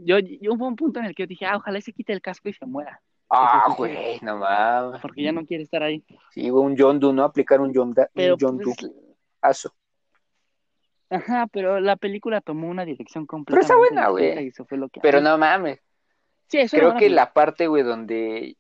yo, 0.03 0.19
yo 0.19 0.53
hubo 0.53 0.67
un 0.67 0.75
punto 0.75 0.99
en 0.99 1.05
el 1.05 1.15
que 1.15 1.23
yo 1.23 1.27
dije, 1.27 1.45
ah, 1.45 1.57
ojalá 1.57 1.79
se 1.82 1.93
quite 1.93 2.11
el 2.13 2.21
casco 2.21 2.49
y 2.49 2.53
se 2.53 2.65
muera, 2.65 3.01
Ah, 3.29 3.73
güey, 3.77 4.19
no 4.21 4.38
mames. 4.38 4.99
porque 5.01 5.23
ya 5.23 5.32
no 5.32 5.45
quiere 5.45 5.63
estar 5.63 5.82
ahí. 5.84 6.03
Sí, 6.32 6.51
un 6.51 6.75
John 6.77 6.99
Doe, 6.99 7.13
¿no? 7.13 7.23
Aplicar 7.23 7.61
un 7.61 7.73
John, 7.73 7.93
Da- 7.93 8.09
Pero 8.13 8.34
un 8.34 8.39
John 8.41 8.57
Doe. 8.57 8.73
Aso. 9.41 9.73
ajá, 11.09 11.47
pero 11.51 11.79
la 11.79 11.95
película 11.95 12.41
tomó 12.41 12.67
una 12.69 12.84
dirección 12.86 13.25
Pero 13.25 13.27
completamente 13.38 13.65
está 13.73 13.77
buena, 13.77 14.09
güey. 14.09 14.45
y 14.45 14.47
eso 14.49 14.65
fue 14.65 14.77
lo 14.77 14.89
que 14.89 14.99
Pero 15.01 15.21
no 15.21 15.38
mames. 15.38 15.79
Sí, 16.47 16.57
es 16.59 16.73
una 16.73 16.79
Creo 16.82 16.95
que 16.97 17.09
la 17.09 17.32
parte, 17.34 17.67
güey, 17.67 17.84
donde 17.84 18.57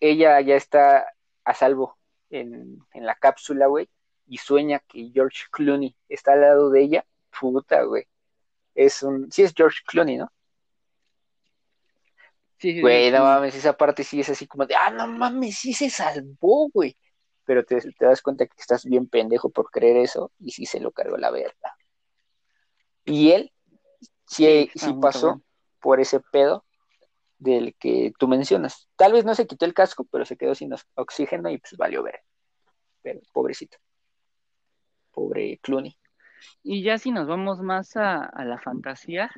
ella 0.00 0.40
ya 0.40 0.56
está 0.56 1.06
a 1.44 1.54
salvo 1.54 1.96
en, 2.30 2.78
en 2.92 3.06
la 3.06 3.14
cápsula, 3.14 3.66
güey, 3.66 3.88
y 4.28 4.38
sueña 4.38 4.80
que 4.80 5.10
George 5.12 5.44
Clooney 5.50 5.96
está 6.08 6.32
al 6.34 6.42
lado 6.42 6.70
de 6.70 6.82
ella, 6.82 7.06
puta, 7.38 7.82
güey. 7.82 8.04
Es 8.74 9.02
un... 9.02 9.30
Sí 9.32 9.42
es 9.42 9.52
George 9.56 9.80
Clooney, 9.86 10.18
¿no? 10.18 10.32
Sí, 12.58 12.80
Güey, 12.80 13.06
sí, 13.06 13.12
no 13.12 13.20
mames, 13.20 13.54
esa 13.54 13.76
parte 13.76 14.02
sí 14.02 14.20
es 14.20 14.28
así 14.30 14.46
como 14.46 14.66
de, 14.66 14.74
ah, 14.74 14.90
no 14.90 15.06
mames, 15.06 15.58
sí 15.58 15.72
se 15.72 15.90
salvó, 15.90 16.68
güey. 16.70 16.96
Pero 17.44 17.64
te, 17.64 17.80
te 17.80 18.04
das 18.04 18.20
cuenta 18.20 18.46
que 18.46 18.54
estás 18.58 18.84
bien 18.84 19.08
pendejo 19.08 19.50
por 19.50 19.70
creer 19.70 19.98
eso 19.98 20.32
y 20.38 20.50
sí 20.50 20.66
se 20.66 20.80
lo 20.80 20.90
cargó 20.92 21.16
la 21.16 21.30
verga. 21.30 21.76
Y 23.04 23.30
él 23.32 23.52
sí, 24.26 24.44
Sí, 24.44 24.70
está 24.74 24.92
muy 24.92 25.00
pasó 25.00 25.40
por 25.80 26.00
ese 26.00 26.20
pedo 26.20 26.64
del 27.38 27.74
que 27.76 28.12
tú 28.18 28.28
mencionas. 28.28 28.88
Tal 28.96 29.12
vez 29.12 29.24
no 29.24 29.34
se 29.34 29.46
quitó 29.46 29.64
el 29.64 29.74
casco, 29.74 30.04
pero 30.10 30.24
se 30.24 30.36
quedó 30.36 30.54
sin 30.54 30.72
oxígeno 30.94 31.50
y 31.50 31.58
pues 31.58 31.76
valió 31.76 32.02
ver. 32.02 32.20
Pero 33.02 33.20
pobrecito. 33.32 33.78
Pobre 35.18 35.58
Clooney. 35.62 35.96
Y 36.62 36.82
ya 36.84 36.96
si 36.98 37.10
nos 37.10 37.26
vamos 37.26 37.60
más 37.60 37.96
a, 37.96 38.22
a 38.24 38.44
la 38.44 38.58
fantasía, 38.60 39.30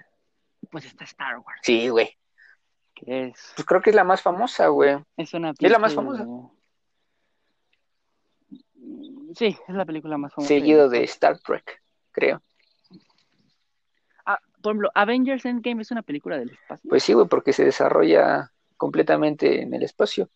pues 0.70 0.84
está 0.84 1.04
Star 1.04 1.38
Wars, 1.38 1.60
Sí, 1.62 1.88
güey. 1.88 2.10
que 2.94 3.28
es, 3.28 3.52
Pues 3.56 3.66
creo 3.66 3.80
que 3.80 3.88
es 3.90 3.96
la 3.96 4.04
más 4.04 4.20
famosa, 4.20 4.68
güey. 4.68 4.98
es 5.16 5.32
una 5.32 5.54
Es 5.58 5.70
la 5.70 5.78
más 5.78 5.94
famosa. 5.94 6.26
Sí, 9.34 9.56
es 9.68 9.74
la 9.74 9.84
película 9.86 10.18
más 10.18 10.34
famosa. 10.34 10.48
Seguido 10.48 10.88
de 10.90 11.04
Star 11.04 11.38
Trek, 11.38 11.82
creo. 12.10 12.42
Ah, 14.26 14.38
por 14.60 14.72
ejemplo, 14.72 14.90
Avengers 14.94 15.44
Endgame 15.46 15.80
es 15.82 15.90
una 15.92 16.02
película 16.02 16.36
del 16.36 16.50
espacio. 16.50 16.90
Pues 16.90 17.02
sí, 17.04 17.14
güey, 17.14 17.26
porque 17.28 17.52
se 17.54 17.64
desarrolla 17.64 18.52
completamente 18.76 19.62
en 19.62 19.72
el 19.72 19.82
espacio. 19.84 20.28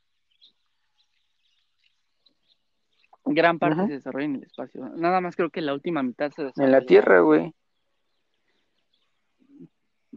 Gran 3.25 3.59
parte 3.59 3.87
se 3.87 3.93
desarrolla 3.95 4.27
en 4.27 4.37
el 4.37 4.43
espacio. 4.45 4.89
Nada 4.97 5.21
más 5.21 5.35
creo 5.37 5.51
que 5.51 5.63
la 5.63 5.73
última 5.73 6.03
mitad 6.03 6.31
se 6.31 6.45
desarrolla. 6.45 6.67
En 6.67 6.73
la 6.73 6.87
Tierra, 6.87 7.21
güey. 7.21 7.55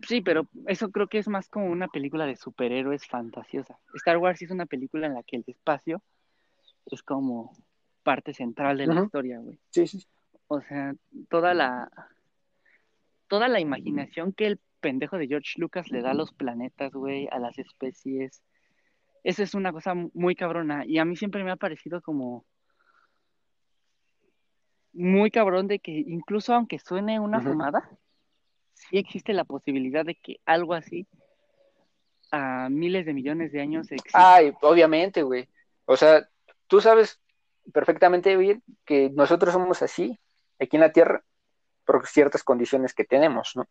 Sí, 0.05 0.21
pero 0.21 0.47
eso 0.67 0.91
creo 0.91 1.07
que 1.07 1.17
es 1.17 1.27
más 1.27 1.49
como 1.49 1.67
una 1.67 1.87
película 1.87 2.25
de 2.25 2.35
superhéroes 2.35 3.07
fantasiosa. 3.07 3.79
Star 3.95 4.17
Wars 4.17 4.39
sí 4.39 4.45
es 4.45 4.51
una 4.51 4.65
película 4.65 5.07
en 5.07 5.13
la 5.13 5.23
que 5.23 5.37
el 5.37 5.43
espacio 5.47 6.03
es 6.85 7.01
como 7.01 7.55
parte 8.03 8.33
central 8.33 8.77
de 8.77 8.87
la 8.87 9.03
historia, 9.03 9.39
güey. 9.39 9.57
Sí, 9.71 9.87
sí. 9.87 10.05
O 10.47 10.61
sea, 10.61 10.93
toda 11.29 11.53
la 11.53 11.89
toda 13.27 13.47
la 13.47 13.59
imaginación 13.59 14.31
que 14.31 14.47
el 14.47 14.59
pendejo 14.79 15.17
de 15.17 15.27
George 15.27 15.53
Lucas 15.57 15.91
le 15.91 16.01
da 16.01 16.11
a 16.11 16.13
los 16.13 16.31
planetas, 16.31 16.93
güey, 16.93 17.27
a 17.31 17.39
las 17.39 17.57
especies. 17.57 18.41
Eso 19.23 19.43
es 19.43 19.53
una 19.53 19.73
cosa 19.73 19.93
muy 20.13 20.35
cabrona 20.35 20.85
y 20.85 20.99
a 20.99 21.05
mí 21.05 21.15
siempre 21.15 21.43
me 21.43 21.51
ha 21.51 21.57
parecido 21.57 22.01
como 22.01 22.45
muy 24.93 25.31
cabrón 25.31 25.67
de 25.67 25.79
que 25.79 25.91
incluso 25.91 26.53
aunque 26.53 26.79
suene 26.79 27.19
una 27.19 27.39
Ujú. 27.39 27.49
fumada, 27.49 27.89
sí 28.73 28.97
existe 28.97 29.33
la 29.33 29.43
posibilidad 29.43 30.05
de 30.05 30.15
que 30.15 30.39
algo 30.45 30.73
así 30.73 31.07
a 32.31 32.69
miles 32.69 33.05
de 33.05 33.13
millones 33.13 33.51
de 33.51 33.61
años 33.61 33.91
exista. 33.91 34.35
Ay, 34.35 34.53
obviamente, 34.61 35.23
güey. 35.23 35.47
O 35.85 35.95
sea, 35.95 36.27
tú 36.67 36.81
sabes 36.81 37.19
perfectamente 37.71 38.35
bien 38.37 38.63
que 38.85 39.09
nosotros 39.09 39.53
somos 39.53 39.81
así, 39.81 40.17
aquí 40.59 40.77
en 40.77 40.81
la 40.81 40.91
Tierra, 40.91 41.23
por 41.85 42.05
ciertas 42.07 42.43
condiciones 42.43 42.93
que 42.93 43.05
tenemos, 43.05 43.53
¿no? 43.55 43.65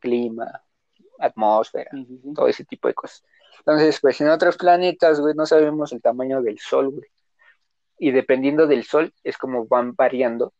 Clima, 0.00 0.64
atmósfera, 1.18 1.90
todo 2.34 2.48
ese 2.48 2.64
tipo 2.64 2.88
de 2.88 2.94
cosas. 2.94 3.24
Entonces, 3.58 4.00
pues 4.00 4.20
en 4.20 4.28
otros 4.28 4.56
planetas, 4.56 5.20
güey, 5.20 5.34
no 5.34 5.46
sabemos 5.46 5.92
el 5.92 6.02
tamaño 6.02 6.42
del 6.42 6.58
Sol, 6.58 6.90
güey. 6.90 7.08
Y 8.02 8.10
dependiendo 8.10 8.66
del 8.66 8.82
Sol 8.82 9.14
es 9.22 9.38
como 9.38 9.64
van 9.68 9.94
variando 9.94 10.52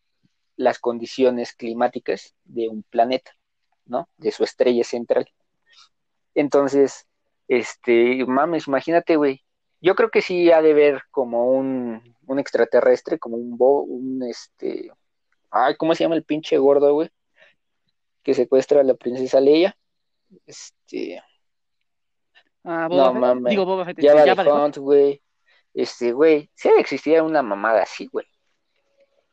las 0.55 0.79
condiciones 0.79 1.53
climáticas 1.53 2.37
de 2.45 2.69
un 2.69 2.85
planeta, 2.85 3.33
¿no? 3.85 4.09
De 4.17 4.31
su 4.31 4.45
estrella 4.45 4.85
central. 4.85 5.29
Entonces, 6.37 7.09
este, 7.49 8.25
mames, 8.27 8.69
imagínate, 8.69 9.17
güey. 9.17 9.43
Yo 9.81 9.97
creo 9.97 10.09
que 10.09 10.23
sí 10.23 10.53
ha 10.53 10.63
de 10.63 10.73
ver 10.73 11.03
como 11.11 11.51
un, 11.51 12.15
un 12.29 12.39
extraterrestre, 12.39 13.19
como 13.19 13.35
un 13.35 13.59
bo, 13.59 13.83
un 13.83 14.23
este, 14.23 14.93
ay, 15.51 15.75
¿cómo 15.77 15.97
se 15.97 16.05
llama 16.05 16.15
el 16.15 16.23
pinche 16.23 16.59
gordo, 16.59 16.95
güey? 16.95 17.11
Que 18.23 18.35
secuestra 18.35 18.83
a 18.83 18.85
la 18.85 18.95
princesa 18.95 19.41
Leia. 19.41 19.77
Este, 20.47 21.21
Ah, 22.63 22.87
Boba 22.89 23.13
no 23.13 23.15
mames. 23.15 23.51
Digo 23.51 23.65
Boba 23.65 23.85
Fett, 23.85 23.99
Java 24.01 24.25
este, 24.25 24.45
de 24.45 24.81
güey. 24.81 25.23
Este, 25.75 26.13
güey, 26.13 26.51
si 26.55 26.69
existía 26.69 27.23
una 27.23 27.43
mamada 27.43 27.83
así, 27.83 28.07
güey. 28.07 28.27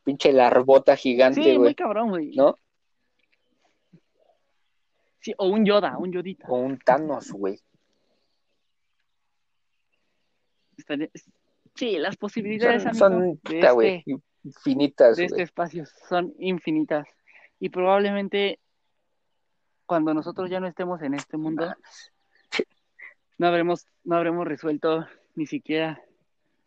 Pinche 0.04 0.32
larbota 0.32 0.96
gigante, 0.96 1.42
Sí, 1.44 1.50
muy 1.50 1.58
güey, 1.58 1.76
cabrón, 1.76 2.10
güey. 2.10 2.36
¿no? 2.36 2.56
Sí, 5.20 5.34
o 5.38 5.48
un 5.48 5.66
Yoda, 5.66 5.98
un 5.98 6.12
Yodita. 6.12 6.48
O 6.48 6.58
un 6.58 6.80
Thanos, 6.80 7.32
güey. 7.32 7.60
Sí, 11.76 11.98
las 11.98 12.16
posibilidades, 12.18 12.84
Son, 12.98 13.14
amigo, 13.14 13.34
son, 13.34 13.34
de, 13.34 13.56
puta, 13.60 13.72
güey, 13.72 13.96
este, 13.98 14.16
infinitas, 14.44 15.18
de 15.18 15.26
este 15.26 15.36
güey. 15.36 15.44
espacio 15.44 15.86
son 16.08 16.34
infinitas. 16.40 17.08
Y 17.60 17.70
probablemente 17.70 18.60
cuando 19.86 20.14
nosotros 20.14 20.50
ya 20.50 20.60
no 20.60 20.68
estemos 20.68 21.02
en 21.02 21.16
este 21.16 21.38
mundo, 21.38 21.74
no 23.38 23.48
habremos, 23.48 23.88
no 24.04 24.16
habremos 24.16 24.48
resuelto 24.48 25.06
ni 25.36 25.46
siquiera 25.46 26.02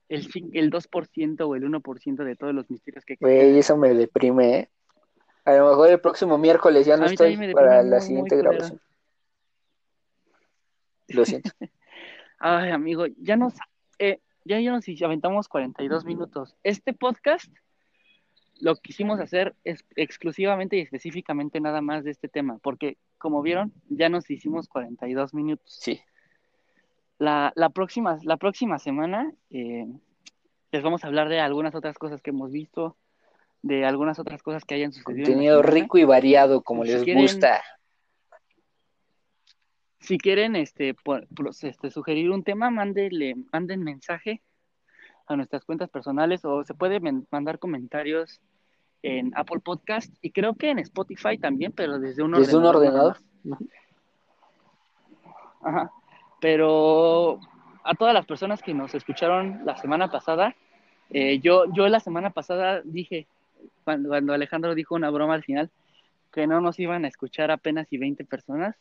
el, 0.09 0.29
el 0.53 0.71
2% 0.71 1.41
o 1.47 1.55
el 1.55 1.63
1% 1.65 2.25
de 2.25 2.37
todos 2.37 2.55
los 2.55 2.71
misterios 2.71 3.05
que 3.05 3.15
existen. 3.15 3.39
Güey, 3.39 3.59
eso 3.59 3.77
me 3.77 3.95
deprime, 3.95 4.59
¿eh? 4.59 4.71
A 5.45 5.55
lo 5.55 5.71
mejor 5.71 5.91
el 5.91 6.01
próximo 6.01 6.39
miércoles 6.39 6.87
ya 6.87 6.97
no 6.97 7.07
estoy 7.07 7.37
para 7.53 7.83
la 7.83 8.01
siguiente 8.01 8.37
grabación. 8.37 8.81
Lo 11.09 11.25
siento. 11.25 11.51
Ay, 12.39 12.71
amigo, 12.71 13.07
ya 13.19 13.37
nos, 13.37 13.55
eh, 13.99 14.21
ya, 14.45 14.61
ya 14.61 14.73
nos 14.73 14.85
aventamos 15.03 15.49
42 15.49 16.05
minutos. 16.05 16.57
Este 16.63 16.93
podcast 16.93 17.53
lo 18.61 18.77
quisimos 18.77 19.19
hacer 19.19 19.57
es 19.65 19.85
exclusivamente 19.97 20.77
y 20.77 20.81
específicamente 20.81 21.61
nada 21.61 21.81
más 21.81 22.05
de 22.05 22.13
este 22.13 22.29
tema, 22.29 22.59
porque 22.59 22.97
como 23.19 23.43
vieron, 23.43 23.73
ya 23.89 24.09
nos 24.09 24.31
hicimos 24.31 24.69
42 24.69 25.35
minutos. 25.35 25.79
Sí. 25.81 26.01
La, 27.19 27.53
la, 27.55 27.69
próxima, 27.71 28.19
la 28.23 28.37
próxima 28.37 28.79
semana 28.79 29.33
eh, 29.51 29.87
les 30.73 30.83
vamos 30.83 31.05
a 31.05 31.07
hablar 31.07 31.29
de 31.29 31.41
algunas 31.41 31.75
otras 31.75 31.97
cosas 31.99 32.21
que 32.23 32.31
hemos 32.31 32.51
visto, 32.51 32.97
de 33.63 33.85
algunas 33.85 34.19
otras 34.19 34.43
cosas 34.43 34.65
que 34.65 34.75
hayan 34.75 34.93
sucedido. 34.93 35.27
Contenido 35.27 35.63
rico 35.63 35.99
y 35.99 36.05
variado, 36.05 36.63
como 36.63 36.85
Si 36.85 36.91
les 36.93 37.05
quieren- 37.05 37.23
gusta. 37.23 37.63
Si 40.01 40.19
quieren 40.19 40.57
este, 40.57 40.95
por- 40.95 41.29
este, 41.63 41.91
sugerir 41.91 42.31
un 42.33 42.43
tema, 42.43 42.71
mándenle, 42.71 43.37
manden 43.53 43.85
mensaje 43.85 44.43
a 45.29 45.37
nuestras 45.37 45.65
cuentas 45.65 45.91
personales 45.91 46.45
o 46.45 46.65
se 46.65 46.75
puede 46.75 46.99
mandar 47.31 47.61
comentarios 47.61 48.41
en 49.05 49.33
Apple 49.37 49.61
Podcast 49.61 50.13
y 50.21 50.33
creo 50.33 50.55
que 50.55 50.71
en 50.71 50.81
Spotify 50.81 51.39
también, 51.39 51.71
pero 51.71 52.01
desde 52.01 52.25
un 52.25 52.33
Desde 52.33 52.57
un 52.57 52.65
ordenador. 52.67 53.19
Ajá. 55.63 55.93
Pero 56.43 57.39
a 57.85 57.95
todas 57.95 58.13
las 58.13 58.27
personas 58.27 58.63
que 58.63 58.75
nos 58.75 58.97
escucharon 58.97 59.61
la 59.65 59.77
semana 59.77 60.11
pasada, 60.11 60.57
eh, 61.11 61.39
yo, 61.39 61.73
yo 61.73 61.87
la 61.87 62.01
semana 62.01 62.31
pasada 62.31 62.83
dije, 62.85 63.29
cuando, 63.85 64.13
Alejandro 64.13 64.75
dijo 64.75 64.97
una 64.97 65.09
broma 65.11 65.35
al 65.35 65.45
final, 65.45 65.71
que 66.33 66.49
no 66.49 66.61
nos 66.61 66.81
iban 66.81 67.05
a 67.05 67.09
escuchar 67.09 67.53
apenas 67.53 67.93
y 67.93 67.99
20 67.99 68.25
personas, 68.25 68.75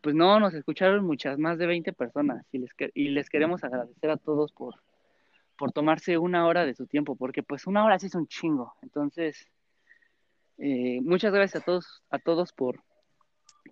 pues 0.00 0.16
no, 0.16 0.40
nos 0.40 0.54
escucharon 0.54 1.04
muchas 1.04 1.38
más 1.38 1.56
de 1.56 1.66
20 1.66 1.92
personas 1.92 2.44
y 2.50 2.58
les, 2.58 2.70
y 2.94 3.10
les 3.10 3.30
queremos 3.30 3.62
agradecer 3.62 4.10
a 4.10 4.16
todos 4.16 4.50
por, 4.50 4.74
por 5.56 5.70
tomarse 5.70 6.18
una 6.18 6.48
hora 6.48 6.66
de 6.66 6.74
su 6.74 6.88
tiempo, 6.88 7.14
porque 7.14 7.44
pues 7.44 7.68
una 7.68 7.84
hora 7.84 8.00
sí 8.00 8.06
es 8.06 8.16
un 8.16 8.26
chingo. 8.26 8.74
Entonces, 8.82 9.46
eh, 10.58 10.98
muchas 11.02 11.32
gracias 11.32 11.62
a 11.62 11.64
todos, 11.64 12.02
a 12.10 12.18
todos 12.18 12.52
por, 12.52 12.82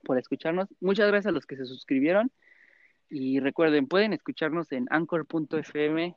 por 0.05 0.17
escucharnos. 0.17 0.69
Muchas 0.81 1.09
gracias 1.09 1.27
a 1.27 1.33
los 1.33 1.45
que 1.45 1.57
se 1.57 1.67
suscribieron. 1.67 2.31
Y 3.09 3.41
recuerden, 3.41 3.87
pueden 3.87 4.13
escucharnos 4.13 4.73
en 4.73 4.87
anchor.fm, 4.91 6.17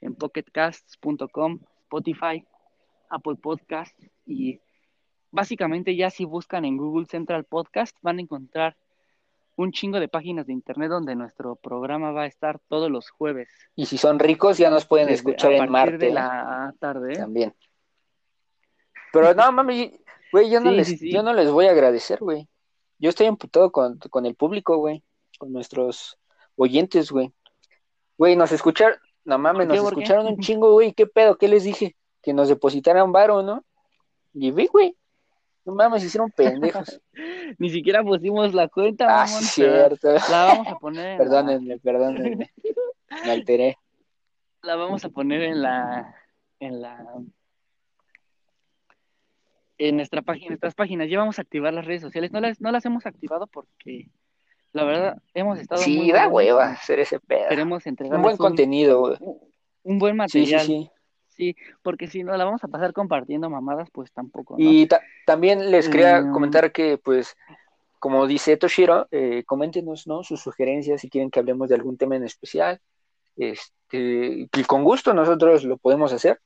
en 0.00 0.14
pocketcasts.com, 0.14 1.60
Spotify, 1.84 2.44
Apple 3.10 3.36
Podcast 3.36 3.98
y 4.26 4.60
básicamente 5.30 5.96
ya 5.96 6.10
si 6.10 6.24
buscan 6.24 6.64
en 6.64 6.76
Google 6.76 7.06
Central 7.06 7.44
Podcast 7.44 7.96
van 8.02 8.18
a 8.18 8.22
encontrar 8.22 8.76
un 9.56 9.70
chingo 9.72 10.00
de 10.00 10.08
páginas 10.08 10.46
de 10.46 10.52
internet 10.54 10.88
donde 10.90 11.14
nuestro 11.14 11.56
programa 11.56 12.10
va 12.10 12.22
a 12.22 12.26
estar 12.26 12.58
todos 12.68 12.90
los 12.90 13.10
jueves. 13.10 13.48
Y 13.76 13.86
si 13.86 13.98
son 13.98 14.18
ricos, 14.18 14.56
ya 14.58 14.70
nos 14.70 14.86
pueden 14.86 15.06
desde- 15.08 15.16
escuchar 15.30 15.52
en 15.52 15.58
partir 15.58 15.70
Marte. 15.72 16.06
de 16.06 16.12
la 16.12 16.74
tarde. 16.78 17.12
¿eh? 17.12 17.16
También. 17.16 17.54
Pero 19.12 19.34
no, 19.34 19.52
mami, 19.52 19.92
güey, 20.32 20.50
yo 20.50 20.60
no 20.60 20.70
Sí, 20.70 20.76
les, 20.76 20.88
sí, 20.88 20.96
sí. 20.96 21.12
yo 21.12 21.22
no 21.22 21.34
les 21.34 21.50
voy 21.50 21.66
a 21.66 21.70
agradecer, 21.72 22.18
güey. 22.20 22.48
Yo 22.98 23.10
estoy 23.10 23.26
emputado 23.26 23.70
con, 23.72 23.98
con 23.98 24.24
el 24.26 24.34
público, 24.34 24.78
güey. 24.78 25.02
Con 25.42 25.52
nuestros 25.52 26.16
oyentes, 26.54 27.10
güey. 27.10 27.32
Güey, 28.16 28.36
nos 28.36 28.52
escucharon, 28.52 28.96
no 29.24 29.38
mames, 29.38 29.66
nos 29.66 29.76
escucharon 29.76 30.28
un 30.28 30.38
chingo, 30.38 30.70
güey. 30.70 30.92
¿Qué 30.92 31.08
pedo? 31.08 31.36
¿Qué 31.36 31.48
les 31.48 31.64
dije? 31.64 31.96
Que 32.22 32.32
nos 32.32 32.46
depositaran 32.46 33.10
varo, 33.10 33.42
¿no? 33.42 33.64
Y 34.34 34.52
vi, 34.52 34.68
güey. 34.68 34.96
No 35.64 35.74
mames, 35.74 36.04
hicieron 36.04 36.30
pendejos. 36.30 37.00
Ni 37.58 37.70
siquiera 37.70 38.04
pusimos 38.04 38.54
la 38.54 38.68
cuenta, 38.68 39.06
ah, 39.08 39.26
mamón, 39.26 39.42
sí, 39.42 39.62
cierto. 39.62 40.12
La 40.30 40.44
vamos 40.44 40.68
a 40.68 40.76
poner 40.76 41.06
en 41.08 41.18
Perdónenme, 41.18 41.78
perdónenme. 41.80 42.52
Me 43.24 43.30
alteré. 43.32 43.78
la 44.62 44.76
vamos 44.76 45.04
a 45.04 45.08
poner 45.08 45.42
en 45.42 45.60
la 45.60 46.14
en 46.60 46.82
la 46.82 47.04
en 49.78 49.96
nuestra 49.96 50.22
página, 50.22 50.50
nuestras 50.50 50.76
páginas. 50.76 51.10
Ya 51.10 51.18
vamos 51.18 51.40
a 51.40 51.42
activar 51.42 51.74
las 51.74 51.84
redes 51.84 52.02
sociales. 52.02 52.30
No 52.30 52.38
las, 52.38 52.60
no 52.60 52.70
las 52.70 52.84
hemos 52.84 53.06
activado 53.06 53.48
porque 53.48 54.08
la 54.72 54.84
verdad 54.84 55.22
hemos 55.34 55.58
estado 55.58 55.80
muy 55.82 55.84
Sí, 55.92 56.12
da 56.12 56.28
hueva 56.28 56.66
hacer 56.72 57.00
ese 57.00 57.20
pedo. 57.20 57.48
Queremos 57.48 57.84
Un 57.86 57.90
entregarles 57.90 58.22
buen 58.22 58.36
contenido, 58.36 59.02
un, 59.20 59.38
un 59.84 59.98
buen 59.98 60.14
Sí, 60.28 60.46
sí, 60.46 60.52
material. 60.54 60.66
sí. 60.66 60.90
Sí, 61.34 61.56
porque 61.82 62.08
si 62.08 62.22
no 62.22 62.36
la 62.36 62.44
vamos 62.44 62.62
a 62.62 62.68
pasar 62.68 62.92
compartiendo 62.92 63.48
mamadas, 63.48 63.88
pues 63.90 64.12
tampoco. 64.12 64.56
¿no? 64.58 64.62
Y 64.64 64.86
también 65.26 65.70
les 65.70 65.88
quería 65.88 66.18
Eh, 66.18 66.30
comentar 66.30 66.72
que, 66.72 66.98
pues, 66.98 67.34
como 67.98 68.26
dice 68.26 68.58
Toshiro, 68.58 69.08
eh, 69.10 69.42
coméntenos, 69.46 70.06
¿no? 70.06 70.22
Sus 70.24 70.40
sugerencias 70.40 71.00
si 71.00 71.08
quieren 71.08 71.30
que 71.30 71.40
hablemos 71.40 71.70
de 71.70 71.74
algún 71.76 71.96
tema 71.96 72.16
en 72.16 72.24
especial. 72.24 72.80
Este, 73.36 74.48
que 74.52 74.64
con 74.66 74.84
gusto 74.84 75.14
nosotros 75.14 75.64
lo 75.64 75.78
podemos 75.78 76.12
hacer. 76.12 76.38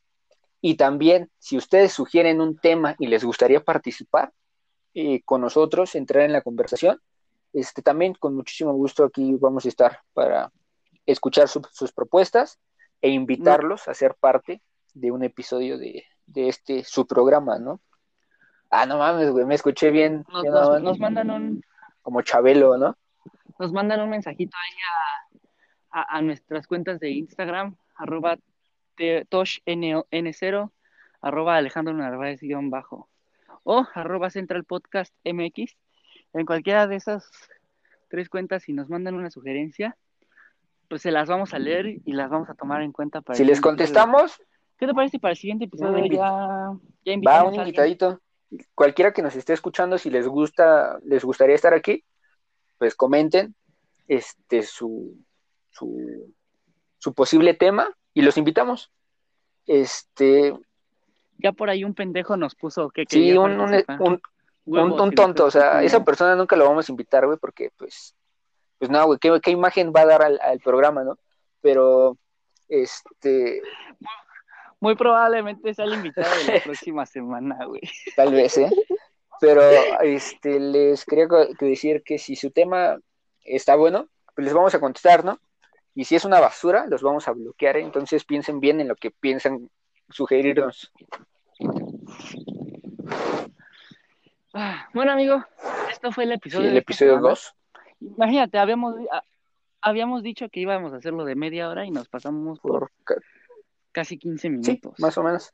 Y 0.60 0.76
también, 0.76 1.30
si 1.38 1.56
ustedes 1.56 1.92
sugieren 1.92 2.40
un 2.40 2.56
tema 2.56 2.94
y 2.98 3.08
les 3.08 3.24
gustaría 3.24 3.62
participar 3.64 4.32
eh, 4.94 5.20
con 5.24 5.40
nosotros, 5.40 5.94
entrar 5.96 6.24
en 6.24 6.32
la 6.32 6.42
conversación, 6.42 7.00
este, 7.56 7.82
también 7.82 8.14
con 8.14 8.34
muchísimo 8.34 8.72
gusto 8.72 9.04
aquí 9.04 9.34
vamos 9.40 9.64
a 9.64 9.68
estar 9.68 10.00
para 10.12 10.50
escuchar 11.06 11.48
su- 11.48 11.62
sus 11.72 11.92
propuestas 11.92 12.58
e 13.00 13.08
invitarlos 13.10 13.88
a 13.88 13.94
ser 13.94 14.14
parte 14.14 14.62
de 14.94 15.10
un 15.10 15.22
episodio 15.24 15.78
de, 15.78 16.04
de 16.26 16.48
este 16.48 16.84
su 16.84 17.06
programa, 17.06 17.58
¿no? 17.58 17.80
Ah, 18.70 18.86
no 18.86 18.98
mames, 18.98 19.30
güey, 19.30 19.44
me 19.46 19.54
escuché 19.54 19.90
bien, 19.90 20.24
Nos, 20.82 20.98
mandan 20.98 21.30
un, 21.30 21.62
como 22.02 22.22
Chabelo, 22.22 22.76
¿no? 22.76 22.96
nos 23.58 23.72
mandan 23.72 24.00
un 24.00 24.10
mensajito 24.10 24.56
ahí 24.56 24.76
a, 25.92 26.00
a- 26.00 26.18
a 26.18 26.22
nuestras 26.22 26.66
cuentas 26.66 26.98
de 27.00 27.10
Instagram, 27.10 27.76
arroba 27.96 28.36
te- 28.96 29.24
toshn0, 29.26 30.70
arroba 31.22 31.56
Alejandro 31.56 31.94
Narváez 31.94 32.40
guion 32.40 32.70
bajo, 32.70 33.08
o 33.62 33.86
arroba 33.94 34.30
Central 34.30 34.64
Podcast 34.64 35.14
MX. 35.24 35.76
En 36.36 36.46
cualquiera 36.46 36.86
de 36.86 36.96
esas 36.96 37.30
tres 38.08 38.28
cuentas, 38.28 38.62
si 38.64 38.72
nos 38.72 38.88
mandan 38.90 39.14
una 39.14 39.30
sugerencia, 39.30 39.96
pues 40.88 41.02
se 41.02 41.10
las 41.10 41.28
vamos 41.28 41.54
a 41.54 41.58
leer 41.58 41.86
y 42.04 42.12
las 42.12 42.30
vamos 42.30 42.48
a 42.50 42.54
tomar 42.54 42.82
en 42.82 42.92
cuenta 42.92 43.20
para 43.22 43.36
Si 43.36 43.44
les 43.44 43.60
contestamos. 43.60 44.40
¿Qué 44.78 44.86
te 44.86 44.92
parece 44.92 45.18
para 45.18 45.32
el 45.32 45.38
siguiente 45.38 45.64
episodio 45.64 45.92
Un 45.92 46.04
invi- 46.04 46.16
ya, 46.16 47.16
ya 47.16 47.28
va 47.28 47.44
un 47.44 47.54
invitadito. 47.54 48.20
Cualquiera 48.74 49.12
que 49.12 49.22
nos 49.22 49.34
esté 49.34 49.54
escuchando, 49.54 49.96
si 49.98 50.10
les 50.10 50.28
gusta, 50.28 50.98
les 51.04 51.24
gustaría 51.24 51.54
estar 51.54 51.72
aquí, 51.74 52.04
pues 52.78 52.94
comenten 52.94 53.54
este 54.06 54.62
su, 54.62 55.16
su, 55.70 56.32
su 56.98 57.14
posible 57.14 57.54
tema 57.54 57.90
y 58.12 58.22
los 58.22 58.36
invitamos. 58.36 58.92
Este, 59.66 60.54
Ya 61.38 61.52
por 61.52 61.70
ahí 61.70 61.82
un 61.82 61.94
pendejo 61.94 62.36
nos 62.36 62.54
puso 62.54 62.90
que 62.90 63.06
sí, 63.08 63.20
quería 63.20 63.40
un, 63.40 63.58
un, 63.60 64.20
un, 64.66 65.14
tonto, 65.14 65.44
o 65.44 65.50
sea, 65.50 65.82
esa 65.82 66.04
persona 66.04 66.34
nunca 66.34 66.56
lo 66.56 66.66
vamos 66.66 66.88
a 66.88 66.92
invitar, 66.92 67.24
güey, 67.24 67.38
porque 67.38 67.70
pues, 67.76 68.14
pues 68.78 68.90
no, 68.90 69.04
güey, 69.06 69.18
¿qué, 69.18 69.40
qué 69.42 69.52
imagen 69.52 69.92
va 69.94 70.00
a 70.02 70.06
dar 70.06 70.22
al, 70.22 70.40
al 70.42 70.60
programa, 70.60 71.04
no? 71.04 71.18
Pero, 71.60 72.18
este, 72.68 73.62
Muy 74.80 74.96
probablemente 74.96 75.72
sea 75.72 75.84
el 75.84 75.94
invitado 75.94 76.28
de 76.36 76.54
la 76.54 76.60
próxima 76.64 77.06
semana, 77.06 77.64
güey. 77.64 77.82
tal 78.16 78.32
vez, 78.32 78.58
¿eh? 78.58 78.70
Pero, 79.40 79.62
este, 80.02 80.58
les 80.58 81.04
quería 81.04 81.28
decir 81.60 82.02
que 82.02 82.18
si 82.18 82.36
su 82.36 82.50
tema 82.50 82.98
está 83.44 83.76
bueno, 83.76 84.08
pues 84.34 84.44
les 84.44 84.54
vamos 84.54 84.74
a 84.74 84.80
contestar, 84.80 85.24
¿no? 85.24 85.38
Y 85.94 86.04
si 86.04 86.16
es 86.16 86.24
una 86.24 86.40
basura, 86.40 86.86
los 86.86 87.02
vamos 87.02 87.26
a 87.28 87.32
bloquear, 87.32 87.76
¿eh? 87.76 87.82
Entonces 87.82 88.24
piensen 88.24 88.60
bien 88.60 88.80
en 88.80 88.88
lo 88.88 88.96
que 88.96 89.10
piensan 89.10 89.70
sugerirnos. 90.10 90.92
Ah, 94.58 94.88
Bueno, 94.94 95.12
amigo, 95.12 95.44
esto 95.90 96.12
fue 96.12 96.24
el 96.24 96.30
Sí, 96.30 96.34
episodio. 96.36 96.68
el 96.68 96.72
de 96.72 96.78
esta 96.80 96.92
episodio 96.92 97.12
semana. 97.12 97.28
2. 97.28 97.54
Imagínate, 98.16 98.58
habíamos, 98.58 98.94
a- 99.12 99.22
habíamos 99.82 100.22
dicho 100.22 100.48
que 100.48 100.60
íbamos 100.60 100.92
a 100.94 100.96
hacerlo 100.96 101.24
de 101.26 101.34
media 101.34 101.68
hora 101.68 101.84
y 101.84 101.90
nos 101.90 102.08
pasamos 102.08 102.58
por 102.60 102.80
Por... 102.80 102.90
ca- 103.04 103.20
casi 103.92 104.18
15 104.18 104.48
Sí, 104.48 104.50
minutos. 104.50 104.98
más 104.98 105.16
o 105.18 105.22
menos. 105.22 105.52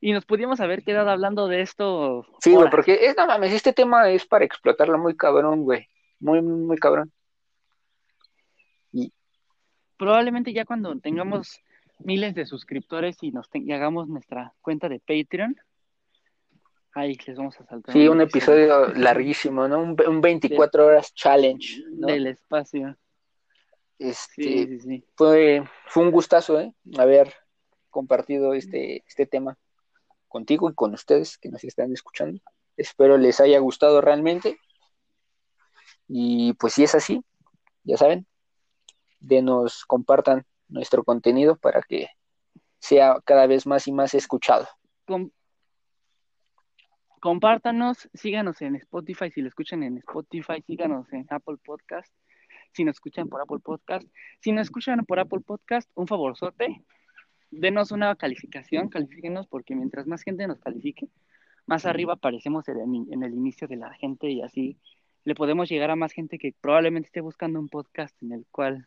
Y 0.00 0.12
nos 0.12 0.24
pudimos 0.24 0.60
haber 0.60 0.82
quedado 0.82 1.10
hablando 1.10 1.48
de 1.48 1.60
esto. 1.60 2.26
Sí, 2.40 2.54
güey, 2.54 2.70
porque 2.70 2.98
es, 3.02 3.16
no 3.18 3.26
mames, 3.26 3.52
este 3.52 3.74
tema 3.74 4.08
es 4.08 4.24
para 4.24 4.46
explotarlo 4.46 4.96
muy 4.96 5.14
cabrón, 5.14 5.62
güey. 5.64 5.86
Muy, 6.20 6.40
muy, 6.40 6.60
muy 6.60 6.78
cabrón. 6.78 7.12
Probablemente 9.98 10.54
ya 10.54 10.64
cuando 10.64 10.98
tengamos 10.98 11.60
miles 11.98 12.34
de 12.34 12.46
suscriptores 12.46 13.18
y 13.22 13.32
nos 13.32 13.50
y 13.52 13.70
hagamos 13.72 14.08
nuestra 14.08 14.54
cuenta 14.62 14.88
de 14.88 14.98
Patreon, 15.00 15.56
ahí 16.94 17.16
les 17.26 17.36
vamos 17.36 17.60
a 17.60 17.64
saltar. 17.66 17.92
Sí, 17.92 18.08
un 18.08 18.20
episodio 18.20 18.86
larguísimo, 18.94 19.68
¿no? 19.68 19.80
Un, 19.82 19.96
un 20.06 20.20
24 20.20 20.86
horas 20.86 21.14
challenge, 21.14 21.82
¿no? 21.92 22.06
del 22.08 22.26
espacio. 22.28 22.96
Este, 23.98 24.42
Sí, 24.42 24.66
sí, 24.66 24.80
sí. 24.80 25.04
fue, 25.14 25.62
fue 25.86 26.02
un 26.02 26.10
gustazo, 26.10 26.58
¿eh? 26.60 26.72
Haber 26.98 27.34
compartido 27.90 28.54
este, 28.54 29.04
este 29.06 29.26
tema 29.26 29.58
contigo 30.28 30.70
y 30.70 30.74
con 30.74 30.94
ustedes 30.94 31.36
que 31.38 31.48
nos 31.50 31.64
están 31.64 31.92
escuchando. 31.92 32.40
Espero 32.76 33.18
les 33.18 33.40
haya 33.40 33.58
gustado 33.58 34.00
realmente. 34.00 34.58
Y 36.08 36.54
pues 36.54 36.74
si 36.74 36.84
es 36.84 36.94
así, 36.94 37.22
ya 37.84 37.96
saben, 37.96 38.26
denos, 39.20 39.84
compartan 39.84 40.46
nuestro 40.68 41.04
contenido 41.04 41.56
para 41.56 41.82
que 41.82 42.08
sea 42.78 43.20
cada 43.24 43.46
vez 43.46 43.66
más 43.66 43.86
y 43.86 43.92
más 43.92 44.14
escuchado. 44.14 44.66
Com- 45.06 45.30
compártanos, 47.20 48.08
síganos 48.14 48.60
en 48.62 48.76
Spotify, 48.76 49.30
si 49.30 49.42
lo 49.42 49.48
escuchan 49.48 49.82
en 49.82 49.98
Spotify, 49.98 50.62
síganos 50.66 51.12
en 51.12 51.26
Apple 51.30 51.56
Podcast, 51.64 52.12
si 52.72 52.84
nos 52.84 52.96
escuchan 52.96 53.28
por 53.28 53.40
Apple 53.40 53.58
Podcast. 53.62 54.06
Si 54.40 54.52
nos 54.52 54.62
escuchan 54.62 55.04
por 55.04 55.18
Apple 55.18 55.40
Podcast, 55.40 55.90
un 55.94 56.06
favorzote, 56.06 56.82
denos 57.50 57.90
una 57.90 58.14
calificación, 58.16 58.88
califíquenos, 58.88 59.46
porque 59.46 59.74
mientras 59.74 60.06
más 60.06 60.22
gente 60.22 60.46
nos 60.46 60.60
califique, 60.60 61.08
más 61.66 61.86
arriba 61.86 62.14
aparecemos 62.14 62.68
en 62.68 62.78
el, 62.78 63.12
en 63.12 63.22
el 63.22 63.34
inicio 63.34 63.68
de 63.68 63.76
la 63.76 63.92
gente 63.94 64.30
y 64.30 64.42
así 64.42 64.76
le 65.24 65.34
podemos 65.34 65.68
llegar 65.68 65.90
a 65.90 65.96
más 65.96 66.12
gente 66.12 66.38
que 66.38 66.54
probablemente 66.60 67.06
esté 67.06 67.20
buscando 67.20 67.60
un 67.60 67.68
podcast 67.68 68.20
en 68.22 68.32
el 68.32 68.46
cual 68.50 68.86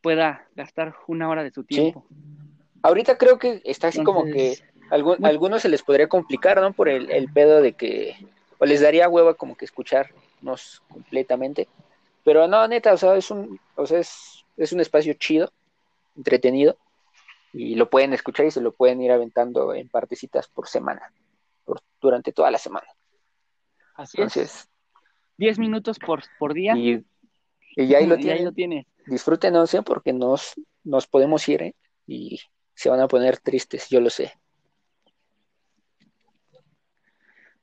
pueda 0.00 0.48
gastar 0.54 0.94
una 1.06 1.28
hora 1.28 1.44
de 1.44 1.50
su 1.50 1.64
tiempo. 1.64 2.06
Ahorita 2.82 3.16
creo 3.18 3.38
que 3.38 3.62
está 3.64 3.88
así 3.88 4.02
como 4.02 4.24
que 4.24 4.56
Algunos 4.90 5.62
se 5.62 5.68
les 5.68 5.82
podría 5.82 6.08
complicar, 6.08 6.60
¿no? 6.60 6.72
Por 6.72 6.88
el, 6.88 7.10
el 7.10 7.32
pedo 7.32 7.60
de 7.60 7.72
que, 7.72 8.16
o 8.58 8.66
les 8.66 8.80
daría 8.80 9.08
hueva 9.08 9.34
como 9.34 9.56
que 9.56 9.64
escucharnos 9.64 10.82
completamente. 10.88 11.68
Pero 12.24 12.48
no, 12.48 12.66
neta, 12.68 12.92
o 12.92 12.96
sea, 12.96 13.16
es 13.16 13.30
un, 13.30 13.60
o 13.76 13.86
sea, 13.86 13.98
es, 14.00 14.44
es 14.56 14.72
un 14.72 14.80
espacio 14.80 15.14
chido, 15.14 15.52
entretenido, 16.16 16.76
y 17.52 17.74
lo 17.74 17.88
pueden 17.88 18.12
escuchar 18.12 18.46
y 18.46 18.50
se 18.50 18.60
lo 18.60 18.72
pueden 18.72 19.00
ir 19.00 19.12
aventando 19.12 19.74
en 19.74 19.88
partecitas 19.88 20.48
por 20.48 20.68
semana, 20.68 21.12
por, 21.64 21.80
durante 22.00 22.32
toda 22.32 22.50
la 22.50 22.58
semana. 22.58 22.86
así 23.94 24.20
es. 24.20 24.36
Entonces, 24.36 24.68
10 25.38 25.58
minutos 25.58 25.98
por, 25.98 26.22
por 26.38 26.54
día. 26.54 26.76
y, 26.76 27.04
y 27.76 27.94
ahí 27.94 28.06
lo 28.06 28.16
ahí 28.16 28.22
tienen. 28.22 28.44
lo 28.44 28.52
tienes. 28.52 28.86
Disfrútenos, 29.06 29.72
¿eh? 29.74 29.82
Porque 29.82 30.12
nos, 30.12 30.54
nos 30.82 31.06
podemos 31.06 31.46
ir, 31.48 31.62
¿eh? 31.62 31.74
Y 32.06 32.40
se 32.74 32.88
van 32.88 33.00
a 33.00 33.08
poner 33.08 33.38
tristes, 33.38 33.88
yo 33.88 34.00
lo 34.00 34.10
sé. 34.10 34.32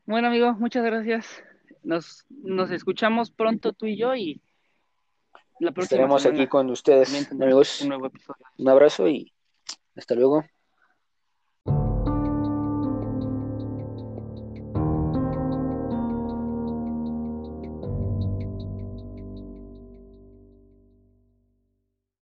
Bueno, 0.05 0.27
amigo, 0.27 0.53
muchas 0.53 0.83
gracias. 0.83 1.43
Nos, 1.83 2.25
nos 2.29 2.71
escuchamos 2.71 3.31
pronto 3.31 3.73
tú 3.73 3.85
y 3.85 3.97
yo 3.97 4.15
y 4.15 4.41
la 5.59 5.71
próxima 5.71 5.83
Estaremos 6.01 6.21
semana 6.21 6.41
aquí 6.41 6.49
con 6.49 6.69
ustedes, 6.69 7.31
amigos. 7.31 7.81
un 7.81 7.89
nuevo 7.89 8.07
episodio. 8.07 8.45
Un 8.57 8.69
abrazo 8.69 9.07
y 9.07 9.33
hasta 9.95 10.15
luego. 10.15 10.43